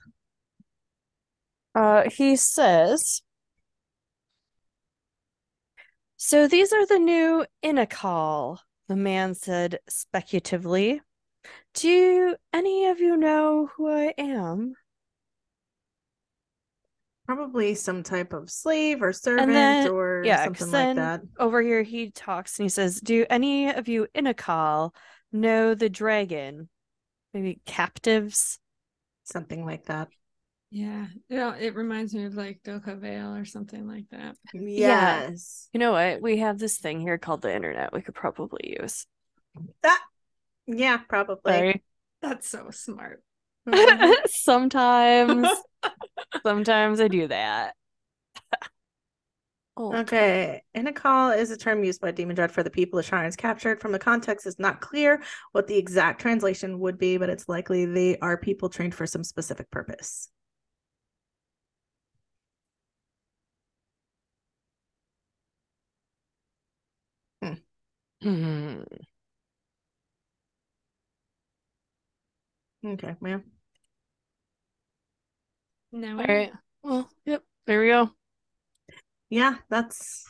Uh, 1.75 2.09
he 2.09 2.35
says, 2.35 3.21
So 6.17 6.47
these 6.47 6.73
are 6.73 6.85
the 6.85 6.97
new 6.99 7.45
Inakal, 7.63 8.57
the 8.87 8.95
man 8.95 9.35
said 9.35 9.79
speculatively. 9.87 11.01
Do 11.75 12.35
any 12.51 12.87
of 12.87 12.99
you 12.99 13.15
know 13.15 13.69
who 13.77 13.87
I 13.87 14.13
am? 14.17 14.73
Probably 17.25 17.75
some 17.75 18.01
type 18.01 18.33
of 18.33 18.49
slave 18.49 19.03
or 19.03 19.13
servant 19.13 19.51
then- 19.53 19.89
or 19.89 20.23
yeah, 20.25 20.45
something 20.45 20.71
like 20.71 20.73
then- 20.87 20.95
that. 20.95 21.21
Over 21.37 21.61
here, 21.61 21.83
he 21.83 22.09
talks 22.09 22.57
and 22.57 22.65
he 22.65 22.69
says, 22.69 22.99
Do 22.99 23.25
any 23.29 23.69
of 23.71 23.87
you 23.87 24.07
Inakal 24.15 24.93
know 25.31 25.73
the 25.75 25.89
dragon? 25.89 26.69
Maybe 27.33 27.59
captives? 27.65 28.59
Something 29.23 29.65
like 29.65 29.85
that. 29.85 30.09
Yeah. 30.71 31.07
Yeah. 31.29 31.55
It 31.55 31.75
reminds 31.75 32.13
me 32.13 32.25
of 32.25 32.35
like 32.35 32.61
da'covale 32.63 33.39
or 33.41 33.45
something 33.45 33.87
like 33.87 34.05
that. 34.11 34.35
Yeah. 34.53 35.29
Yes. 35.29 35.69
You 35.73 35.79
know 35.79 35.91
what? 35.91 36.21
We 36.21 36.37
have 36.37 36.59
this 36.59 36.77
thing 36.77 36.99
here 36.99 37.17
called 37.17 37.41
the 37.41 37.53
internet 37.53 37.93
we 37.93 38.01
could 38.01 38.15
probably 38.15 38.75
use. 38.79 39.05
That 39.83 40.01
yeah, 40.67 40.97
probably. 40.97 41.53
Sorry. 41.53 41.83
That's 42.21 42.49
so 42.49 42.69
smart. 42.71 43.23
Mhm. 43.67 44.15
sometimes 44.27 45.49
sometimes 46.45 46.99
I 46.99 47.07
do 47.07 47.27
that. 47.27 47.75
old. 49.79 49.95
Okay. 49.95 50.61
Inakal 50.75 51.37
is 51.37 51.51
a 51.51 51.57
term 51.57 51.83
used 51.83 52.01
by 52.01 52.11
Demandred 52.11 52.51
for 52.51 52.63
the 52.63 52.69
people 52.69 52.99
Asharans 52.99 53.37
captured. 53.37 53.79
From 53.81 53.91
the 53.91 53.99
context, 53.99 54.45
it's 54.45 54.59
not 54.59 54.81
clear 54.81 55.21
what 55.53 55.67
the 55.67 55.77
exact 55.77 56.21
translation 56.21 56.79
would 56.79 56.97
be, 56.99 57.17
but 57.17 57.29
it's 57.29 57.49
likely 57.49 57.85
they 57.85 58.17
are 58.19 58.37
people 58.37 58.69
trained 58.69 58.93
for 58.95 59.07
some 59.07 59.23
specific 59.23 59.71
purpose. 59.71 60.29
Hmm. 67.41 67.53
hmm 68.23 68.83
Okay, 72.83 73.15
ma'am. 73.21 73.43
No. 75.91 76.17
All 76.19 76.25
right. 76.25 76.51
Well, 76.83 77.09
yep. 77.25 77.43
There 77.65 77.81
we 77.81 77.87
go. 77.89 78.11
Yeah, 79.29 79.55
that's 79.69 80.25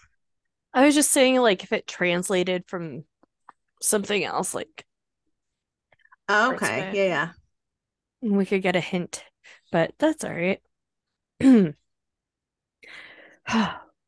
I 0.74 0.86
was 0.86 0.96
just 0.96 1.12
saying, 1.12 1.38
like, 1.38 1.64
if 1.64 1.72
it 1.72 1.88
translated 1.88 2.66
from 2.68 3.06
something 3.82 4.24
else, 4.24 4.54
like 4.54 4.86
oh, 6.28 6.54
okay. 6.54 6.92
Yeah, 6.94 7.06
yeah. 7.06 7.30
we 8.22 8.46
could 8.46 8.62
get 8.62 8.76
a 8.76 8.82
hint, 8.82 9.24
but 9.72 9.94
that's 10.00 10.24
all 10.24 10.34
right. 10.34 10.62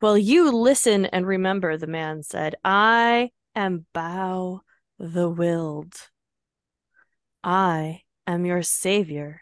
Well, 0.01 0.17
you 0.17 0.51
listen 0.51 1.05
and 1.05 1.27
remember, 1.27 1.77
the 1.77 1.85
man 1.85 2.23
said. 2.23 2.55
I 2.63 3.29
am 3.55 3.85
Bow 3.93 4.61
the 4.97 5.29
Willed. 5.29 5.93
I 7.43 8.01
am 8.25 8.45
your 8.45 8.63
savior. 8.63 9.41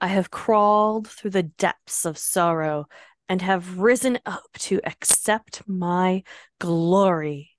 I 0.00 0.08
have 0.08 0.32
crawled 0.32 1.06
through 1.06 1.30
the 1.30 1.44
depths 1.44 2.04
of 2.04 2.18
sorrow 2.18 2.86
and 3.28 3.42
have 3.42 3.78
risen 3.78 4.18
up 4.26 4.48
to 4.58 4.80
accept 4.84 5.62
my 5.66 6.22
glory. 6.58 7.50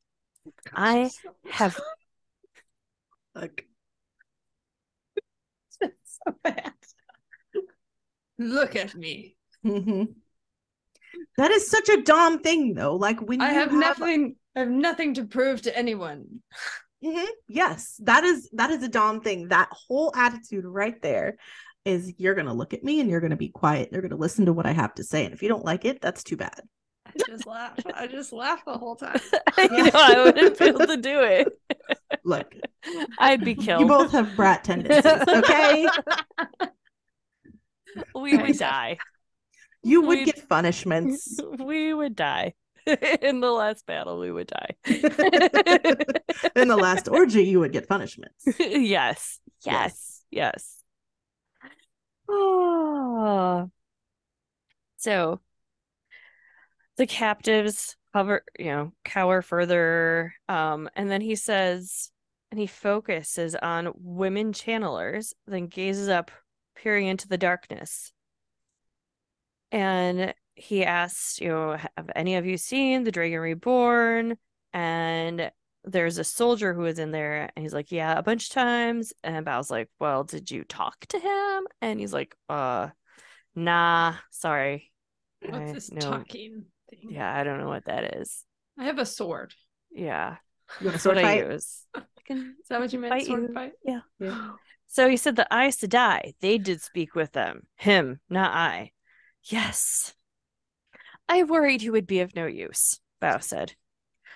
I 0.73 1.11
have 1.51 1.79
Look. 3.35 3.63
It's 5.81 6.19
so 6.25 6.35
bad. 6.43 6.73
Look 8.37 8.75
at 8.75 8.95
me. 8.95 9.35
hmm 9.63 10.03
That 11.37 11.51
is 11.51 11.69
such 11.69 11.89
a 11.89 12.01
dumb 12.01 12.39
thing, 12.39 12.73
though. 12.73 12.95
Like 12.95 13.19
when 13.21 13.41
I 13.41 13.51
you 13.51 13.59
have 13.59 13.71
nothing. 13.71 14.35
I 14.55 14.61
have 14.61 14.69
nothing 14.69 15.13
to 15.13 15.25
prove 15.25 15.61
to 15.63 15.77
anyone. 15.77 16.41
Mhm. 17.03 17.27
Yes, 17.47 17.99
that 18.03 18.23
is 18.23 18.49
that 18.53 18.71
is 18.71 18.83
a 18.83 18.89
Dom 18.89 19.21
thing. 19.21 19.49
That 19.49 19.69
whole 19.71 20.11
attitude 20.15 20.65
right 20.65 21.01
there 21.01 21.37
is 21.89 22.13
you're 22.17 22.35
gonna 22.35 22.53
look 22.53 22.73
at 22.73 22.83
me 22.83 22.99
and 22.99 23.09
you're 23.09 23.21
gonna 23.21 23.35
be 23.35 23.49
quiet. 23.49 23.89
You're 23.91 24.01
gonna 24.01 24.15
listen 24.15 24.45
to 24.45 24.53
what 24.53 24.65
I 24.65 24.71
have 24.71 24.93
to 24.95 25.03
say, 25.03 25.25
and 25.25 25.33
if 25.33 25.41
you 25.41 25.49
don't 25.49 25.65
like 25.65 25.85
it, 25.85 26.01
that's 26.01 26.23
too 26.23 26.37
bad. 26.37 26.61
I 27.05 27.11
just 27.27 27.47
laugh. 27.47 27.79
I 27.95 28.07
just 28.07 28.31
laugh 28.31 28.63
the 28.65 28.77
whole 28.77 28.95
time. 28.95 29.19
I 29.57 29.67
know 29.67 29.89
I 29.93 30.23
wouldn't 30.25 30.59
be 30.59 30.65
able 30.65 30.85
to 30.87 30.97
do 30.97 31.19
it. 31.21 31.47
Look, 32.23 32.53
I'd 33.17 33.43
be 33.43 33.55
killed. 33.55 33.81
you 33.81 33.87
both 33.87 34.11
have 34.11 34.35
brat 34.35 34.63
tendencies, 34.63 35.05
okay? 35.27 35.87
we 38.15 38.37
would 38.37 38.57
die. 38.57 38.97
You 39.81 40.01
would 40.01 40.19
We'd- 40.19 40.31
get 40.33 40.47
punishments. 40.49 41.39
We 41.57 41.93
would 41.93 42.15
die. 42.15 42.53
In 43.21 43.39
the 43.39 43.51
last 43.51 43.85
battle, 43.85 44.19
we 44.19 44.31
would 44.31 44.47
die. 44.47 44.75
In 46.55 46.67
the 46.67 46.77
last 46.77 47.07
orgy, 47.07 47.43
you 47.43 47.59
would 47.59 47.71
get 47.71 47.87
punishments. 47.87 48.45
yes. 48.59 49.39
Yes. 49.65 50.23
Yes. 50.31 50.78
Oh. 52.29 53.71
So 54.97 55.39
the 56.97 57.07
captives 57.07 57.95
cover, 58.13 58.43
you 58.57 58.65
know, 58.65 58.91
cower 59.03 59.41
further. 59.41 60.33
Um, 60.47 60.89
and 60.95 61.09
then 61.09 61.21
he 61.21 61.35
says, 61.35 62.11
and 62.51 62.59
he 62.59 62.67
focuses 62.67 63.55
on 63.55 63.93
women 63.95 64.53
channelers, 64.53 65.33
then 65.47 65.67
gazes 65.67 66.09
up, 66.09 66.31
peering 66.75 67.07
into 67.07 67.27
the 67.27 67.37
darkness. 67.37 68.11
And 69.71 70.33
he 70.55 70.83
asks, 70.83 71.39
you 71.39 71.49
know, 71.49 71.77
have 71.97 72.09
any 72.15 72.35
of 72.35 72.45
you 72.45 72.57
seen 72.57 73.03
the 73.03 73.11
Dragon 73.11 73.39
Reborn? 73.39 74.37
And 74.73 75.51
there's 75.85 76.17
a 76.17 76.23
soldier 76.23 76.73
who 76.73 76.81
was 76.81 76.99
in 76.99 77.11
there, 77.11 77.49
and 77.55 77.63
he's 77.63 77.73
like, 77.73 77.91
Yeah, 77.91 78.17
a 78.17 78.23
bunch 78.23 78.47
of 78.47 78.53
times. 78.53 79.13
And 79.23 79.45
Bao's 79.45 79.71
like, 79.71 79.89
Well, 79.99 80.23
did 80.23 80.51
you 80.51 80.63
talk 80.63 80.99
to 81.07 81.19
him? 81.19 81.67
And 81.81 81.99
he's 81.99 82.13
like, 82.13 82.35
Uh, 82.49 82.89
nah, 83.55 84.15
sorry. 84.31 84.91
What's 85.41 85.71
I- 85.71 85.73
this 85.73 85.91
no. 85.91 85.99
talking 86.01 86.65
thing? 86.89 87.09
Yeah, 87.11 87.33
I 87.33 87.43
don't 87.43 87.59
know 87.59 87.69
what 87.69 87.85
that 87.85 88.15
is. 88.17 88.43
I 88.77 88.85
have 88.85 88.99
a 88.99 89.05
sword. 89.05 89.53
Yeah, 89.91 90.37
You 90.79 90.85
want 90.85 90.87
a 90.87 90.91
that's 90.91 91.03
sword 91.03 91.15
what 91.17 91.25
I 91.25 91.41
fight? 91.41 91.51
use. 91.51 91.85
I 91.95 92.01
can- 92.25 92.55
Is 92.61 92.67
that 92.69 92.79
what 92.79 92.93
you 92.93 92.99
meant? 92.99 93.13
Fight 93.13 93.25
sword 93.25 93.41
you. 93.47 93.53
fight? 93.53 93.71
Yeah. 93.83 94.01
Yeah. 94.19 94.51
So 94.91 95.07
he 95.07 95.17
said 95.17 95.35
the 95.35 95.45
Aes 95.53 95.77
Sedai, 95.77 96.33
they 96.41 96.57
did 96.57 96.81
speak 96.81 97.13
with 97.13 97.31
them. 97.31 97.67
Him, 97.75 98.21
not 98.27 98.55
I. 98.55 98.89
Yes. 99.43 100.15
I 101.27 101.43
worried 101.43 101.83
you 101.83 101.91
would 101.91 102.07
be 102.07 102.21
of 102.21 102.35
no 102.35 102.47
use, 102.47 102.99
Bao 103.21 103.43
said. 103.43 103.75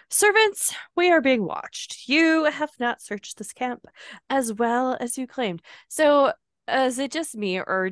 Servants, 0.09 0.73
we 0.95 1.11
are 1.11 1.21
being 1.21 1.45
watched. 1.45 2.07
You 2.07 2.45
have 2.45 2.71
not 2.79 3.01
searched 3.01 3.37
this 3.37 3.53
camp 3.53 3.85
as 4.29 4.53
well 4.53 4.97
as 4.99 5.17
you 5.17 5.27
claimed. 5.27 5.61
So, 5.87 6.33
uh, 6.67 6.85
is 6.87 6.99
it 6.99 7.11
just 7.11 7.35
me, 7.35 7.59
or 7.59 7.91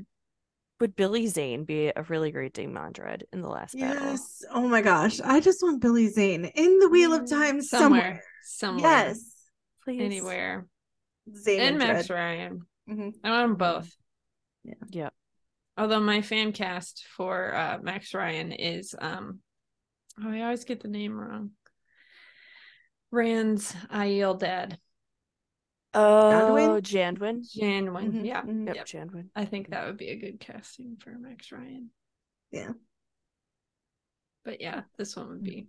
would 0.80 0.95
Billy 0.95 1.28
Zane 1.28 1.63
be 1.63 1.91
a 1.95 2.04
really 2.10 2.32
great 2.32 2.54
Demandred 2.54 3.26
in 3.32 3.41
the 3.41 3.50
last 3.50 3.78
battle? 3.78 4.04
Yes. 4.04 4.43
Oh 4.52 4.67
my 4.67 4.82
gosh. 4.82 5.19
I 5.24 5.39
just 5.39 5.62
want 5.62 5.82
Billy 5.82 6.08
Zane 6.08 6.45
in 6.45 6.80
the 6.80 6.89
Wheel 6.89 7.13
of 7.13 7.30
Time 7.30 7.62
somewhere. 7.62 8.24
Somewhere. 8.43 8.82
Yes. 8.82 9.36
Please. 9.84 10.02
Anywhere. 10.02 10.65
Zane 11.36 11.60
And 11.60 11.69
and 11.69 11.78
Max 11.78 12.08
Dread. 12.08 12.17
Ryan. 12.19 12.62
Mhm. 12.89 13.13
I 13.24 13.30
want 13.30 13.50
them 13.50 13.56
both. 13.58 13.95
Yeah. 14.89 15.10
Although 15.78 16.00
my 16.02 16.21
fan 16.21 16.52
cast 16.52 17.06
for 17.15 17.56
uh, 17.56 17.78
Max 17.82 18.13
Ryan 18.13 18.52
is 18.52 18.95
um 19.00 19.39
oh 20.24 20.32
I 20.32 20.41
always 20.41 20.65
get 20.65 20.82
the 20.82 20.88
name 20.88 21.13
wrong. 21.13 21.52
Rand's 23.12 23.74
Aiel 23.91 24.38
dad. 24.39 24.80
Oh, 25.93 26.80
Janduin. 26.82 27.41
Janwin. 27.54 28.12
Mhm, 28.13 28.26
Yeah. 28.26 28.41
mhm. 28.43 28.67
Yep, 28.67 28.76
Yep. 28.78 28.86
Janduin. 28.86 29.30
I 29.36 29.43
think 29.45 29.69
that 29.69 29.86
would 29.86 29.97
be 29.97 30.08
a 30.10 30.15
good 30.15 30.39
casting 30.39 30.95
for 30.97 31.12
Max 31.12 31.52
Ryan. 31.52 31.89
Yeah. 32.52 32.71
But 34.45 34.62
yeah, 34.62 34.84
this 34.97 35.15
one 35.15 35.30
would 35.30 35.43
be 35.43 35.67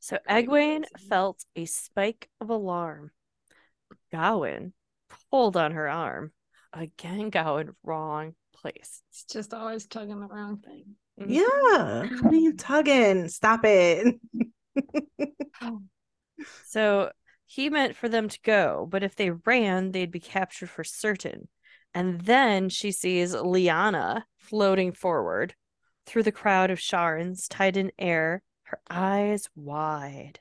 So 0.00 0.18
Great 0.26 0.46
Egwene 0.46 0.84
felt 1.08 1.44
a 1.56 1.64
spike 1.64 2.28
of 2.40 2.50
alarm. 2.50 3.10
Gawyn 4.12 4.72
pulled 5.30 5.56
on 5.56 5.72
her 5.72 5.88
arm. 5.88 6.32
Again, 6.72 7.30
Gawyn, 7.30 7.74
wrong 7.82 8.34
place. 8.54 9.02
it's 9.10 9.24
just 9.24 9.54
always 9.54 9.86
tugging 9.86 10.20
the 10.20 10.26
wrong 10.26 10.58
thing. 10.58 10.96
Yeah. 11.16 12.06
What 12.20 12.32
are 12.34 12.36
you 12.36 12.52
tugging? 12.52 13.28
Stop 13.28 13.60
it. 13.64 14.16
So 16.64 17.12
he 17.46 17.70
meant 17.70 17.96
for 17.96 18.08
them 18.08 18.28
to 18.28 18.38
go, 18.42 18.86
but 18.90 19.02
if 19.02 19.16
they 19.16 19.30
ran, 19.30 19.92
they'd 19.92 20.10
be 20.10 20.20
captured 20.20 20.68
for 20.68 20.84
certain. 20.84 21.48
And 21.94 22.20
then 22.20 22.68
she 22.68 22.92
sees 22.92 23.34
Liana 23.34 24.26
floating 24.36 24.92
forward 24.92 25.54
through 26.04 26.24
the 26.24 26.32
crowd 26.32 26.70
of 26.70 26.78
Sharns 26.78 27.46
tied 27.48 27.76
in 27.76 27.90
air, 27.98 28.42
her 28.64 28.80
eyes 28.90 29.48
wide. 29.54 30.40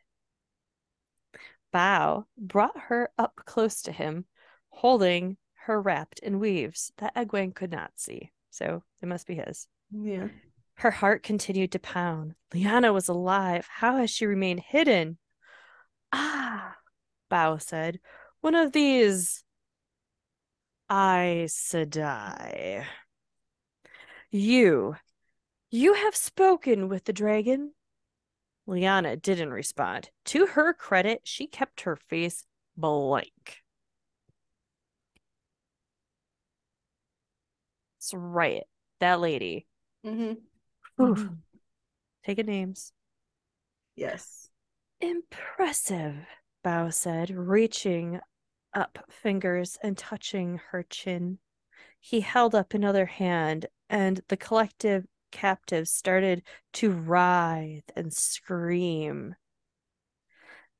Bao 1.73 2.25
brought 2.37 2.77
her 2.77 3.09
up 3.17 3.41
close 3.45 3.81
to 3.83 3.91
him, 3.91 4.25
holding 4.69 5.37
her 5.65 5.81
wrapped 5.81 6.19
in 6.19 6.39
weaves 6.39 6.91
that 6.97 7.15
Egwene 7.15 7.53
could 7.55 7.71
not 7.71 7.91
see. 7.95 8.31
So 8.49 8.83
it 9.01 9.07
must 9.07 9.27
be 9.27 9.35
his. 9.35 9.67
Yeah. 9.91 10.27
Her 10.75 10.91
heart 10.91 11.23
continued 11.23 11.71
to 11.71 11.79
pound. 11.79 12.35
Liana 12.53 12.91
was 12.91 13.07
alive. 13.07 13.67
How 13.69 13.97
has 13.97 14.09
she 14.09 14.25
remained 14.25 14.59
hidden? 14.59 15.17
Ah, 16.11 16.75
Bao 17.31 17.61
said. 17.61 17.99
One 18.41 18.55
of 18.55 18.71
these 18.73 19.43
Aes 20.91 21.53
Sedai. 21.53 22.85
You. 24.29 24.97
You 25.71 25.93
have 25.93 26.15
spoken 26.15 26.89
with 26.89 27.05
the 27.05 27.13
dragon. 27.13 27.73
Liana 28.67 29.15
didn't 29.15 29.51
respond. 29.51 30.09
To 30.25 30.45
her 30.47 30.73
credit, 30.73 31.21
she 31.23 31.47
kept 31.47 31.81
her 31.81 31.95
face 31.95 32.45
blank. 32.75 33.61
That's 37.97 38.13
right. 38.13 38.63
That 38.99 39.19
lady. 39.19 39.67
hmm 40.03 40.33
Oof. 41.01 41.19
Mm-hmm. 41.19 41.33
Taking 42.25 42.45
names. 42.45 42.91
Yes. 43.95 44.49
Impressive, 44.99 46.15
Bao 46.65 46.93
said, 46.93 47.29
reaching 47.29 48.19
up 48.73 48.99
fingers 49.09 49.77
and 49.81 49.97
touching 49.97 50.59
her 50.71 50.83
chin. 50.83 51.39
He 51.99 52.21
held 52.21 52.55
up 52.55 52.73
another 52.73 53.05
hand, 53.05 53.67
and 53.89 54.21
the 54.27 54.37
collective 54.37 55.05
captives 55.31 55.91
started 55.91 56.43
to 56.73 56.91
writhe 56.91 57.89
and 57.95 58.13
scream. 58.13 59.35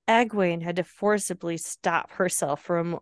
Egwene 0.08 0.62
had 0.62 0.76
to 0.76 0.84
forcibly 0.84 1.58
stop 1.58 2.12
herself 2.12 2.62
from 2.62 3.00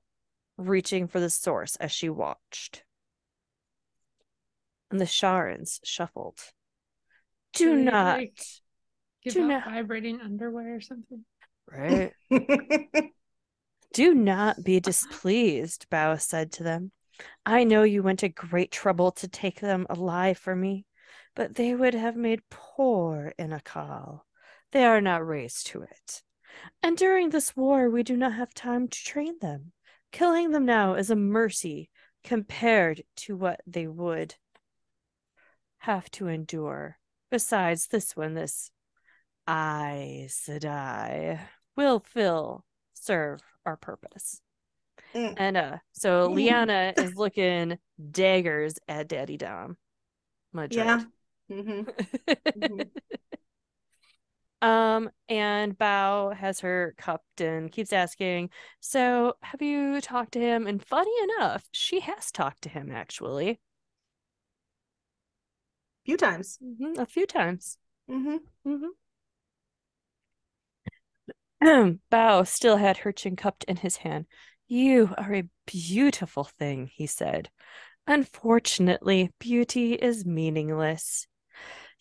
reaching 0.57 1.07
for 1.07 1.19
the 1.19 1.29
source 1.29 1.75
as 1.77 1.91
she 1.91 2.09
watched. 2.09 2.83
And 4.89 4.99
the 4.99 5.05
Sharans 5.05 5.79
shuffled. 5.83 6.39
Do 7.53 7.75
Did 7.75 7.85
not. 7.85 8.17
like, 8.17 8.39
give 9.23 9.33
do 9.33 9.43
out 9.43 9.47
not- 9.47 9.65
vibrating 9.65 10.21
underwear 10.21 10.75
or 10.75 10.81
something. 10.81 11.23
Right? 11.71 12.13
Do 13.93 14.15
not 14.15 14.63
be 14.63 14.79
displeased, 14.79 15.85
Bao 15.91 16.19
said 16.19 16.51
to 16.53 16.63
them. 16.63 16.91
I 17.45 17.63
know 17.63 17.83
you 17.83 18.01
went 18.01 18.19
to 18.19 18.29
great 18.29 18.71
trouble 18.71 19.11
to 19.13 19.27
take 19.27 19.59
them 19.59 19.85
alive 19.87 20.37
for 20.39 20.55
me, 20.55 20.85
but 21.35 21.55
they 21.55 21.75
would 21.75 21.93
have 21.93 22.15
made 22.15 22.41
poor 22.49 23.33
Inakal. 23.37 24.21
They 24.71 24.83
are 24.83 24.99
not 24.99 25.25
raised 25.25 25.67
to 25.67 25.83
it. 25.83 26.23
And 26.81 26.97
during 26.97 27.29
this 27.29 27.55
war, 27.55 27.89
we 27.89 28.01
do 28.01 28.17
not 28.17 28.33
have 28.33 28.53
time 28.53 28.87
to 28.87 29.03
train 29.03 29.37
them. 29.39 29.73
Killing 30.11 30.51
them 30.51 30.65
now 30.65 30.95
is 30.95 31.11
a 31.11 31.15
mercy 31.15 31.89
compared 32.23 33.03
to 33.17 33.35
what 33.35 33.61
they 33.67 33.87
would 33.87 34.35
have 35.79 36.09
to 36.11 36.27
endure. 36.27 36.97
Besides 37.33 37.87
this 37.87 38.15
one, 38.15 38.35
this 38.35 38.69
Aes 39.49 40.39
Sedai 40.47 41.39
will 41.75 41.99
fill 41.99 42.63
serve 42.93 43.41
our 43.65 43.75
purpose. 43.75 44.39
Mm. 45.15 45.33
And 45.37 45.57
uh 45.57 45.77
so 45.93 46.29
Mm. 46.29 46.35
Liana 46.35 46.93
is 46.97 47.15
looking 47.15 47.79
daggers 48.11 48.75
at 48.87 49.07
Daddy 49.07 49.37
Dom. 49.37 49.77
Madrid. 50.51 50.85
yeah. 50.85 51.01
Mhm. 51.49 51.89
Mhm. 52.55 52.89
um 54.61 55.09
and 55.27 55.75
Bao 55.75 56.35
has 56.35 56.59
her 56.59 56.93
cupped 56.99 57.41
and 57.41 57.71
keeps 57.71 57.91
asking, 57.93 58.51
so 58.79 59.33
have 59.41 59.63
you 59.63 60.01
talked 60.01 60.33
to 60.33 60.39
him? 60.39 60.67
And 60.67 60.85
funny 60.85 61.11
enough, 61.23 61.67
she 61.71 61.99
has 62.01 62.31
talked 62.31 62.61
to 62.61 62.69
him 62.69 62.91
actually. 62.91 63.59
Few 66.05 66.17
times. 66.17 66.59
Mhm, 66.61 66.97
a 66.97 67.05
few 67.05 67.25
times. 67.25 67.77
hmm 68.07 68.37
Mm-hmm. 68.67 68.87
Bao 72.11 72.47
still 72.47 72.77
had 72.77 72.97
her 72.97 73.11
chin 73.11 73.35
cupped 73.35 73.63
in 73.65 73.77
his 73.77 73.97
hand. 73.97 74.25
You 74.67 75.13
are 75.17 75.33
a 75.33 75.49
beautiful 75.65 76.43
thing, 76.43 76.87
he 76.87 77.07
said. 77.07 77.49
Unfortunately, 78.07 79.31
beauty 79.39 79.93
is 79.93 80.25
meaningless. 80.25 81.27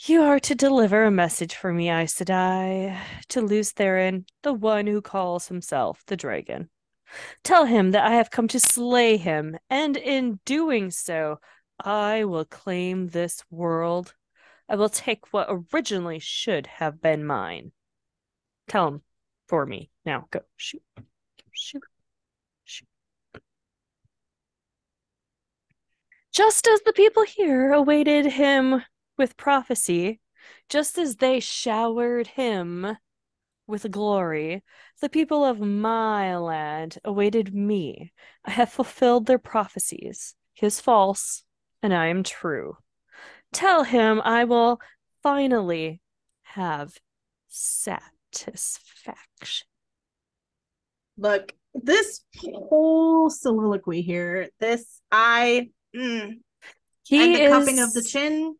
You 0.04 0.22
are 0.22 0.40
to 0.40 0.54
deliver 0.54 1.04
a 1.04 1.10
message 1.12 1.54
for 1.54 1.72
me, 1.72 1.88
Aes 1.90 2.14
Sedai, 2.14 2.98
to 3.28 3.40
Lews 3.40 3.72
Therin, 3.72 4.26
the 4.42 4.52
one 4.52 4.86
who 4.86 5.00
calls 5.00 5.46
himself 5.48 6.02
the 6.06 6.16
dragon. 6.16 6.70
Tell 7.44 7.66
him 7.66 7.92
that 7.92 8.04
I 8.06 8.14
have 8.16 8.30
come 8.30 8.48
to 8.48 8.60
slay 8.60 9.16
him, 9.16 9.56
and 9.70 9.96
in 9.96 10.40
doing 10.44 10.90
so, 10.90 11.38
I 11.84 12.24
will 12.24 12.44
claim 12.44 13.08
this 13.08 13.42
world. 13.50 14.14
I 14.68 14.76
will 14.76 14.88
take 14.88 15.32
what 15.32 15.48
originally 15.50 16.20
should 16.20 16.66
have 16.66 17.00
been 17.00 17.24
mine. 17.24 17.72
Tell 18.68 18.88
him 18.88 19.02
for 19.48 19.66
me. 19.66 19.90
Now 20.04 20.26
go. 20.30 20.40
Shoot. 20.56 20.82
Shoot. 21.52 21.82
Shoot. 22.64 22.88
Just 26.32 26.66
as 26.66 26.80
the 26.82 26.92
people 26.92 27.24
here 27.24 27.72
awaited 27.72 28.26
him 28.26 28.82
with 29.18 29.36
prophecy, 29.36 30.20
just 30.68 30.96
as 30.96 31.16
they 31.16 31.40
showered 31.40 32.28
him 32.28 32.96
with 33.66 33.90
glory, 33.90 34.62
the 35.00 35.08
people 35.08 35.44
of 35.44 35.60
my 35.60 36.36
land 36.36 36.98
awaited 37.04 37.54
me. 37.54 38.12
I 38.44 38.52
have 38.52 38.72
fulfilled 38.72 39.26
their 39.26 39.38
prophecies. 39.38 40.34
His 40.54 40.80
false, 40.80 41.44
and 41.82 41.92
I 41.92 42.08
am 42.08 42.22
true. 42.22 42.76
Tell 43.52 43.84
him 43.84 44.22
I 44.24 44.44
will 44.44 44.80
finally 45.22 46.00
have 46.42 46.94
satisfaction. 47.48 49.66
Look, 51.18 51.52
this 51.74 52.24
whole 52.38 53.30
soliloquy 53.30 54.02
here, 54.02 54.48
this 54.60 55.00
I 55.10 55.70
mm, 55.94 56.34
He 57.06 57.22
and 57.22 57.34
the 57.34 57.44
is 57.44 57.52
cupping 57.52 57.80
of 57.80 57.92
the 57.92 58.02
chin, 58.02 58.56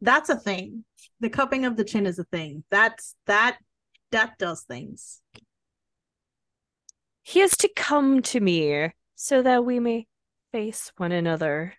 that's 0.00 0.28
a 0.28 0.36
thing. 0.36 0.84
The 1.20 1.30
cupping 1.30 1.64
of 1.64 1.76
the 1.76 1.84
chin 1.84 2.06
is 2.06 2.18
a 2.18 2.24
thing. 2.24 2.64
That's 2.70 3.14
that 3.26 3.58
that 4.12 4.38
does 4.38 4.62
things. 4.62 5.20
He 7.22 7.40
is 7.40 7.56
to 7.58 7.68
come 7.74 8.22
to 8.22 8.40
me 8.40 8.90
so 9.16 9.42
that 9.42 9.64
we 9.64 9.80
may 9.80 10.06
face 10.52 10.92
one 10.96 11.12
another. 11.12 11.74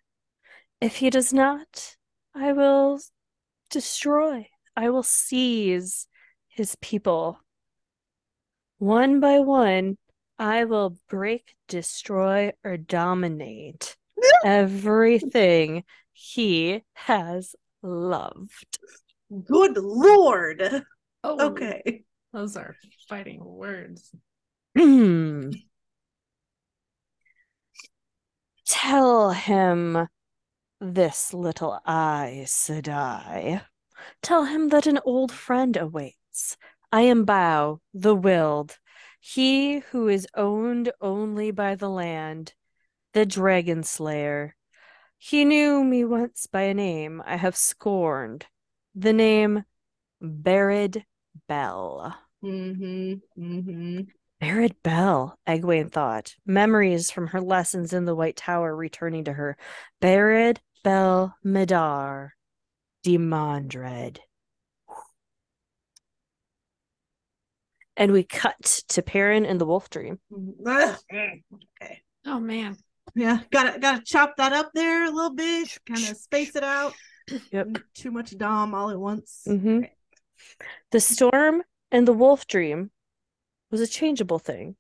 If 0.80 0.98
he 0.98 1.10
does 1.10 1.34
not, 1.34 1.96
I 2.36 2.54
will 2.54 3.00
destroy, 3.70 4.48
I 4.76 4.90
will 4.90 5.04
seize 5.04 6.08
his 6.48 6.76
people. 6.82 7.40
One 8.78 9.20
by 9.20 9.40
one, 9.40 9.98
I 10.38 10.66
will 10.66 10.98
break, 11.10 11.56
destroy, 11.68 12.52
or 12.64 12.78
dominate 12.78 13.98
everything 14.46 15.84
he 16.14 16.84
has 16.94 17.56
loved. 17.82 18.78
Good 19.46 19.78
lord. 19.78 20.84
Oh, 21.24 21.48
Okay. 21.48 22.04
Those 22.34 22.56
are 22.56 22.76
fighting 23.10 23.44
words. 23.44 24.12
Hmm. 24.78 25.50
Tell 28.68 29.32
him 29.32 30.08
this 30.80 31.34
little 31.34 31.80
Aes 31.88 32.52
Sedai. 32.52 33.62
Tell 34.22 34.46
him 34.46 34.70
that 34.70 34.88
an 34.88 35.00
old 35.06 35.32
friend 35.32 35.76
awaits. 35.76 36.58
I 36.92 37.02
am 37.02 37.26
Bao, 37.26 37.80
the 37.94 38.16
Wyld, 38.16 38.78
he 39.20 39.80
who 39.80 40.08
is 40.08 40.28
owned 40.36 40.92
only 41.02 41.52
by 41.52 41.76
the 41.76 41.90
land, 41.90 42.54
the 43.14 43.26
dragon 43.26 43.84
slayer. 43.84 44.56
He 45.18 45.46
knew 45.46 45.84
me 45.84 46.06
once 46.06 46.48
by 46.48 46.64
a 46.64 46.74
name 46.74 47.22
I 47.26 47.38
have 47.38 47.56
scorned, 47.56 48.46
the 48.94 49.14
name 49.14 49.64
Barid 50.22 51.04
Bel. 51.48 52.16
Mm-hmm. 52.44 53.42
Mm-hmm. 53.42 54.02
Barid 54.40 54.76
Bel, 54.84 55.38
Egwene 55.48 55.92
thought, 55.92 56.36
memories 56.46 57.10
from 57.10 57.28
her 57.28 57.42
lessons 57.42 57.92
in 57.92 58.06
the 58.06 58.16
White 58.16 58.36
Tower 58.36 58.76
returning 58.76 59.24
to 59.24 59.34
her. 59.34 59.58
Barid 60.00 60.60
Bel 60.88 61.36
Medar, 61.44 62.30
Demandred. 63.04 64.22
And 67.98 68.14
we 68.14 68.24
cut 68.24 68.84
to 68.88 69.02
Perrin 69.02 69.46
and 69.46 69.60
the 69.60 69.66
Wolf 69.66 69.90
Dream. 69.90 70.20
Okay. 70.66 71.44
Oh 72.26 72.40
man. 72.40 72.78
Yeah, 73.16 73.40
gotta 73.52 73.80
gotta 73.80 74.02
chop 74.04 74.36
that 74.38 74.52
up 74.54 74.72
there 74.74 75.06
a 75.06 75.12
little 75.12 75.34
bit, 75.34 75.78
kind 75.86 76.10
of 76.10 76.18
space 76.18 76.56
it 76.58 76.64
out. 76.64 76.94
Yep. 77.52 77.80
Too 77.94 78.12
much 78.12 78.38
dom 78.38 78.74
all 78.74 78.90
at 78.90 79.00
once. 79.00 79.44
Mhm. 79.48 79.80
Okay. 79.80 79.94
The 80.92 81.00
storm 81.02 81.64
and 81.92 82.08
the 82.08 82.14
wolf 82.14 82.48
dream 82.48 82.92
was 83.72 83.80
a 83.82 83.88
changeable 83.88 84.40
thing. 84.40 84.76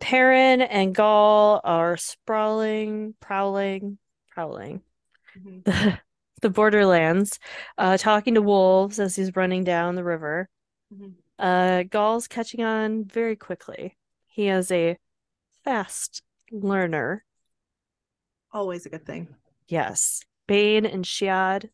Perrin 0.00 0.62
and 0.62 0.94
Gaul 0.94 1.60
are 1.64 1.96
sprawling, 1.98 3.14
prowling, 3.20 3.98
prowling 4.30 4.82
The, 5.64 5.98
the 6.42 6.50
borderlands, 6.50 7.38
uh, 7.78 7.96
talking 7.96 8.34
to 8.34 8.42
wolves 8.42 9.00
as 9.00 9.16
he's 9.16 9.34
running 9.34 9.64
down 9.64 9.96
the 9.96 10.04
river. 10.04 10.48
Mhm. 10.94 11.14
Uh, 11.38 11.82
Gaul's 11.84 12.28
catching 12.28 12.62
on 12.62 13.04
very 13.04 13.34
quickly. 13.36 13.96
He 14.26 14.48
is 14.48 14.70
a 14.70 14.98
fast 15.64 16.22
learner. 16.52 17.24
Always 18.52 18.86
a 18.86 18.90
good 18.90 19.04
thing. 19.04 19.28
Yes. 19.68 20.22
Bain 20.46 20.86
and 20.86 21.04
Chiad 21.04 21.70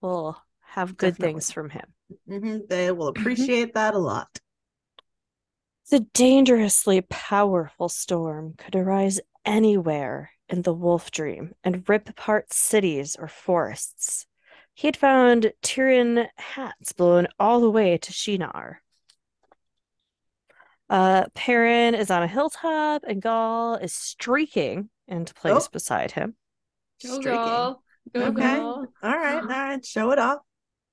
will 0.00 0.36
have 0.60 0.96
good 0.96 1.12
Definitely. 1.12 1.32
things 1.32 1.52
from 1.52 1.70
him. 1.70 1.94
hmm 2.28 2.58
They 2.68 2.92
will 2.92 3.08
appreciate 3.08 3.74
that 3.74 3.94
a 3.94 3.98
lot. 3.98 4.28
The 5.90 6.00
dangerously 6.00 7.00
powerful 7.00 7.88
storm 7.88 8.54
could 8.58 8.76
arise 8.76 9.20
anywhere 9.44 10.32
in 10.48 10.62
the 10.62 10.72
wolf 10.74 11.10
dream 11.10 11.54
and 11.64 11.88
rip 11.88 12.08
apart 12.08 12.52
cities 12.52 13.16
or 13.18 13.28
forests. 13.28 14.26
He 14.74 14.86
had 14.88 14.96
found 14.96 15.52
Tairen 15.62 16.28
hats 16.36 16.92
blown 16.92 17.26
all 17.38 17.60
the 17.60 17.70
way 17.70 17.96
to 17.98 18.12
Shienar. 18.12 18.76
Uh, 20.88 21.24
Perrin 21.34 21.94
is 21.94 22.10
on 22.10 22.22
a 22.22 22.28
hilltop 22.28 23.02
and 23.06 23.20
Gaul 23.20 23.74
is 23.76 23.92
streaking 23.92 24.88
into 25.08 25.34
place 25.34 25.66
Oh. 25.66 25.68
beside 25.72 26.12
him. 26.12 26.36
Go 27.02 27.20
Streaking. 27.20 27.44
girl. 27.44 27.82
Go 28.14 28.22
Okay. 28.26 28.40
girl. 28.40 28.86
All 29.02 29.18
right, 29.18 29.40
all 29.42 29.48
right, 29.48 29.84
show 29.84 30.10
it 30.12 30.18
off. 30.18 30.40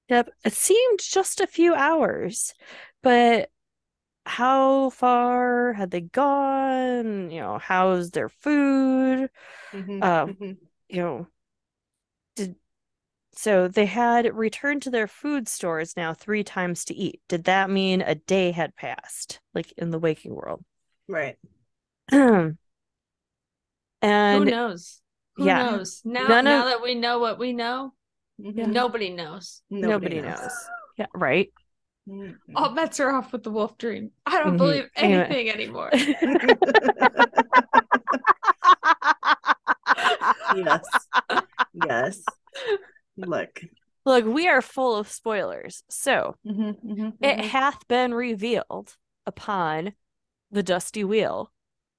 Yep, 0.09 0.29
it 0.43 0.53
seemed 0.53 0.99
just 0.99 1.39
a 1.41 1.47
few 1.47 1.73
hours, 1.75 2.53
but 3.03 3.49
how 4.25 4.89
far 4.91 5.73
had 5.73 5.91
they 5.91 6.01
gone? 6.01 7.29
You 7.31 7.41
know, 7.41 7.57
how's 7.59 8.11
their 8.11 8.29
food? 8.29 9.29
Mhm, 9.73 10.03
Um, 10.03 10.33
mhm. 10.33 10.57
You 10.89 11.01
know, 11.01 11.27
did 12.35 12.55
So 13.33 13.67
they 13.67 13.85
had 13.87 14.35
returned 14.35 14.83
to 14.83 14.91
their 14.91 15.07
food 15.07 15.47
stores 15.47 15.97
now 15.97 16.13
three 16.13 16.43
times 16.43 16.85
to 16.85 16.95
eat. 16.95 17.21
Did 17.29 17.45
that 17.45 17.69
mean 17.69 18.01
a 18.01 18.15
day 18.15 18.51
had 18.51 18.75
passed, 18.75 19.41
like 19.53 19.71
in 19.77 19.91
the 19.91 19.99
waking 19.99 20.35
world? 20.35 20.63
Right. 21.07 21.37
and 22.11 22.57
Who 24.01 24.45
knows? 24.45 25.01
Who 25.35 25.45
yeah. 25.45 25.63
knows? 25.63 26.01
Now, 26.05 26.27
None 26.27 26.45
now 26.45 26.61
of- 26.61 26.69
that 26.69 26.81
we 26.81 26.95
know 26.95 27.19
what 27.19 27.39
we 27.39 27.53
know, 27.53 27.93
Mhm. 28.39 28.67
nobody 28.71 29.09
knows. 29.09 29.61
nobody, 29.69 30.21
knows. 30.21 30.69
Yeah, 30.97 31.07
right. 31.15 31.51
Mhm. 32.07 32.35
All 32.55 32.73
bets 32.75 32.99
are 32.99 33.11
off 33.15 33.31
with 33.31 33.43
the 33.43 33.51
wolf 33.51 33.77
dream. 33.77 34.11
I 34.25 34.43
don't 34.43 34.55
Mhm. 34.55 34.57
believe 34.57 34.89
Anyway. 34.95 35.23
anything 35.23 35.49
anymore. 35.49 35.89
yes. 40.55 40.85
Yes. 41.73 42.23
Look. 43.17 43.61
Look, 44.05 44.25
we 44.25 44.47
are 44.49 44.61
full 44.61 44.95
of 44.97 45.07
spoilers. 45.09 45.83
So 45.89 46.35
Mhm, 46.45 46.75
mhm, 46.83 47.13
it 47.21 47.37
mhm, 47.39 47.43
hath 47.45 47.87
been 47.87 48.13
revealed 48.13 48.95
upon 49.25 49.93
the 50.51 50.63
dusty 50.63 51.03
wheel 51.03 51.51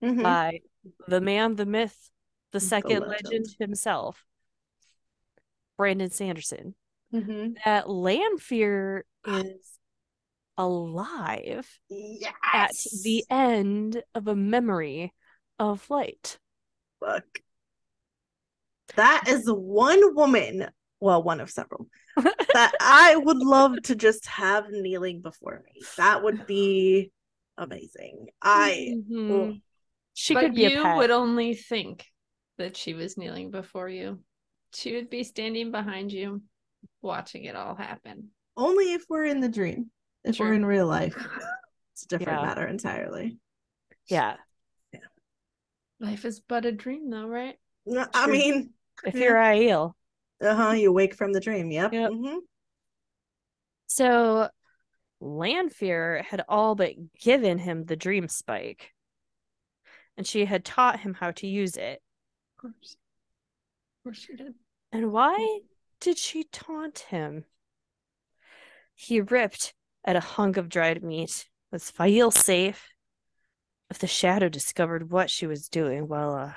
mhm. 0.03 0.23
by 0.23 0.61
the 1.09 1.21
man, 1.21 1.57
the 1.57 1.67
myth, 1.67 2.11
the 2.53 2.59
The 2.59 2.61
second 2.61 3.01
legend. 3.07 3.25
legend 3.25 3.47
himself, 3.59 4.25
Brandon 5.79 6.11
Sanderson, 6.11 6.75
that 7.65 7.89
Lanfear 7.89 9.05
is 9.27 9.74
alive 10.57 11.69
Yes. 11.89 12.33
at 12.53 12.71
the 13.03 13.25
end 13.31 14.03
of 14.15 14.29
a 14.29 14.37
memory 14.37 15.13
of 15.59 15.89
light. 15.91 16.39
Look. 17.01 17.25
That 18.97 19.25
is 19.29 19.47
one 19.51 20.15
woman, 20.15 20.69
well, 21.01 21.23
one 21.23 21.41
of 21.41 21.51
several, 21.51 21.89
that 22.17 22.73
I 22.81 23.17
would 23.17 23.39
love 23.39 23.81
to 23.85 23.97
just 23.97 24.27
have 24.27 24.67
kneeling 24.71 25.21
before 25.21 25.63
me. 25.65 25.83
That 25.97 26.23
would 26.23 26.47
be 26.47 27.11
amazing. 27.57 28.29
I 28.43 28.95
Mhm. 29.11 29.31
oh, 29.31 29.57
She 30.13 30.35
but 30.35 30.41
could 30.45 30.55
be 30.55 30.67
a 30.67 30.71
you 30.71 30.83
pet. 30.83 30.97
would 30.99 31.11
only 31.11 31.55
think 31.55 32.05
that 32.59 32.77
she 32.77 32.95
was 32.95 33.17
kneeling 33.17 33.51
before 33.51 33.89
you. 33.89 34.23
She 34.75 34.95
would 34.95 35.11
be 35.11 35.25
standing 35.25 35.73
behind 35.73 36.13
you, 36.13 36.43
watching 37.03 37.45
it 37.45 37.57
all 37.57 37.75
happen. 37.75 38.31
only 38.57 38.93
if 38.93 39.05
we're 39.09 39.25
in 39.25 39.41
the 39.41 39.49
dream. 39.49 39.91
If 40.25 40.37
Sure. 40.37 40.49
we're 40.49 40.55
in 40.55 40.65
real 40.65 40.87
life, 40.87 41.15
it's 41.93 42.05
a 42.05 42.09
different 42.09 42.41
Yeah. 42.41 42.47
matter 42.47 42.67
entirely. 42.67 43.39
Yeah. 44.07 44.37
Life 46.01 46.25
is 46.25 46.41
but 46.41 46.65
a 46.67 46.73
dream, 46.73 47.09
though, 47.11 47.27
right? 47.27 47.57
No, 47.87 48.07
I 48.13 48.25
True. 48.25 48.33
mean, 48.33 48.75
If 49.05 49.15
you're 49.15 49.37
Aiel. 49.37 49.93
uh-huh, 50.43 50.73
you 50.73 50.93
wake 50.93 51.15
from 51.15 51.33
the 51.33 51.41
dream. 51.41 51.71
Yep. 51.71 51.93
Yep. 51.93 52.11
mhm. 52.11 52.39
So 53.87 54.51
Lanfear 55.21 56.23
had 56.29 56.45
all 56.49 56.75
but 56.75 56.95
given 57.19 57.59
him 57.59 57.85
the 57.85 57.97
dream 57.97 58.29
spike. 58.29 58.93
And 60.17 60.27
she 60.27 60.45
had 60.45 60.65
taught 60.65 61.01
him 61.01 61.15
how 61.15 61.31
to 61.33 61.47
use 61.47 61.77
it. 61.77 62.03
Of 62.57 62.63
course. 62.63 62.97
Of 63.99 64.05
course 64.05 64.19
she 64.19 64.37
did. 64.37 64.55
And 64.93 65.13
why 65.13 65.61
did 66.01 66.19
she 66.19 66.45
taunt 66.45 67.01
him? 67.11 67.45
He 68.95 69.21
ripped 69.21 69.75
at 70.05 70.17
a 70.17 70.21
hunk 70.21 70.57
of 70.57 70.69
dried 70.69 71.03
meat. 71.03 71.47
Was 71.73 71.91
Faile 71.91 72.31
safe? 72.31 72.89
If 73.91 73.99
the 73.99 74.07
shadow 74.07 74.49
discovered 74.49 75.11
what 75.11 75.31
she 75.31 75.47
was 75.47 75.69
doing, 75.69 76.09
well, 76.09 76.35
uh, 76.35 76.53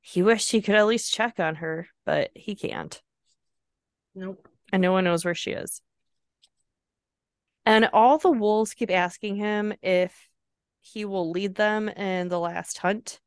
he 0.00 0.22
wished 0.22 0.50
he 0.50 0.62
could 0.62 0.74
at 0.74 0.86
least 0.86 1.12
check 1.12 1.40
on 1.40 1.56
her, 1.56 1.88
but 2.04 2.30
he 2.34 2.54
can't. 2.54 3.00
Nope. 4.14 4.48
and 4.72 4.80
no 4.80 4.92
one 4.92 5.04
knows 5.04 5.24
where 5.24 5.34
she 5.34 5.50
is. 5.50 5.82
And 7.66 7.88
all 7.92 8.18
the 8.18 8.30
wolves 8.30 8.74
keep 8.74 8.90
asking 8.90 9.36
him 9.36 9.74
if 9.82 10.28
he 10.80 11.04
will 11.04 11.30
lead 11.30 11.54
them 11.54 11.88
in 11.88 12.28
the 12.28 12.38
last 12.38 12.78
hunt. 12.78 13.20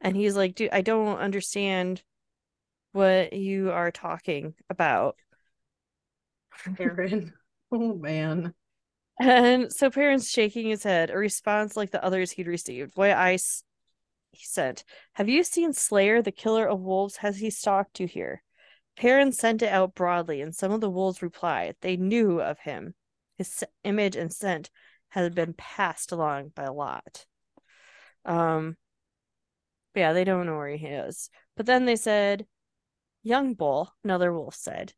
And 0.00 0.16
he's 0.16 0.36
like, 0.36 0.54
dude, 0.54 0.70
I 0.72 0.80
don't 0.80 1.18
understand 1.18 2.02
what 2.92 3.32
you 3.32 3.70
are 3.70 3.90
talking 3.90 4.54
about. 4.68 5.16
Aaron. 6.78 7.32
oh 7.72 7.94
man. 7.94 8.54
And 9.20 9.70
so 9.70 9.90
Perrin's 9.90 10.30
shaking 10.30 10.70
his 10.70 10.82
head, 10.82 11.10
a 11.10 11.16
response 11.16 11.76
like 11.76 11.90
the 11.90 12.02
others 12.02 12.30
he'd 12.30 12.46
received. 12.46 12.94
Boy, 12.94 13.14
Ice, 13.14 13.62
he 14.32 14.44
said, 14.44 14.82
Have 15.12 15.28
you 15.28 15.44
seen 15.44 15.74
Slayer, 15.74 16.22
the 16.22 16.32
killer 16.32 16.66
of 16.66 16.80
wolves? 16.80 17.18
Has 17.18 17.36
he 17.36 17.50
stalked 17.50 18.00
you 18.00 18.06
here? 18.06 18.42
Perrin 18.96 19.32
sent 19.32 19.60
it 19.60 19.68
out 19.68 19.94
broadly, 19.94 20.40
and 20.40 20.54
some 20.54 20.72
of 20.72 20.80
the 20.80 20.90
wolves 20.90 21.20
replied. 21.20 21.76
They 21.82 21.98
knew 21.98 22.40
of 22.40 22.60
him. 22.60 22.94
His 23.36 23.62
s- 23.62 23.68
image 23.84 24.16
and 24.16 24.32
scent 24.32 24.70
had 25.10 25.34
been 25.34 25.52
passed 25.52 26.12
along 26.12 26.52
by 26.54 26.64
a 26.64 26.72
lot. 26.72 27.26
Um, 28.24 28.78
yeah, 29.94 30.14
they 30.14 30.24
don't 30.24 30.46
know 30.46 30.56
where 30.56 30.74
he 30.76 30.86
is. 30.86 31.28
But 31.58 31.66
then 31.66 31.84
they 31.84 31.96
said, 31.96 32.46
Young 33.22 33.52
Bull, 33.52 33.92
another 34.02 34.32
wolf 34.32 34.54
said, 34.54 34.94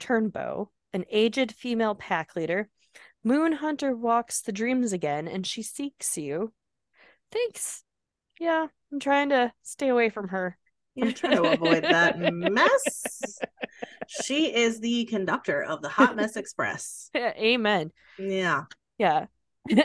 Turnbow, 0.00 0.70
an 0.92 1.04
aged 1.10 1.52
female 1.52 1.94
pack 1.94 2.34
leader, 2.34 2.68
Moon 3.24 3.52
Hunter 3.52 3.94
walks 3.94 4.40
the 4.40 4.52
dreams 4.52 4.92
again 4.92 5.28
and 5.28 5.46
she 5.46 5.62
seeks 5.62 6.16
you. 6.16 6.52
Thanks. 7.30 7.84
Yeah, 8.40 8.66
I'm 8.90 9.00
trying 9.00 9.28
to 9.30 9.52
stay 9.62 9.88
away 9.88 10.08
from 10.08 10.28
her. 10.28 10.58
You're 10.94 11.12
trying 11.12 11.36
to 11.36 11.52
avoid 11.52 11.84
that 11.84 12.18
mess. 12.32 13.38
She 14.08 14.54
is 14.54 14.80
the 14.80 15.04
conductor 15.06 15.62
of 15.62 15.80
the 15.80 15.88
Hot 15.88 16.16
Mess 16.16 16.36
Express. 16.36 17.10
Amen. 17.16 17.92
Yeah. 18.18 18.64
Yeah. 18.98 19.26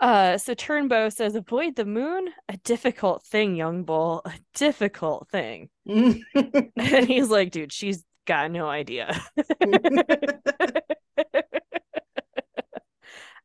uh 0.00 0.38
so 0.38 0.54
Turnbow 0.54 1.12
says 1.12 1.34
avoid 1.34 1.76
the 1.76 1.84
moon, 1.84 2.28
a 2.48 2.56
difficult 2.58 3.24
thing, 3.24 3.56
young 3.56 3.84
bull, 3.84 4.22
a 4.24 4.32
difficult 4.54 5.28
thing. 5.30 5.68
And 5.84 6.24
he's 6.74 7.28
like, 7.28 7.50
dude, 7.50 7.72
she's 7.72 8.04
got 8.24 8.50
no 8.50 8.68
idea. 8.68 9.20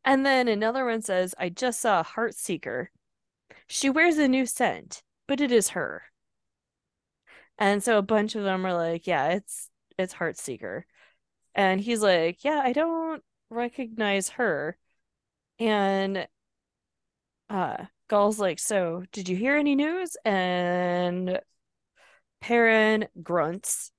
and 0.06 0.26
then 0.26 0.48
another 0.48 0.86
one 0.86 1.02
says, 1.02 1.36
I 1.38 1.50
just 1.50 1.80
saw 1.82 2.00
a 2.00 2.04
heart 2.04 2.36
seeker. 2.36 2.92
She 3.68 3.90
wears 3.90 4.18
a 4.18 4.28
new 4.28 4.46
scent, 4.46 5.04
but 5.28 5.42
it 5.42 5.52
is 5.52 5.70
her. 5.70 6.04
And 7.58 7.84
so 7.84 7.98
a 7.98 8.02
bunch 8.02 8.36
of 8.36 8.44
them 8.44 8.66
are 8.66 8.74
like, 8.74 9.06
yeah, 9.08 9.30
it's 9.30 9.70
it's 9.98 10.14
Heartseeker. 10.14 10.84
And 11.56 11.82
he's 11.82 12.02
like, 12.02 12.44
yeah, 12.44 12.62
I 12.64 12.74
don't 12.74 13.24
recognize 13.50 14.30
her. 14.30 14.78
And 15.60 16.28
uh 17.50 17.86
Gaul's 18.08 18.40
like, 18.40 18.60
so 18.60 19.04
did 19.12 19.30
you 19.30 19.36
hear 19.38 19.56
any 19.56 19.76
news? 19.76 20.18
And 20.26 21.40
Perrin 22.42 23.08
grunts. 23.22 23.92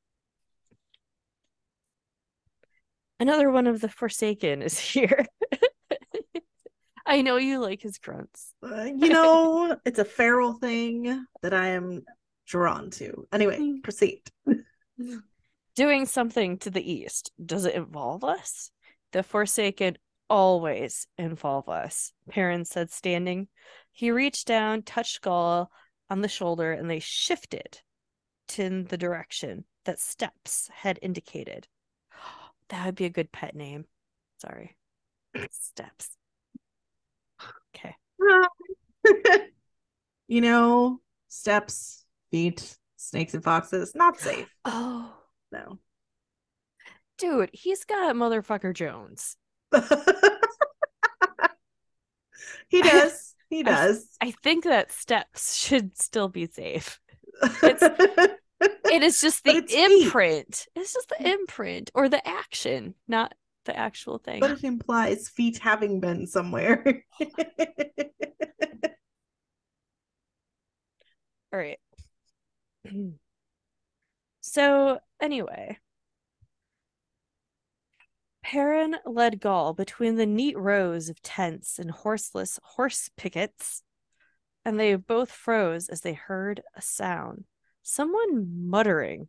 Another 3.20 3.50
one 3.50 3.66
of 3.66 3.80
the 3.80 3.88
Forsaken 3.88 4.62
is 4.62 4.78
here. 4.92 5.26
I 7.06 7.22
know 7.22 7.36
you 7.36 7.60
like 7.60 7.82
his 7.82 7.98
grunts. 7.98 8.54
Uh, 8.62 8.84
you 8.84 9.08
know, 9.10 9.76
it's 9.84 9.98
a 9.98 10.04
feral 10.04 10.54
thing 10.54 11.26
that 11.42 11.52
I 11.52 11.68
am 11.68 12.02
drawn 12.46 12.90
to. 12.92 13.26
Anyway, 13.32 13.58
Mm. 13.58 13.82
proceed. 13.82 14.22
Doing 15.76 16.06
something 16.06 16.58
to 16.58 16.70
the 16.70 16.92
east, 16.92 17.30
does 17.44 17.64
it 17.64 17.74
involve 17.74 18.24
us? 18.24 18.70
The 19.12 19.22
Forsaken 19.22 19.98
always 20.28 21.06
involve 21.18 21.68
us, 21.68 22.12
Perrin 22.28 22.64
said, 22.64 22.90
standing. 22.90 23.48
He 23.92 24.10
reached 24.10 24.46
down, 24.46 24.82
touched 24.82 25.20
Gaul 25.22 25.70
on 26.08 26.20
the 26.20 26.28
shoulder, 26.28 26.72
and 26.72 26.88
they 26.88 27.00
shifted 27.00 27.80
to 28.48 28.62
in 28.64 28.84
the 28.84 28.98
direction 28.98 29.64
that 29.84 29.98
steps 29.98 30.68
had 30.72 30.98
indicated. 31.02 31.66
That 32.70 32.86
would 32.86 32.94
be 32.94 33.04
a 33.04 33.10
good 33.10 33.30
pet 33.32 33.54
name. 33.54 33.84
Sorry. 34.40 34.76
Steps. 35.50 36.08
Okay. 37.76 37.94
you 40.28 40.40
know, 40.40 41.00
steps, 41.28 42.04
feet, 42.30 42.76
snakes 42.96 43.34
and 43.34 43.44
foxes, 43.44 43.94
not 43.94 44.18
safe. 44.18 44.48
Oh, 44.64 45.12
No. 45.52 45.78
dude, 47.18 47.50
he's 47.52 47.84
got 47.84 48.14
motherfucker 48.16 48.74
Jones. 48.74 49.36
he 52.68 52.82
does. 52.82 53.34
He 53.48 53.62
does. 53.62 54.06
I 54.20 54.30
think 54.42 54.64
that 54.64 54.92
steps 54.92 55.56
should 55.56 55.98
still 55.98 56.28
be 56.28 56.46
safe. 56.46 57.00
It 58.90 59.02
is 59.02 59.20
just 59.20 59.44
the 59.44 59.56
it's 59.56 59.72
feet. 59.74 60.02
imprint. 60.06 60.66
It's 60.74 60.92
just 60.94 61.08
the 61.08 61.30
imprint 61.30 61.90
or 61.94 62.08
the 62.08 62.26
action, 62.26 62.94
not 63.08 63.34
the 63.66 63.76
actual 63.76 64.18
thing. 64.18 64.40
but 64.40 64.50
it 64.50 64.64
implies 64.64 65.28
feet 65.28 65.58
having 65.58 66.00
been 66.00 66.26
somewhere. 66.26 67.04
All 71.52 71.58
right. 71.58 71.78
So, 74.42 74.98
anyway, 75.20 75.78
Perrin 78.42 78.96
led 79.04 79.38
Gaul 79.40 79.74
between 79.74 80.16
the 80.16 80.26
neat 80.26 80.56
rows 80.58 81.08
of 81.08 81.20
tents 81.22 81.78
and 81.78 81.90
horseless 81.90 82.58
horse 82.62 83.10
pickets, 83.16 83.82
and 84.64 84.80
they 84.80 84.94
both 84.96 85.30
froze 85.30 85.88
as 85.88 86.00
they 86.00 86.14
heard 86.14 86.62
a 86.74 86.80
sound 86.82 87.44
someone 87.82 88.68
muttering. 88.68 89.28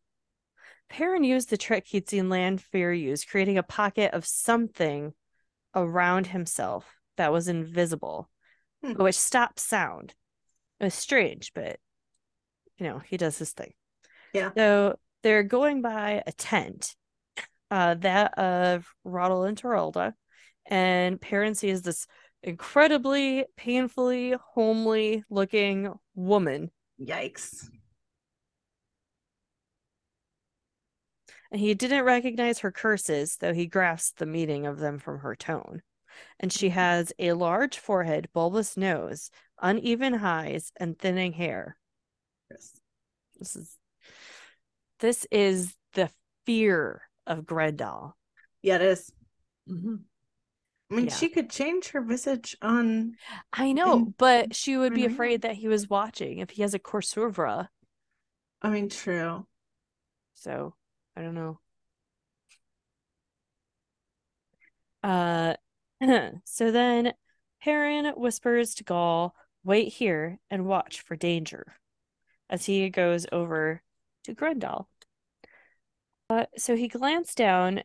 Perrin 0.90 1.24
used 1.24 1.50
the 1.50 1.58
trick 1.58 1.88
he'd 1.88 2.10
seen 2.10 2.30
Lanfear 2.30 2.92
use, 2.92 3.24
creating 3.24 3.58
a 3.58 3.64
pocket 3.64 4.14
of 4.14 4.26
something 4.26 5.14
around 5.74 6.28
himself 6.28 6.86
that 7.18 7.32
was 7.32 7.48
invisible, 7.48 8.30
Hmm. 8.84 8.94
which 8.94 9.16
stopped 9.16 9.60
sound. 9.60 10.16
It 10.80 10.86
was 10.86 10.94
strange, 10.94 11.54
but 11.54 11.80
you 12.78 12.88
know, 12.88 13.00
he 13.00 13.16
does 13.18 13.38
his 13.38 13.54
thing. 13.54 13.74
Yeah. 14.34 14.52
So 14.58 14.98
they're 15.22 15.44
going 15.44 15.82
by 15.84 16.24
a 16.26 16.32
tent, 16.32 16.96
uh, 17.70 17.94
that 17.96 18.38
of 18.40 18.88
Roddle 19.04 19.44
and 19.44 19.56
Teralda, 19.56 20.14
and 20.66 21.22
Perrin 21.22 21.54
sees 21.54 21.84
this 21.84 22.08
incredibly 22.42 23.46
painfully 23.56 24.36
homely 24.54 25.24
looking 25.30 25.94
woman 26.16 26.72
Yikes. 27.00 27.70
And 31.52 31.60
he 31.60 31.74
didn't 31.74 32.06
recognize 32.06 32.60
her 32.60 32.72
curses, 32.72 33.38
though 33.38 33.54
he 33.54 33.66
grasped 33.68 34.20
the 34.20 34.26
meaning 34.26 34.66
of 34.66 34.80
them 34.80 35.00
from 35.00 35.20
her 35.20 35.36
tone. 35.36 35.82
And 36.40 36.52
she 36.52 36.70
has 36.70 37.12
a 37.20 37.34
large 37.34 37.78
forehead, 37.78 38.30
bulbous 38.34 38.78
nose, 38.78 39.30
uneven 39.62 40.16
eyes, 40.16 40.72
and 40.78 40.98
thinning 40.98 41.34
hair. 41.34 41.78
Yes. 42.50 42.80
This 43.40 43.56
is 43.56 43.78
this 45.00 45.26
is 45.32 45.76
the 45.94 46.10
fear 46.46 47.02
of 47.26 47.40
Graendal. 47.46 48.14
Yeah, 48.62 48.76
it 48.76 48.82
is. 48.84 49.12
Mm-hmm. 49.68 49.96
I 50.92 50.94
mean, 50.94 51.06
Yeah. 51.06 51.16
she 51.16 51.30
could 51.30 51.50
change 51.50 51.90
her 51.90 52.02
visage 52.02 52.56
on. 52.62 53.16
I 53.52 53.72
know, 53.72 53.94
And- 53.94 54.18
but 54.18 54.56
she 54.56 54.78
would 54.78 54.94
be 54.94 55.06
afraid 55.06 55.42
that 55.42 55.56
he 55.56 55.68
was 55.68 55.90
watching 55.90 56.38
if 56.38 56.52
he 56.52 56.62
has 56.62 56.74
a 56.74 56.80
cour'souvra. 56.80 57.70
I 58.62 58.70
mean, 58.70 58.90
true. 58.90 59.48
So 60.36 60.76
I 61.16 61.22
don't 61.22 61.36
know. 61.36 61.60
Uh, 65.04 65.56
so 66.46 66.72
then 66.72 67.14
Perrin 67.62 68.14
whispers 68.16 68.76
to 68.76 68.84
Gaul, 68.84 69.36
"Wait 69.64 69.94
here 69.94 70.40
and 70.50 70.66
watch 70.66 71.02
for 71.02 71.16
danger," 71.16 71.76
as 72.50 72.66
he 72.66 72.90
goes 72.90 73.26
over 73.32 73.84
to 74.24 74.36
Graendal. 74.36 74.88
Uh, 76.30 76.46
so 76.58 76.76
he 76.76 76.88
glanced 76.88 77.38
down 77.38 77.84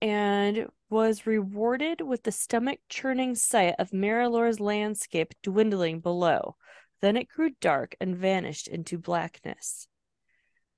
and 0.00 0.68
was 0.90 1.26
rewarded 1.26 2.00
with 2.00 2.22
the 2.22 2.32
stomach-churning 2.32 3.34
sight 3.34 3.74
of 3.78 3.92
Marilor's 3.92 4.60
landscape 4.60 5.34
dwindling 5.42 6.00
below. 6.00 6.56
Then 7.00 7.16
it 7.16 7.28
grew 7.28 7.50
dark 7.60 7.94
and 8.00 8.16
vanished 8.16 8.68
into 8.68 8.98
blackness. 8.98 9.88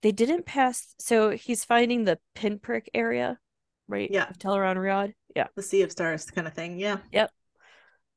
They 0.03 0.13
didn't 0.13 0.47
pass, 0.47 0.95
so 0.99 1.31
he's 1.31 1.65
finding 1.65 2.05
the 2.05 2.19
pinprick 2.35 2.89
area, 2.95 3.39
right? 3.87 4.09
Yeah. 4.11 4.29
Of 4.31 4.39
Tel'aran'rhiod. 4.39 5.15
Yeah. 5.37 5.49
The 5.57 5.63
Sea 5.63 5.83
of 5.83 5.93
Stars 5.93 6.31
kind 6.31 6.47
of 6.47 6.55
thing. 6.55 6.79
Yeah. 6.79 6.99
Yep. 7.13 7.31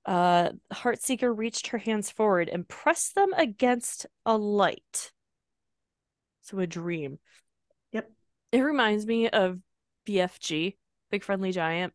Uh, 0.06 0.50
Heartseeker 0.74 1.36
reached 1.36 1.68
her 1.68 1.78
hands 1.78 2.10
forward 2.10 2.50
and 2.50 2.68
pressed 2.68 3.16
them 3.16 3.34
against 3.36 4.06
a 4.26 4.38
light. 4.38 5.12
So 6.42 6.60
a 6.60 6.68
dream. 6.68 7.20
Yep. 7.92 8.10
It 8.52 8.60
reminds 8.62 9.06
me 9.06 9.30
of 9.30 9.60
BFG, 10.06 10.78
Big 11.10 11.24
Friendly 11.24 11.52
Giant, 11.52 11.94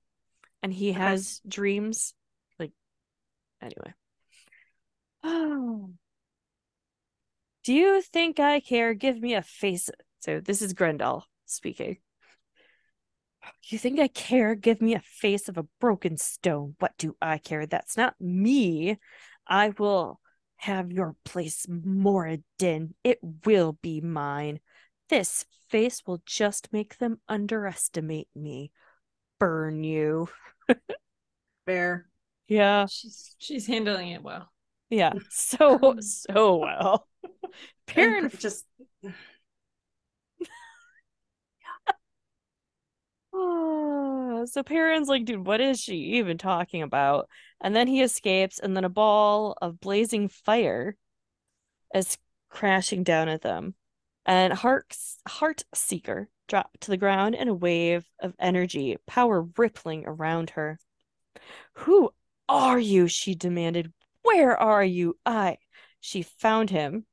and 0.62 0.72
he 0.72 0.90
Okay. 0.90 0.98
has 0.98 1.40
dreams. 1.46 2.14
Like, 2.58 2.72
anyway. 3.60 3.94
Oh. 5.22 5.90
Do 7.68 7.74
you 7.74 8.00
think 8.00 8.40
I 8.40 8.60
care? 8.60 8.94
Give 8.94 9.20
me 9.20 9.34
a 9.34 9.42
face. 9.42 9.90
So 10.20 10.40
this 10.40 10.62
is 10.62 10.72
Graendal 10.72 11.24
speaking. 11.44 11.98
You 13.64 13.76
think 13.76 14.00
I 14.00 14.08
care? 14.08 14.54
Give 14.54 14.80
me 14.80 14.94
a 14.94 15.00
face 15.00 15.50
of 15.50 15.58
a 15.58 15.66
broken 15.78 16.16
stone. 16.16 16.76
What 16.78 16.96
do 16.96 17.14
I 17.20 17.36
care? 17.36 17.66
That's 17.66 17.94
not 17.94 18.14
me. 18.18 18.96
I 19.46 19.74
will 19.78 20.18
have 20.56 20.90
your 20.90 21.14
place, 21.26 21.66
Moridin. 21.66 22.94
It 23.04 23.18
will 23.44 23.76
be 23.82 24.00
mine. 24.00 24.60
This 25.10 25.44
face 25.68 26.02
will 26.06 26.22
just 26.24 26.72
make 26.72 26.96
them 26.96 27.20
underestimate 27.28 28.28
me. 28.34 28.72
Burn 29.38 29.84
you. 29.84 30.30
Fair. 31.66 32.08
Yeah. 32.46 32.86
She's 32.86 33.36
she's 33.36 33.66
handling 33.66 34.12
it 34.12 34.22
well. 34.22 34.50
Yeah. 34.90 35.12
So, 35.30 35.96
so 36.00 36.56
well. 36.56 37.06
And 37.96 38.38
just 38.38 38.66
Oh, 43.32 44.44
so 44.50 44.62
Perrin's 44.62 45.08
like, 45.08 45.24
dude, 45.24 45.46
what 45.46 45.60
is 45.60 45.80
she 45.80 45.96
even 46.16 46.38
talking 46.38 46.82
about? 46.82 47.28
And 47.60 47.74
then 47.74 47.86
he 47.88 48.02
escapes, 48.02 48.58
and 48.58 48.76
then 48.76 48.84
a 48.84 48.88
ball 48.88 49.56
of 49.60 49.80
blazing 49.80 50.28
fire 50.28 50.96
is 51.94 52.18
crashing 52.50 53.04
down 53.04 53.28
at 53.28 53.42
them. 53.42 53.74
And 54.26 54.52
Heart's 54.52 55.18
Heart 55.26 55.64
Seeker 55.74 56.28
dropped 56.48 56.82
to 56.82 56.90
the 56.90 56.96
ground 56.96 57.34
in 57.34 57.48
a 57.48 57.54
wave 57.54 58.04
of 58.20 58.34
energy, 58.38 58.96
power 59.06 59.42
rippling 59.56 60.04
around 60.06 60.50
her. 60.50 60.78
Who 61.74 62.12
are 62.48 62.78
you? 62.80 63.08
She 63.08 63.34
demanded. 63.34 63.92
Where 64.28 64.56
are 64.56 64.84
you? 64.84 65.16
I. 65.24 65.56
She 66.00 66.22
found 66.22 66.70
him. 66.70 67.06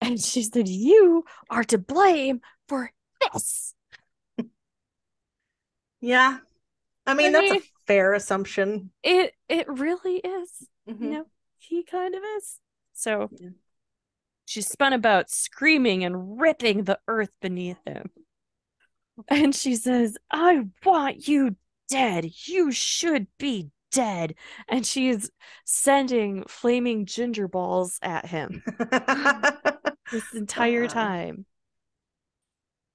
And 0.00 0.20
she 0.20 0.42
said, 0.42 0.66
You 0.68 1.24
are 1.50 1.64
to 1.64 1.78
blame 1.78 2.40
for 2.68 2.90
this. 3.32 3.74
yeah. 6.00 6.38
I 7.06 7.14
mean, 7.14 7.28
I 7.34 7.40
that's 7.40 7.52
mean- 7.52 7.60
a 7.60 7.86
fair 7.86 8.14
assumption. 8.14 8.90
It 9.02 9.34
it 9.48 9.68
really 9.68 10.16
is. 10.16 10.66
Mhm. 10.88 11.00
You 11.02 11.10
know, 11.10 11.24
he 11.58 11.82
kind 11.84 12.14
of 12.14 12.22
is. 12.38 12.58
So 12.94 13.28
Yeah. 13.38 13.50
she 14.46 14.62
spun 14.62 14.92
about, 14.92 15.30
screaming 15.30 16.04
and 16.04 16.40
ripping 16.40 16.84
the 16.84 16.98
earth 17.08 17.30
beneath 17.40 17.78
him. 17.86 18.10
And 19.28 19.54
she 19.54 19.76
says, 19.76 20.16
I 20.30 20.66
want 20.84 21.28
you 21.28 21.56
dead. 21.90 22.30
You 22.46 22.70
should 22.72 23.26
be 23.38 23.70
dead. 23.90 24.34
And 24.68 24.86
she's 24.86 25.30
sending 25.64 26.44
flaming 26.48 27.06
ginger 27.06 27.48
balls 27.48 27.98
at 28.02 28.26
him 28.26 28.62
this 30.10 30.32
entire 30.34 30.84
Uh, 30.84 30.88
time. 30.88 31.46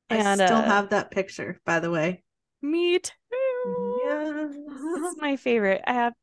I 0.10 0.18
And 0.18 0.42
still 0.42 0.58
uh, 0.58 0.62
have 0.62 0.90
that 0.90 1.12
picture, 1.12 1.60
by 1.66 1.80
the 1.80 1.92
way. 1.92 2.24
me 2.62 3.00
too. 3.00 3.12
Yeah. 4.06 4.48
This 4.50 5.12
is 5.12 5.18
my 5.18 5.36
favorite. 5.36 5.82
I 5.88 5.94
have 5.94 6.14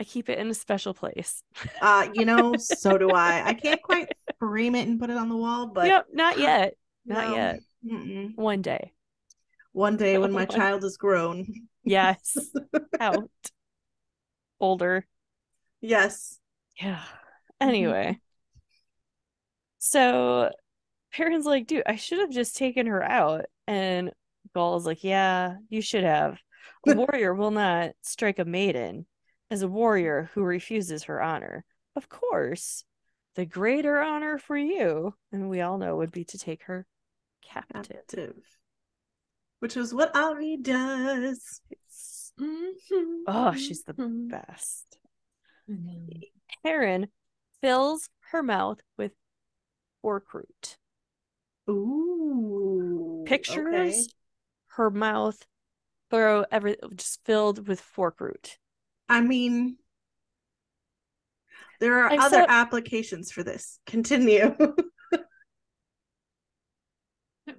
I 0.00 0.04
keep 0.04 0.28
it 0.28 0.38
in 0.38 0.48
a 0.48 0.54
special 0.54 0.94
place. 0.94 1.42
Uh, 1.80 2.08
you 2.14 2.24
know, 2.24 2.56
so 2.56 2.98
do 2.98 3.10
I. 3.10 3.42
I 3.48 3.54
can't 3.54 3.82
quite 3.82 4.08
frame 4.38 4.74
it 4.74 4.86
and 4.88 5.00
put 5.00 5.10
it 5.10 5.16
on 5.16 5.28
the 5.28 5.36
wall, 5.36 5.66
but 5.68 5.86
yep, 5.86 6.06
not 6.12 6.38
yet. 6.38 6.74
Not 7.04 7.28
no. 7.28 7.34
yet. 7.36 7.60
Mm-mm. 7.84 8.36
One 8.36 8.62
day. 8.62 8.92
One 9.72 9.96
day 9.96 10.18
when 10.18 10.32
my 10.32 10.44
child 10.46 10.84
is 10.84 10.96
grown. 10.96 11.67
Yes. 11.84 12.36
Out. 13.00 13.30
Older. 14.60 15.06
Yes. 15.80 16.38
Yeah. 16.80 16.96
Mm-hmm. 16.96 17.68
Anyway. 17.68 18.20
So 19.78 20.50
Perrin's 21.12 21.46
like, 21.46 21.66
dude, 21.66 21.84
I 21.86 21.96
should 21.96 22.18
have 22.18 22.30
just 22.30 22.56
taken 22.56 22.86
her 22.86 23.02
out. 23.02 23.46
And 23.66 24.12
Gaul's 24.54 24.86
like, 24.86 25.04
yeah, 25.04 25.56
you 25.68 25.80
should 25.80 26.04
have. 26.04 26.38
A 26.86 26.94
warrior 26.94 27.34
will 27.34 27.50
not 27.50 27.92
strike 28.02 28.38
a 28.38 28.44
maiden 28.44 29.06
as 29.50 29.62
a 29.62 29.68
warrior 29.68 30.30
who 30.34 30.42
refuses 30.42 31.04
her 31.04 31.22
honor. 31.22 31.64
Of 31.96 32.08
course, 32.08 32.84
the 33.34 33.46
greater 33.46 34.00
honor 34.00 34.38
for 34.38 34.56
you, 34.56 35.14
and 35.32 35.48
we 35.48 35.60
all 35.60 35.78
know 35.78 35.96
would 35.96 36.12
be 36.12 36.24
to 36.24 36.38
take 36.38 36.64
her 36.64 36.86
captive. 37.42 37.88
Captive. 37.88 38.57
Which 39.60 39.76
is 39.76 39.92
what 39.92 40.14
Ari 40.16 40.58
does. 40.62 41.60
Oh, 43.26 43.52
she's 43.54 43.82
the 43.82 43.94
Mm-hmm. 43.94 44.28
best. 44.28 44.98
Perrin 46.64 47.08
fills 47.60 48.08
her 48.30 48.42
mouth 48.42 48.78
with 48.96 49.12
forkroot. 50.04 50.76
Ooh. 51.68 53.24
Pictures 53.26 53.66
okay. 53.96 54.06
her 54.76 54.90
mouth 54.90 55.44
throw 56.10 56.44
every 56.50 56.76
just 56.94 57.20
filled 57.24 57.66
with 57.66 57.82
forkroot. 57.82 58.56
I 59.08 59.20
mean, 59.20 59.76
there 61.80 61.98
are 62.04 62.12
Except- 62.14 62.34
other 62.34 62.46
applications 62.48 63.30
for 63.32 63.42
this. 63.42 63.78
Continue. 63.86 64.56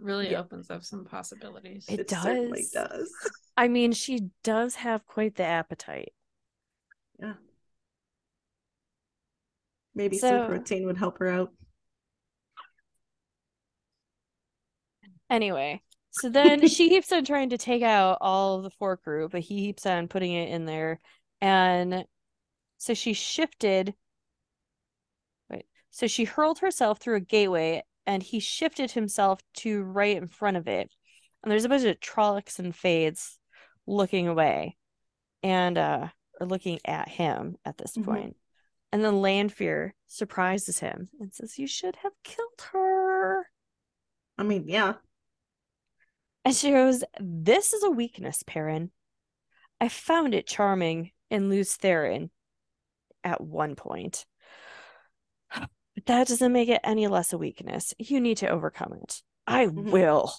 really 0.02 0.32
Yeah. 0.32 0.39
opens 0.39 0.70
up 0.70 0.84
some 0.84 1.06
possibilities. 1.06 1.86
It 1.89 2.10
certainly 2.10 2.66
does. 2.74 2.89
does. 2.89 3.14
I 3.58 3.68
mean, 3.68 3.91
she 3.91 4.30
does 4.43 4.76
have 4.76 5.06
quite 5.06 5.36
the 5.36 5.43
appetite. 5.43 6.14
Yeah. 7.20 7.34
Maybe 9.95 10.18
So- 10.18 10.30
some 10.30 10.47
protein 10.47 10.86
would 10.86 10.97
help 10.97 11.18
her 11.20 11.28
out. 11.28 11.52
Anyway, 15.30 15.82
so 16.12 16.30
then 16.30 16.68
she 16.68 16.89
keeps 16.89 17.12
on 17.12 17.24
trying 17.26 17.50
to 17.50 17.58
take 17.58 17.84
out 17.84 18.18
all 18.22 18.58
of 18.58 18.64
the 18.64 18.72
forkroot, 18.72 19.32
but 19.32 19.41
he 19.41 19.68
keeps 19.68 19.86
on 19.86 20.08
putting 20.08 20.34
it 20.34 20.50
in 20.50 20.66
there. 20.66 21.00
And 21.41 22.06
so 22.78 22.93
she 22.93 23.14
shifted. 23.14 23.93
Wait, 25.50 25.66
so 25.91 26.08
she 26.08 26.24
hurled 26.26 26.60
herself 26.60 27.00
through 27.00 27.16
a 27.18 27.22
gateway 27.22 27.84
and 28.10 28.24
he 28.24 28.39
shifted 28.39 28.89
himself 28.89 29.39
to 29.53 29.84
right 29.84 30.18
in 30.18 30.26
front 30.26 30.57
of 30.57 30.68
it. 30.68 30.91
And 31.43 31.51
there's 31.51 31.64
a 31.64 31.70
bunch 31.70 31.84
of 31.84 31.99
Trollocs 31.99 32.57
and 32.57 32.76
Fades 32.76 33.38
looking 33.86 34.28
away 34.28 34.78
and 35.43 35.78
uh 35.78 36.07
or 36.41 36.47
looking 36.47 36.80
at 36.86 37.07
him 37.07 37.55
at 37.64 37.78
this 37.78 37.95
Mhm. 37.95 38.05
point. 38.05 38.38
And 38.91 39.05
then 39.05 39.22
Lanfear 39.22 39.93
surprises 40.07 40.80
him 40.80 41.10
and 41.20 41.32
says, 41.32 41.60
You 41.60 41.68
should 41.68 41.97
have 41.97 42.14
killed 42.24 42.62
her. 42.72 43.47
I 44.39 44.43
mean, 44.43 44.68
yeah. 44.68 44.95
And 46.43 46.55
she 46.55 46.72
goes, 46.72 47.03
This 47.20 47.74
is 47.74 47.84
a 47.84 47.91
weakness, 47.91 48.41
Perrin. 48.41 48.89
I 49.80 49.88
found 49.88 50.34
it 50.34 50.47
charming 50.47 51.12
in 51.30 51.49
Lews 51.49 51.78
Therin 51.78 52.32
at 53.24 53.39
one 53.39 53.76
point. 53.76 54.26
But 56.10 56.16
that 56.16 56.28
doesn't 56.30 56.53
make 56.53 56.70
it 56.70 56.82
any 56.84 57.05
less 57.05 57.34
a 57.34 57.38
weakness. 57.38 57.93
You 57.99 58.20
need 58.20 58.38
to 58.38 58.49
overcome 58.49 58.93
it. 58.93 59.22
I 59.45 59.68
Mhm. 59.68 59.91
will. 59.91 60.34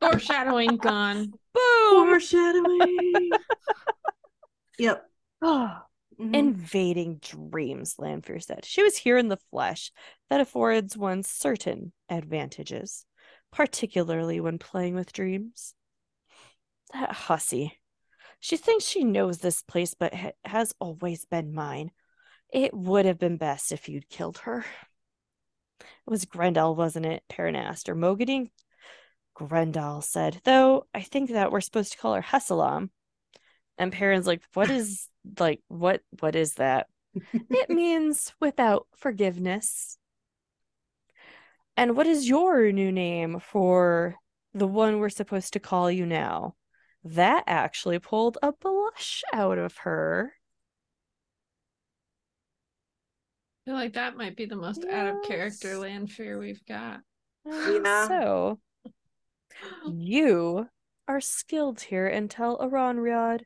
Foreshadowing 0.00 0.76
gone. 0.76 1.32
Boom! 1.52 2.06
Foreshadowing. 2.06 3.32
yep. 4.78 5.10
Oh, 5.42 5.76
Mhm. 6.20 6.34
invading 6.36 7.16
dreams, 7.16 7.96
Lanfear 7.98 8.38
said. 8.38 8.64
She 8.64 8.84
was 8.84 8.96
here 8.96 9.18
in 9.18 9.26
the 9.26 9.40
flesh. 9.50 9.90
That 10.30 10.40
affords 10.40 10.96
one 10.96 11.24
certain 11.24 11.92
advantages, 12.08 13.06
particularly 13.50 14.38
when 14.38 14.60
playing 14.60 14.94
with 14.94 15.12
dreams. 15.12 15.74
That 16.92 17.10
hussy. 17.10 17.80
She 18.38 18.56
thinks 18.56 18.84
she 18.84 19.02
knows 19.02 19.38
this 19.38 19.62
place, 19.62 19.94
but 19.94 20.14
ha- 20.14 20.30
has 20.44 20.72
always 20.78 21.24
been 21.24 21.52
mine. 21.52 21.90
It 22.52 22.72
would 22.72 23.04
have 23.06 23.18
been 23.18 23.36
best 23.36 23.72
if 23.72 23.88
you'd 23.88 24.08
killed 24.08 24.38
her. 24.38 24.64
It 25.80 26.10
was 26.10 26.24
Graendal, 26.24 26.76
wasn't 26.76 27.06
it? 27.06 27.24
Perrin 27.28 27.56
asked. 27.56 27.88
Or 27.88 27.94
Moghedien? 27.94 28.50
Graendal 29.36 30.02
said, 30.02 30.40
though 30.44 30.86
I 30.94 31.02
think 31.02 31.30
that 31.30 31.52
we're 31.52 31.60
supposed 31.60 31.92
to 31.92 31.98
call 31.98 32.14
her 32.14 32.22
Hessalam. 32.22 32.90
And 33.78 33.92
Perrin's 33.92 34.26
like, 34.26 34.42
what 34.54 34.70
is 34.70 35.08
like 35.38 35.60
what 35.68 36.00
what 36.20 36.34
is 36.34 36.54
that? 36.54 36.86
it 37.32 37.68
means 37.68 38.32
without 38.40 38.86
forgiveness. 38.96 39.98
And 41.76 41.96
what 41.96 42.06
is 42.06 42.28
your 42.28 42.72
new 42.72 42.90
name 42.90 43.38
for 43.38 44.16
the 44.54 44.66
one 44.66 44.98
we're 44.98 45.10
supposed 45.10 45.52
to 45.52 45.60
call 45.60 45.90
you 45.90 46.06
now? 46.06 46.54
That 47.04 47.44
actually 47.46 47.98
pulled 47.98 48.38
a 48.42 48.52
blush 48.52 49.22
out 49.32 49.58
of 49.58 49.76
her. 49.78 50.32
I 53.55 53.55
feel 53.66 53.74
like 53.74 53.94
that 53.94 54.16
might 54.16 54.36
be 54.36 54.46
the 54.46 54.56
most 54.56 54.84
out 54.86 55.08
of 55.08 55.22
character 55.24 55.72
Yes. 55.72 55.78
Lanfear 55.78 56.38
we've 56.38 56.64
got. 56.66 57.00
Yeah. 57.44 58.06
So 58.08 58.60
you 59.86 60.68
are 61.08 61.20
skilled 61.20 61.80
here 61.80 62.06
and 62.06 62.30
Tel'aran'rhiod 62.30 63.42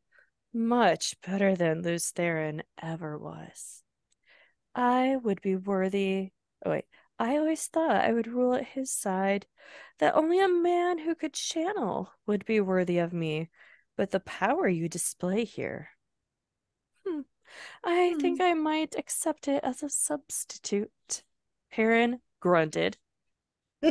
much 0.53 1.15
better 1.27 1.57
than 1.57 1.83
Lews 1.83 2.13
Therin 2.13 2.63
ever 2.83 3.17
was. 3.17 3.83
I 4.75 5.17
would 5.17 5.41
be 5.41 5.57
worthy. 5.57 6.31
Oh, 6.65 6.71
wait. 6.71 6.85
I 7.19 7.37
always 7.37 7.67
thought 7.67 7.97
I 7.97 8.13
would 8.13 8.27
rule 8.27 8.55
at 8.55 8.67
his 8.67 8.91
side, 8.91 9.47
that 9.99 10.15
only 10.17 10.41
a 10.41 10.49
man 10.49 10.99
who 10.99 11.15
could 11.15 11.35
channel 11.35 12.11
would 12.27 12.45
be 12.47 12.61
worthy 12.61 12.99
of 12.99 13.13
me, 13.13 13.51
but 13.97 14.11
the 14.11 14.21
power 14.21 14.67
you 14.67 14.89
display 14.89 15.45
here. 15.45 15.91
Hmm. 17.07 17.21
I 17.85 18.13
hmm. 18.15 18.21
think 18.21 18.41
I 18.41 18.55
might 18.55 18.95
accept 18.97 19.49
it 19.49 19.63
as 19.65 19.83
a 19.83 19.89
substitute. 19.89 21.23
Perrin 21.71 22.21
grunted. 22.41 22.97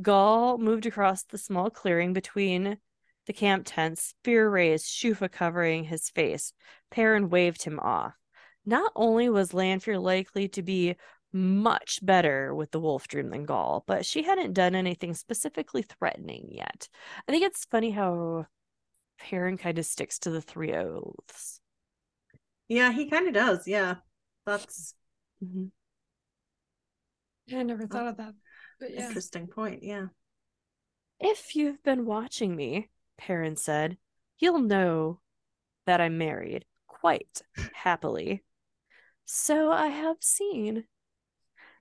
Gaul 0.00 0.58
moved 0.58 0.86
across 0.86 1.24
the 1.24 1.38
small 1.38 1.70
clearing 1.70 2.12
between 2.12 2.78
the 3.26 3.32
camp 3.32 3.64
tents, 3.66 4.02
spear 4.02 4.48
raised, 4.48 4.86
shoufa 4.86 5.30
covering 5.30 5.84
his 5.84 6.10
face. 6.10 6.52
Perrin 6.90 7.28
waved 7.30 7.62
him 7.62 7.78
off. 7.80 8.14
Not 8.64 8.92
only 8.94 9.28
was 9.28 9.54
Lanfear 9.54 9.98
likely 9.98 10.48
to 10.48 10.62
be 10.62 10.96
much 11.32 12.04
better 12.04 12.54
with 12.54 12.70
the 12.70 12.80
wolf 12.80 13.08
dream 13.08 13.30
than 13.30 13.44
Gaul, 13.44 13.84
but 13.86 14.04
she 14.04 14.22
hadn't 14.22 14.52
done 14.52 14.74
anything 14.74 15.14
specifically 15.14 15.82
threatening 15.82 16.48
yet. 16.50 16.88
I 17.26 17.32
think 17.32 17.44
it's 17.44 17.64
funny 17.64 17.90
how 17.90 18.46
Perrin 19.22 19.56
kind 19.56 19.78
of 19.78 19.86
sticks 19.86 20.18
to 20.20 20.30
the 20.30 20.42
three 20.42 20.74
oaths. 20.74 21.60
Yeah, 22.68 22.90
he 22.90 23.08
kind 23.08 23.28
of 23.28 23.34
does. 23.34 23.68
Yeah. 23.68 23.96
That's 24.44 24.94
Mhm. 25.42 25.70
Yeah, 27.46 27.60
I 27.60 27.62
never 27.62 27.86
thought 27.86 28.08
of 28.08 28.16
that. 28.16 28.34
But 28.80 28.92
yeah. 28.92 29.06
interesting 29.06 29.46
point. 29.46 29.82
Yeah. 29.82 30.06
If 31.20 31.54
you've 31.54 31.82
been 31.82 32.04
watching 32.04 32.56
me, 32.56 32.90
Perrin 33.16 33.56
said, 33.56 33.96
you'll 34.38 34.60
know 34.60 35.20
that 35.86 36.00
I'm 36.00 36.18
married 36.18 36.64
quite 36.88 37.42
happily. 37.74 38.42
So 39.24 39.70
I 39.70 39.88
have 39.88 40.16
seen. 40.20 40.84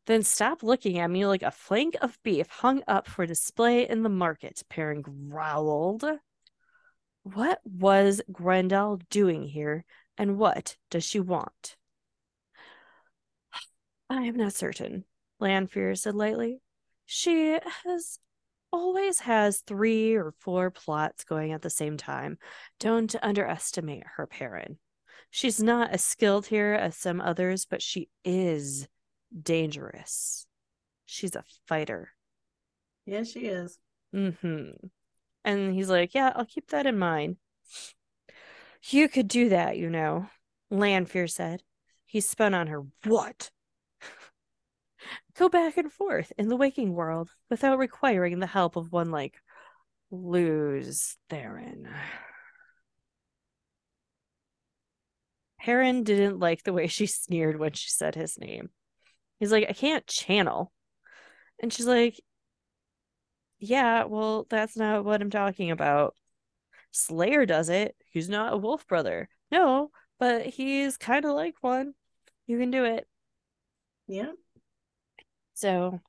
Then 0.06 0.24
stop 0.24 0.62
looking 0.64 1.00
at 1.00 1.10
me 1.10 1.26
like 1.26 1.44
a 1.44 1.52
flank 1.52 1.96
of 2.02 2.22
beef 2.24 2.48
hung 2.48 2.84
up 2.88 3.08
for 3.08 3.26
display 3.26 3.88
in 3.88 4.04
the 4.04 4.10
market, 4.10 4.64
Perrin 4.70 5.02
growled. 5.02 6.04
What 7.24 7.60
was 7.64 8.22
Graendal 8.32 9.02
doing 9.10 9.44
here, 9.44 9.86
and 10.18 10.38
what 10.38 10.78
does 10.90 11.04
she 11.04 11.20
want? 11.20 11.76
I 14.10 14.24
am 14.24 14.38
not 14.38 14.54
certain, 14.54 15.06
Lanfear 15.40 15.96
said 15.96 16.16
lightly. 16.16 16.62
She 17.06 17.58
has 17.86 18.18
always 18.72 19.20
has 19.20 19.60
three 19.62 20.16
or 20.16 20.34
four 20.40 20.72
plots 20.72 21.24
going 21.24 21.52
at 21.52 21.62
the 21.62 21.70
same 21.70 21.98
time. 21.98 22.38
Don't 22.80 23.14
underestimate 23.22 24.04
her 24.16 24.26
Perrin. 24.26 24.78
She's 25.30 25.62
not 25.62 25.92
as 25.92 26.04
skilled 26.04 26.48
here 26.48 26.74
as 26.74 26.98
some 26.98 27.22
others, 27.22 27.66
but 27.66 27.82
she 27.82 28.10
is 28.26 28.88
dangerous. 29.40 30.46
She's 31.06 31.36
a 31.36 31.44
fighter. 31.68 32.10
Yeah, 33.06 33.24
she 33.24 33.42
is. 33.42 33.78
hmm 34.14 34.72
And 35.44 35.74
he's 35.74 35.90
like, 35.90 36.14
Yeah, 36.14 36.34
I'll 36.36 36.46
keep 36.46 36.70
that 36.70 36.86
in 36.86 36.98
mind. 36.98 37.38
You 38.84 39.08
could 39.08 39.28
do 39.28 39.50
that, 39.50 39.78
you 39.78 39.90
know, 39.90 40.28
Lanfear 40.70 41.28
said. 41.28 41.64
He 42.06 42.20
spun 42.20 42.54
on 42.54 42.68
her. 42.68 42.84
What? 43.06 43.52
Go 45.36 45.50
back 45.50 45.78
and 45.78 45.92
forth 45.92 46.34
in 46.38 46.48
the 46.48 46.58
waking 46.58 46.94
world 46.94 47.30
without 47.50 47.78
requiring 47.78 48.40
the 48.40 48.48
help 48.48 48.76
of 48.76 48.92
one 48.92 49.12
like 49.12 49.36
Lews 50.10 51.18
Therin. 51.30 51.88
Perrin 55.60 56.04
didn't 56.04 56.40
like 56.40 56.64
the 56.64 56.74
way 56.74 56.88
she 56.88 57.06
sneered 57.06 57.60
when 57.60 57.74
she 57.74 57.90
said 57.90 58.16
his 58.16 58.38
name. 58.38 58.70
He's 59.40 59.52
like, 59.52 59.68
I 59.70 59.74
can't 59.74 60.06
channel. 60.08 60.72
And 61.62 61.72
she's 61.72 61.86
like, 61.86 62.20
Yeah, 63.64 64.06
well, 64.06 64.48
that's 64.50 64.76
not 64.76 65.06
what 65.06 65.22
I'm 65.22 65.30
talking 65.30 65.70
about. 65.70 66.16
Slayer 66.90 67.46
does 67.46 67.70
it. 67.70 67.96
He's 68.10 68.28
not 68.28 68.54
a 68.54 68.58
wolf 68.58 68.88
brother. 68.88 69.30
No, 69.52 69.92
but 70.20 70.48
he's 70.48 70.98
kind 70.98 71.26
of 71.26 71.36
like 71.36 71.56
one. 71.62 71.94
You 72.48 72.58
can 72.58 72.72
do 72.72 72.84
it. 72.86 73.08
Yeah. 74.08 74.32
So, 75.54 76.02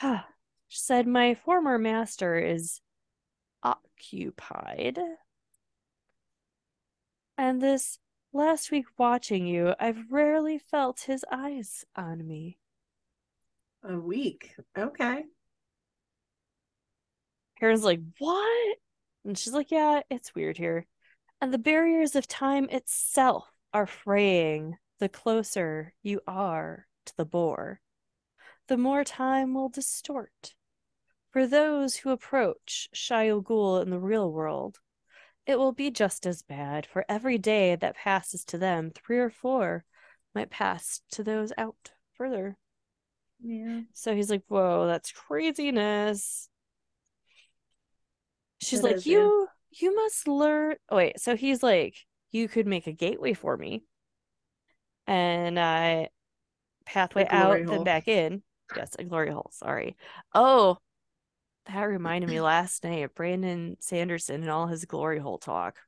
she 0.00 0.78
said, 0.78 1.06
My 1.06 1.34
former 1.34 1.78
master 1.78 2.38
is 2.38 2.80
occupied. 3.62 4.98
And 7.36 7.60
this 7.60 7.98
last 8.32 8.70
week 8.70 8.86
watching 8.96 9.46
you, 9.46 9.74
I've 9.78 10.10
rarely 10.10 10.58
felt 10.58 11.00
his 11.00 11.22
eyes 11.30 11.84
on 11.94 12.26
me. 12.26 12.56
A 13.82 13.98
week. 13.98 14.54
Okay. 14.76 15.24
Karen's 17.64 17.82
like, 17.82 18.00
What? 18.18 18.76
And 19.24 19.38
she's 19.38 19.54
like, 19.54 19.70
Yeah, 19.70 20.02
it's 20.10 20.34
weird 20.34 20.58
here. 20.58 20.86
And 21.40 21.50
the 21.50 21.56
barriers 21.56 22.14
of 22.14 22.28
time 22.28 22.68
itself 22.68 23.48
are 23.72 23.86
fraying 23.86 24.76
the 24.98 25.08
closer 25.08 25.94
you 26.02 26.20
are 26.26 26.86
to 27.06 27.16
the 27.16 27.24
Bore. 27.24 27.80
the 28.68 28.76
more 28.76 29.02
time 29.02 29.54
will 29.54 29.70
distort. 29.70 30.54
For 31.30 31.46
those 31.46 31.96
who 31.96 32.10
approach 32.10 32.90
Ghul 32.92 33.80
in 33.80 33.88
the 33.88 33.98
real 33.98 34.30
world, 34.30 34.80
it 35.46 35.58
will 35.58 35.72
be 35.72 35.90
just 35.90 36.26
as 36.26 36.42
bad, 36.42 36.84
for 36.84 37.06
every 37.08 37.38
day 37.38 37.76
that 37.76 37.96
passes 37.96 38.44
to 38.44 38.58
them, 38.58 38.90
three 38.90 39.18
or 39.18 39.30
four 39.30 39.86
might 40.34 40.50
pass 40.50 41.00
to 41.12 41.24
those 41.24 41.50
out 41.56 41.92
further. 42.12 42.58
Yeah. 43.42 43.80
So 43.94 44.14
he's 44.14 44.28
like, 44.28 44.42
Whoa, 44.48 44.86
that's 44.86 45.12
craziness. 45.12 46.50
She's 48.60 48.80
It 48.80 48.84
like, 48.84 48.96
is, 48.96 49.06
yeah. 49.06 49.16
You 49.16 49.48
you 49.72 49.94
must 49.94 50.28
learn 50.28 50.76
oh, 50.88 50.96
wait, 50.96 51.20
so 51.20 51.36
he's 51.36 51.62
like, 51.62 51.96
You 52.30 52.48
could 52.48 52.66
make 52.66 52.86
a 52.86 52.92
gateway 52.92 53.32
for 53.34 53.56
me. 53.56 53.82
And 55.06 55.58
I 55.58 56.08
pathway 56.86 57.26
out, 57.28 57.50
glory 57.50 57.64
then 57.66 57.84
back 57.84 58.08
in. 58.08 58.42
Yes, 58.74 58.96
a 58.98 59.04
glory 59.04 59.30
hole. 59.30 59.50
Sorry. 59.52 59.96
Oh, 60.34 60.78
that 61.66 61.82
reminded 61.84 62.28
me 62.28 62.40
last 62.40 62.84
night 62.84 63.04
of 63.04 63.14
Brandon 63.14 63.76
Sanderson 63.80 64.42
and 64.42 64.50
all 64.50 64.66
his 64.66 64.84
glory 64.84 65.18
hole 65.18 65.38
talk 65.38 65.78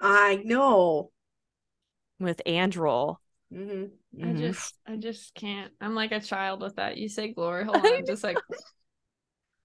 I 0.00 0.42
know. 0.44 1.12
with 2.18 2.40
Androl. 2.46 3.16
hmm 3.50 3.84
I 4.22 4.32
just 4.34 4.76
I 4.86 4.96
just 4.96 5.34
can't. 5.34 5.72
I'm 5.80 5.94
like 5.94 6.12
a 6.12 6.20
child 6.20 6.60
with 6.60 6.76
that. 6.76 6.96
You 6.96 7.08
say 7.08 7.32
glory 7.32 7.64
hole, 7.66 7.76
and 7.84 7.94
I'm 7.94 8.04
just 8.04 8.22
like 8.22 8.44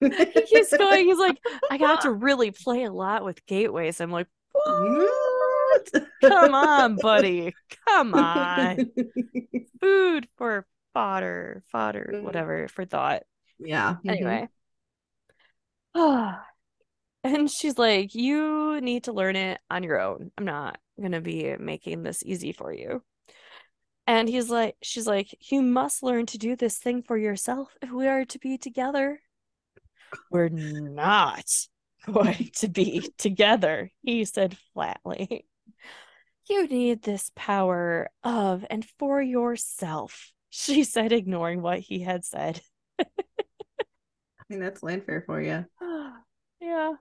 He 0.00 0.42
keeps 0.42 0.76
going. 0.76 1.06
He's 1.06 1.18
like, 1.18 1.38
I 1.70 1.78
got 1.78 2.02
to 2.02 2.10
really 2.12 2.50
play 2.50 2.84
a 2.84 2.92
lot 2.92 3.24
with 3.24 3.44
gateways. 3.46 4.00
I'm 4.00 4.10
like, 4.10 4.26
What? 4.52 5.88
come 6.22 6.54
on, 6.54 6.96
buddy. 6.96 7.54
Come 7.86 8.14
on. 8.14 8.90
Food 9.80 10.28
for 10.36 10.66
fodder, 10.94 11.62
fodder, 11.72 12.10
Mhm. 12.14 12.22
whatever 12.22 12.68
for 12.68 12.84
thought. 12.84 13.22
yeah. 13.58 13.96
mhm. 14.04 14.10
Anyway. 14.10 14.48
and 17.24 17.50
she's 17.50 17.78
like, 17.78 18.14
You 18.14 18.80
need 18.80 19.04
to 19.04 19.12
learn 19.12 19.36
it 19.36 19.60
on 19.70 19.82
your 19.82 20.00
own. 20.00 20.30
I'm 20.36 20.44
not 20.44 20.78
gonna 21.00 21.20
be 21.20 21.56
making 21.58 22.02
this 22.02 22.22
easy 22.24 22.52
for 22.52 22.72
you. 22.72 23.02
And 24.06 24.28
he's 24.28 24.50
like, 24.50 24.76
She's 24.82 25.06
like, 25.06 25.34
You 25.50 25.62
must 25.62 26.02
learn 26.02 26.26
to 26.26 26.38
do 26.38 26.54
this 26.56 26.78
thing 26.78 27.02
for 27.02 27.16
yourself 27.16 27.74
if 27.82 27.90
we 27.90 28.06
are 28.08 28.24
to 28.26 28.38
be 28.38 28.58
together. 28.58 29.20
We're 30.30 30.48
not 30.48 31.44
going 32.06 32.50
to 32.56 32.68
be 32.68 33.10
together, 33.18 33.90
he 34.02 34.24
said 34.24 34.56
flatly. 34.74 35.46
You 36.48 36.68
need 36.68 37.02
this 37.02 37.32
power 37.34 38.08
of 38.22 38.64
and 38.70 38.84
for 38.98 39.20
yourself, 39.20 40.32
she 40.48 40.84
said, 40.84 41.12
ignoring 41.12 41.60
what 41.60 41.80
he 41.80 42.00
had 42.00 42.24
said. 42.24 42.60
I 43.00 43.04
mean, 44.48 44.60
that's 44.60 44.82
Lanfear 44.82 45.24
for 45.26 45.40
you. 45.40 45.64
yeah. 46.60 46.92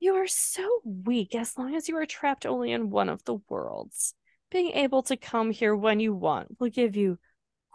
You 0.00 0.14
are 0.16 0.26
so 0.26 0.80
weak 0.84 1.36
as 1.36 1.56
long 1.56 1.76
as 1.76 1.88
you 1.88 1.96
are 1.96 2.06
trapped 2.06 2.44
only 2.44 2.72
in 2.72 2.90
one 2.90 3.08
of 3.08 3.22
the 3.22 3.36
worlds. 3.48 4.14
Being 4.50 4.72
able 4.72 5.04
to 5.04 5.16
come 5.16 5.52
here 5.52 5.76
when 5.76 6.00
you 6.00 6.12
want 6.12 6.58
will 6.58 6.70
give 6.70 6.96
you 6.96 7.20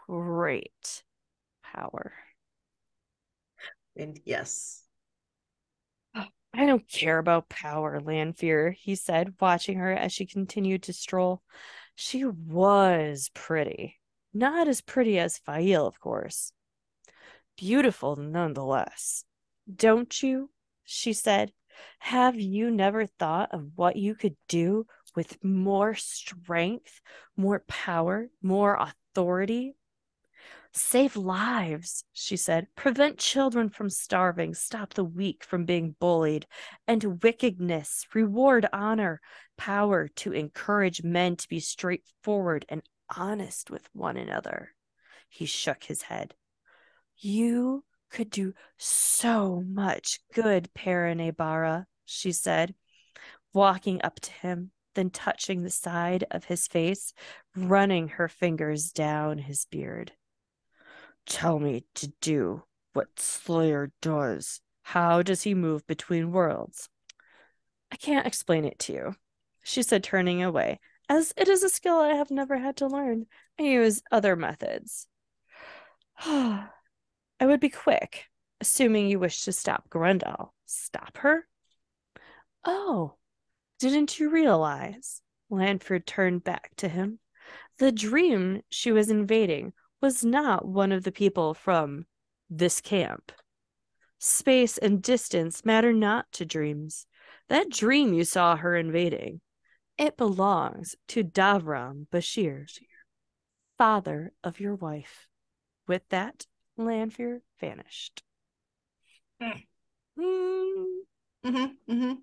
great 0.08 1.04
power. 1.64 2.14
And 3.98 4.20
yes. 4.26 4.84
I 6.58 6.66
don't 6.66 6.90
care 6.90 7.20
about 7.20 7.50
power, 7.50 8.00
Lanfear, 8.02 8.72
he 8.72 8.96
said, 8.96 9.36
watching 9.40 9.78
her 9.78 9.92
as 9.92 10.12
she 10.12 10.26
continued 10.26 10.84
to 10.84 10.94
stroll. 10.94 11.44
She 11.94 12.26
was 12.26 13.30
pretty. 13.36 14.00
Not 14.34 14.68
as 14.68 14.82
pretty 14.82 15.20
as 15.20 15.38
Faile, 15.38 15.86
of 15.86 16.00
course. 16.00 16.52
Beautiful 17.58 18.16
nonetheless. 18.16 19.24
Don't 19.74 20.24
you? 20.24 20.50
She 20.84 21.14
said. 21.14 21.54
Have 22.00 22.40
you 22.40 22.72
never 22.72 23.06
thought 23.06 23.54
of 23.54 23.70
what 23.76 23.96
you 23.96 24.16
could 24.16 24.36
do 24.48 24.88
with 25.16 25.44
more 25.44 25.94
strength, 25.94 27.02
more 27.36 27.64
power, 27.68 28.30
more 28.42 28.76
authority? 28.80 29.76
Save 30.74 31.16
lives, 31.16 32.04
she 32.14 32.38
said. 32.38 32.68
Prevent 32.76 33.18
children 33.18 33.70
from 33.70 33.90
starving, 33.90 34.54
stop 34.54 34.94
the 34.94 35.04
weak 35.04 35.44
from 35.44 35.66
being 35.66 35.96
bullied, 36.00 36.46
and 36.88 37.24
wickedness, 37.24 38.06
reward 38.14 38.68
honor, 38.72 39.22
power 39.58 40.08
to 40.08 40.34
encourage 40.34 41.04
men 41.04 41.36
to 41.36 41.48
be 41.48 41.60
straightforward 41.60 42.66
and 42.70 42.82
honest 43.16 43.72
with 43.72 43.90
one 43.94 44.18
another. 44.18 44.74
He 45.30 45.46
shook 45.46 45.84
his 45.84 46.04
head. 46.04 46.36
You 47.18 47.84
could 48.10 48.30
do 48.30 48.54
so 48.78 49.64
much 49.66 50.20
good, 50.34 50.74
Perrin 50.74 51.20
Aybara, 51.20 51.86
she 52.06 52.32
said, 52.32 52.76
walking 53.54 54.02
up 54.04 54.20
to 54.22 54.32
him, 54.32 54.72
then 54.96 55.10
touching 55.10 55.64
the 55.64 55.70
side 55.70 56.26
of 56.32 56.46
his 56.46 56.68
face, 56.68 57.14
running 57.56 58.08
her 58.10 58.28
fingers 58.28 58.92
down 58.92 59.38
his 59.40 59.66
beard. 59.66 60.12
Tell 61.28 61.60
me 61.60 61.84
to 61.96 62.08
do 62.22 62.64
what 62.94 63.20
Slayer 63.20 63.92
does. 64.02 64.62
How 64.82 65.22
does 65.22 65.44
he 65.44 65.54
move 65.54 65.86
between 65.86 66.32
worlds? 66.32 66.90
I 67.92 67.98
can't 67.98 68.26
explain 68.26 68.66
it 68.66 68.80
to 68.80 68.94
you, 68.94 69.16
she 69.64 69.84
said, 69.84 70.04
turning 70.04 70.42
away, 70.42 70.80
as 71.10 71.34
it 71.38 71.50
is 71.50 71.64
a 71.64 71.70
skill 71.70 71.98
I 71.98 72.14
have 72.14 72.32
never 72.32 72.58
had 72.58 72.78
to 72.78 72.88
learn. 72.88 73.26
I 73.60 73.64
use 73.64 74.02
other 74.12 74.36
methods. 74.36 75.08
I 76.20 76.70
would 77.42 77.60
be 77.60 77.70
quick, 77.70 78.26
assuming 78.62 79.08
you 79.08 79.20
wish 79.20 79.44
to 79.44 79.52
stop 79.52 79.90
Graendal. 79.90 80.50
Stop 80.66 81.18
her? 81.18 81.46
Oh, 82.64 83.16
didn't 83.80 84.18
you 84.20 84.30
realize? 84.30 85.22
Lanfear 85.50 86.00
turned 86.00 86.44
back 86.44 86.72
to 86.78 86.90
him. 86.90 87.20
The 87.80 87.92
dream 87.92 88.62
she 88.70 88.92
was 88.92 89.10
invading 89.10 89.74
was 90.02 90.24
not 90.24 90.68
one 90.68 90.92
of 90.92 91.04
the 91.04 91.12
people 91.12 91.54
from 91.54 92.06
this 92.50 92.82
camp. 92.82 93.32
Space 94.20 94.78
and 94.78 95.02
distance 95.02 95.64
matter 95.66 95.94
not 95.94 96.32
to 96.34 96.46
dreams. 96.46 97.06
That 97.50 97.70
dream 97.70 98.14
you 98.14 98.24
saw 98.24 98.56
her 98.56 98.76
invading, 98.76 99.42
it 99.98 100.18
belongs 100.18 100.96
to 101.10 101.24
Davram 101.24 102.08
Bashir, 102.12 102.66
father 103.78 104.34
of 104.44 104.60
your 104.60 104.76
wife. 104.76 105.28
With 105.88 106.08
that, 106.10 106.46
Lanfear 106.78 107.42
vanished. 107.60 108.24
Mm. 109.42 109.64
Hmm. 110.20 110.84
hmm 111.44 111.66
hmm 111.88 112.14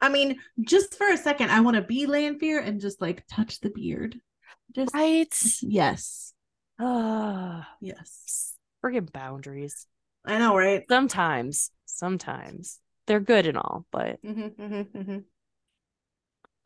I 0.00 0.08
mean, 0.08 0.40
just 0.60 0.96
for 0.96 1.08
a 1.08 1.16
second, 1.16 1.50
I 1.50 1.60
want 1.60 1.76
to 1.76 1.82
be 1.82 2.06
Lanfear 2.06 2.60
and 2.60 2.80
just 2.80 3.00
like 3.00 3.26
touch 3.26 3.60
the 3.60 3.70
beard. 3.70 4.18
Just 4.74 4.94
Right? 4.94 5.34
yes, 5.62 6.33
Ah, 6.78 7.76
yes. 7.80 8.56
friggin' 8.82 9.10
boundaries. 9.12 9.86
I 10.24 10.38
know, 10.38 10.56
right? 10.56 10.84
Sometimes, 10.88 11.70
sometimes 11.86 12.80
they're 13.06 13.20
good 13.20 13.46
and 13.46 13.56
all, 13.58 13.86
but 13.90 14.18
hmm 14.22 14.48
hmm 14.48 14.82
hmm 14.82 15.18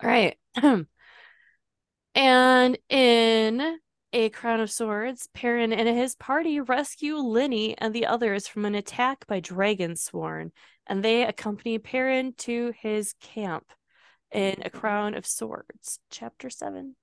all 0.02 0.08
right. 0.08 0.36
and 2.14 2.78
in 2.88 3.78
A 4.12 4.28
Crown 4.30 4.60
of 4.60 4.70
Swords, 4.70 5.28
Perrin 5.34 5.72
and 5.72 5.88
his 5.88 6.14
party 6.14 6.60
rescue 6.60 7.16
Linny 7.16 7.76
and 7.78 7.94
the 7.94 8.06
others 8.06 8.46
from 8.46 8.64
an 8.64 8.74
attack 8.74 9.26
by 9.26 9.40
Dragonsworn, 9.40 10.50
and 10.86 11.04
they 11.04 11.24
accompany 11.24 11.78
Perrin 11.78 12.32
to 12.38 12.72
his 12.78 13.14
camp 13.20 13.72
in 14.32 14.62
A 14.64 14.70
Crown 14.70 15.14
of 15.14 15.26
Swords, 15.26 16.00
chapter 16.10 16.50
7. 16.50 16.96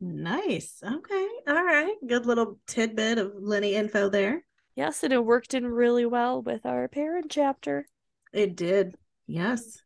Nice. 0.00 0.82
Okay. 0.82 1.28
All 1.46 1.62
right. 1.64 1.94
Good 2.06 2.26
little 2.26 2.58
tidbit 2.66 3.18
of 3.18 3.32
Lenny 3.38 3.74
info 3.74 4.08
there. 4.08 4.44
Yes, 4.76 5.02
and 5.02 5.12
it 5.12 5.24
worked 5.24 5.52
in 5.52 5.66
really 5.66 6.06
well 6.06 6.40
with 6.40 6.64
our 6.64 6.88
parent 6.88 7.26
chapter. 7.30 7.86
It 8.32 8.56
did. 8.56 8.94
Yes. 9.26 9.82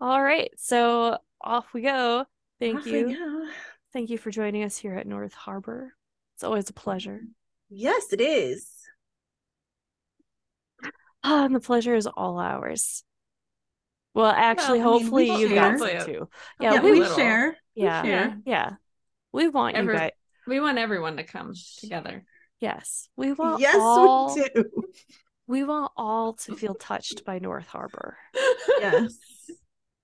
All 0.00 0.22
right, 0.22 0.50
so 0.56 1.18
off 1.42 1.66
we 1.74 1.82
go. 1.82 2.24
Thank 2.58 2.78
Off 2.80 2.86
you. 2.86 3.14
go. 3.18 3.48
Thank 3.92 4.08
you 4.08 4.16
for 4.18 4.30
joining 4.30 4.62
us 4.62 4.78
here 4.78 4.94
at 4.94 5.06
North 5.06 5.34
Harbor. 5.34 5.92
It's 6.34 6.44
always 6.44 6.70
a 6.70 6.72
pleasure. 6.72 7.20
Yes, 7.68 8.12
it 8.12 8.20
is. 8.20 8.70
Ah, 11.22 11.44
and 11.44 11.54
the 11.54 11.60
pleasure 11.60 11.94
is 11.94 12.06
all 12.06 12.38
ours. 12.38 13.04
Well, 14.14 14.32
actually, 14.34 14.80
I 14.80 14.84
mean, 14.84 14.92
we 15.10 15.28
hopefully 15.28 15.30
you 15.40 15.48
share. 15.48 15.76
got 15.76 15.78
some 15.78 16.06
too. 16.06 16.28
Yeah, 16.58 16.74
Yeah, 16.74 16.80
we, 16.82 17.00
we 17.00 17.06
share. 17.06 17.56
We 17.80 17.86
yeah, 17.86 18.02
share. 18.02 18.38
yeah. 18.44 18.70
We 19.32 19.48
want 19.48 19.76
Every- 19.76 19.94
you 19.94 19.98
guys. 19.98 20.10
We 20.46 20.60
want 20.60 20.78
everyone 20.78 21.16
to 21.16 21.24
come 21.24 21.54
together. 21.78 22.24
Yes, 22.60 23.08
we 23.16 23.32
want 23.32 23.60
Yes, 23.60 23.76
all. 23.78 24.34
we 24.34 24.48
do. 24.54 24.64
We 25.46 25.64
want 25.64 25.92
all 25.96 26.34
to 26.34 26.54
feel 26.56 26.74
touched 26.74 27.24
by 27.24 27.38
North 27.38 27.66
Harbor 27.66 28.16
Yes. 28.80 29.16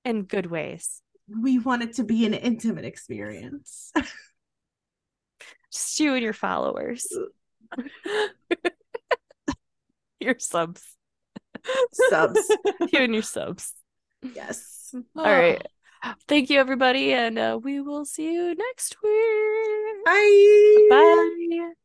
in 0.04 0.22
good 0.22 0.46
ways. 0.46 1.02
We 1.28 1.58
want 1.58 1.82
it 1.82 1.94
to 1.96 2.04
be 2.04 2.24
an 2.26 2.34
intimate 2.34 2.84
experience. 2.84 3.92
Just 5.72 6.00
you 6.00 6.14
and 6.14 6.22
your 6.22 6.32
followers. 6.32 7.06
Your 10.20 10.36
subs. 10.38 10.82
Subs. 11.92 12.40
You 12.92 13.00
and 13.00 13.12
your 13.12 13.22
subs. 13.22 13.72
Yes. 14.34 14.94
Oh. 14.94 15.04
All 15.16 15.24
right. 15.30 15.64
Thank 16.28 16.50
you, 16.50 16.58
everybody, 16.60 17.12
and 17.12 17.38
uh, 17.38 17.58
we 17.62 17.80
will 17.80 18.04
see 18.04 18.32
you 18.32 18.54
next 18.54 18.96
week. 19.02 20.04
Bye. 20.04 20.86
Bye. 20.90 21.72